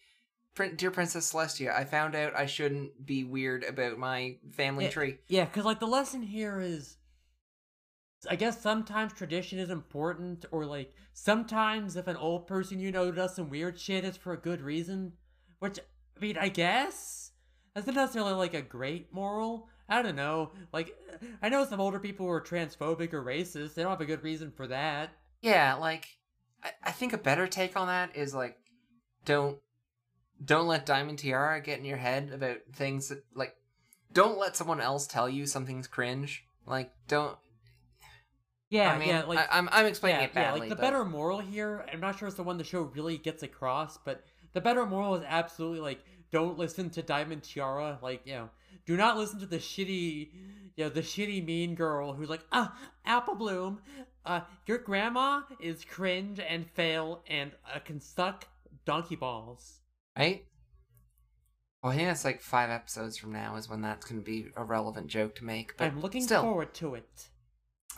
[0.77, 4.91] "Dear Princess Celestia, I found out I shouldn't be weird about my family Yeah.
[4.91, 6.99] tree." Yeah, because like the lesson here is,
[8.29, 13.11] I guess sometimes tradition is important, or like sometimes if an old person you know
[13.11, 15.15] does some weird shit, it's for a good reason.
[15.61, 15.79] Which
[16.17, 17.31] I mean, I guess
[17.75, 19.69] that's not necessarily like a great moral.
[19.89, 20.51] I don't know.
[20.73, 20.97] Like
[21.43, 23.75] I know some older people who are transphobic or racist.
[23.75, 25.11] They don't have a good reason for that.
[25.43, 26.09] Yeah, like
[26.63, 28.57] I, I think a better take on that is like,
[29.25, 29.59] don't
[30.45, 33.55] don't let Diamond Tiara get in your head about things that like,
[34.13, 36.45] don't let someone else tell you something's cringe.
[36.67, 37.37] Like, don't.
[38.69, 39.25] Yeah, I mean, yeah.
[39.25, 40.59] Like I, am I'm explaining yeah, it badly.
[40.59, 42.83] yeah, like the but- better moral here, I'm not sure it's the one the show
[42.83, 46.01] really gets across, but the better moral is absolutely like
[46.33, 48.51] don't listen to Diamond Tiara, like, you know,
[48.87, 50.31] do not listen to the shitty
[50.77, 53.81] you know, the shitty mean girl who's like, ah, Apple Bloom,
[54.25, 58.47] uh, your grandma is cringe and fail and uh, can suck
[58.85, 59.81] donkey balls.
[60.17, 60.45] right?
[61.83, 64.49] Well, I think that's like five episodes from now is when that's going to be
[64.57, 65.77] a relevant joke to make.
[65.77, 66.43] But I'm looking still.
[66.43, 67.29] forward to it.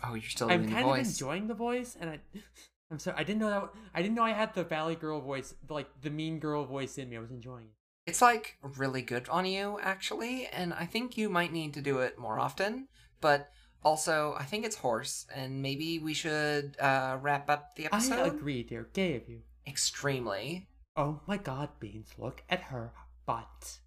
[0.04, 2.20] Oh, you're still I'm the kind of enjoying the voice, and I,
[2.90, 3.70] I'm sorry, I didn't know that.
[3.94, 7.08] I didn't know I had the Valley Girl voice, like the mean girl voice in
[7.08, 7.16] me.
[7.16, 7.77] I was enjoying it.
[8.08, 11.98] It's like really good on you, actually, and I think you might need to do
[11.98, 12.88] it more often.
[13.20, 13.50] But
[13.84, 18.18] also, I think it's horse, and maybe we should uh, wrap up the episode.
[18.20, 18.88] I agree, dear.
[18.94, 19.42] Gay of you.
[19.66, 20.68] Extremely.
[20.96, 22.08] Oh my God, Beans!
[22.16, 22.92] Look at her
[23.26, 23.78] butt.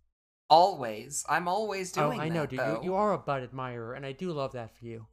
[0.52, 1.26] Always.
[1.28, 2.20] I'm always doing that.
[2.20, 2.60] oh, I know, that, dude.
[2.60, 2.80] though.
[2.84, 5.08] You, you are a butt admirer, and I do love that for you.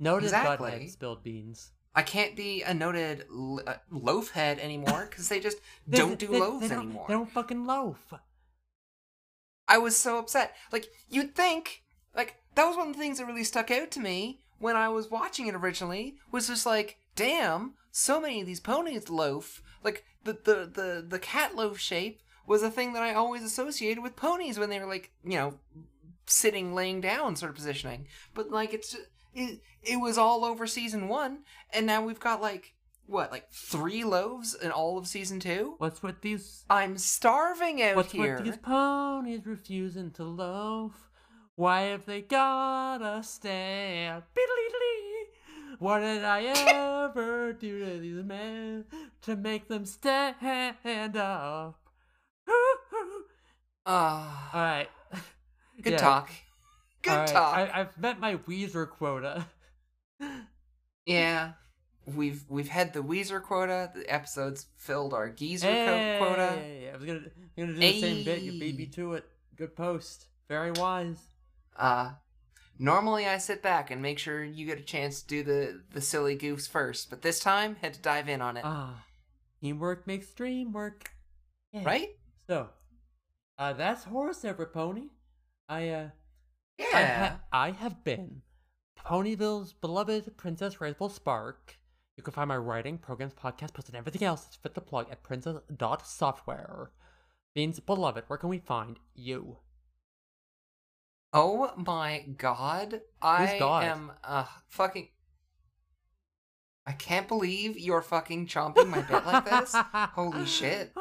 [0.00, 0.70] Notice Exactly.
[0.72, 1.70] butthead spilled beans.
[1.96, 5.56] I can't be a noted l- uh, loaf head anymore because they just
[5.86, 7.06] They- don't do they- loaves they don't- anymore.
[7.08, 8.12] They don't fucking loaf.
[9.68, 10.54] I was so upset.
[10.70, 11.82] Like, you'd think,
[12.14, 14.88] like, that was one of the things that really stuck out to me when I
[14.88, 19.62] was watching it originally, was just like, damn, so many of these ponies loaf.
[19.82, 24.02] Like, the, the, the, the cat loaf shape was a thing that I always associated
[24.02, 25.58] with ponies when they were, like, you know,
[26.26, 28.06] sitting, laying down sort of positioning.
[28.34, 29.06] But, like, it's just,
[29.36, 31.40] it, it was all over season one,
[31.72, 32.74] and now we've got, like,
[33.06, 35.74] what, like, three loaves in all of season two?
[35.78, 36.64] What's with these?
[36.68, 37.96] I'm starving out here.
[37.96, 38.36] What's here.
[38.36, 41.08] with these ponies refusing to loaf?
[41.54, 44.24] Why have they gotta stand?
[44.34, 45.76] Beedly-dee.
[45.78, 46.42] What did I
[47.14, 48.84] ever do to these men
[49.22, 51.78] to make them stand up?
[53.88, 54.50] Ah.
[54.52, 54.88] All right.
[55.80, 55.98] Good Yeah.
[55.98, 56.30] talk.
[57.06, 57.56] Good right, talk.
[57.56, 59.46] I, I've met my Weezer quota.
[61.06, 61.52] Yeah.
[62.04, 63.90] We've we've had the Weezer quota.
[63.94, 66.92] The episodes filled our Geezer co- Hey, quota.
[66.92, 67.20] I was gonna,
[67.56, 68.42] gonna do the same bit.
[68.42, 69.24] You beat me to it.
[69.56, 70.26] Good post.
[70.48, 71.20] Very wise.
[71.76, 72.12] Uh
[72.78, 76.00] normally I sit back and make sure you get a chance to do the the
[76.00, 78.62] silly goofs first, but this time had to dive in on it.
[78.64, 79.04] Ah,
[79.60, 81.10] teamwork makes dream work.
[81.72, 81.84] Yeah.
[81.84, 82.10] right?
[82.46, 82.68] So,
[83.58, 85.08] uh, that's horse every pony.
[85.68, 86.08] I uh,
[86.78, 87.28] I, Yeah.
[87.28, 88.42] ha- I have been
[88.98, 91.78] Ponyville's beloved Princess Graceful Spark.
[92.16, 95.08] You can find my writing, programs, podcast, posts, and everything else that's fit the plug
[95.10, 96.90] at princess.software.
[97.54, 99.58] Beans, beloved, where can we find you?
[101.32, 103.02] Oh my god.
[103.20, 103.84] I God?
[103.84, 105.08] am uh fucking
[106.86, 109.74] I can't believe you're fucking chomping my bit like this.
[109.92, 110.92] Holy shit.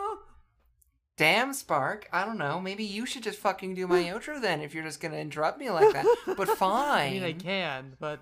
[1.18, 2.10] Damn, Spark.
[2.12, 2.60] I don't know.
[2.60, 5.70] Maybe you should just fucking do my outro then if you're just gonna interrupt me
[5.70, 6.06] like that.
[6.38, 7.10] But fine.
[7.10, 8.20] I mean, I can, but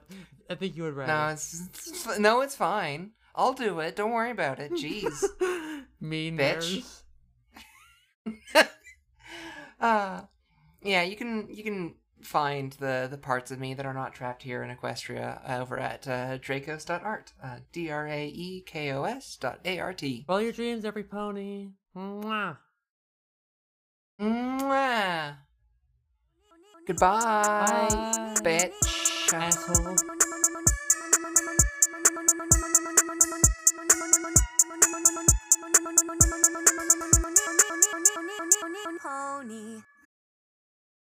[0.49, 1.11] I think you would rather.
[1.11, 3.11] No, it's, it's no, it's fine.
[3.35, 3.95] I'll do it.
[3.95, 4.71] Don't worry about it.
[4.73, 5.23] Jeez.
[5.99, 6.85] mean bitch.
[9.81, 10.21] uh
[10.83, 14.43] yeah, you can you can find the the parts of me that are not trapped
[14.43, 17.33] here in Equestria over at uh, draekos.art.
[17.41, 20.23] Uh, D R A E K O S dot A R T.
[20.27, 21.69] Follow your dreams, every pony.
[21.95, 22.57] Mwah.
[24.19, 25.35] Mwah.
[26.87, 28.35] Goodbye, Bye.
[28.43, 29.95] bitch, asshole.
[39.01, 39.83] Pony.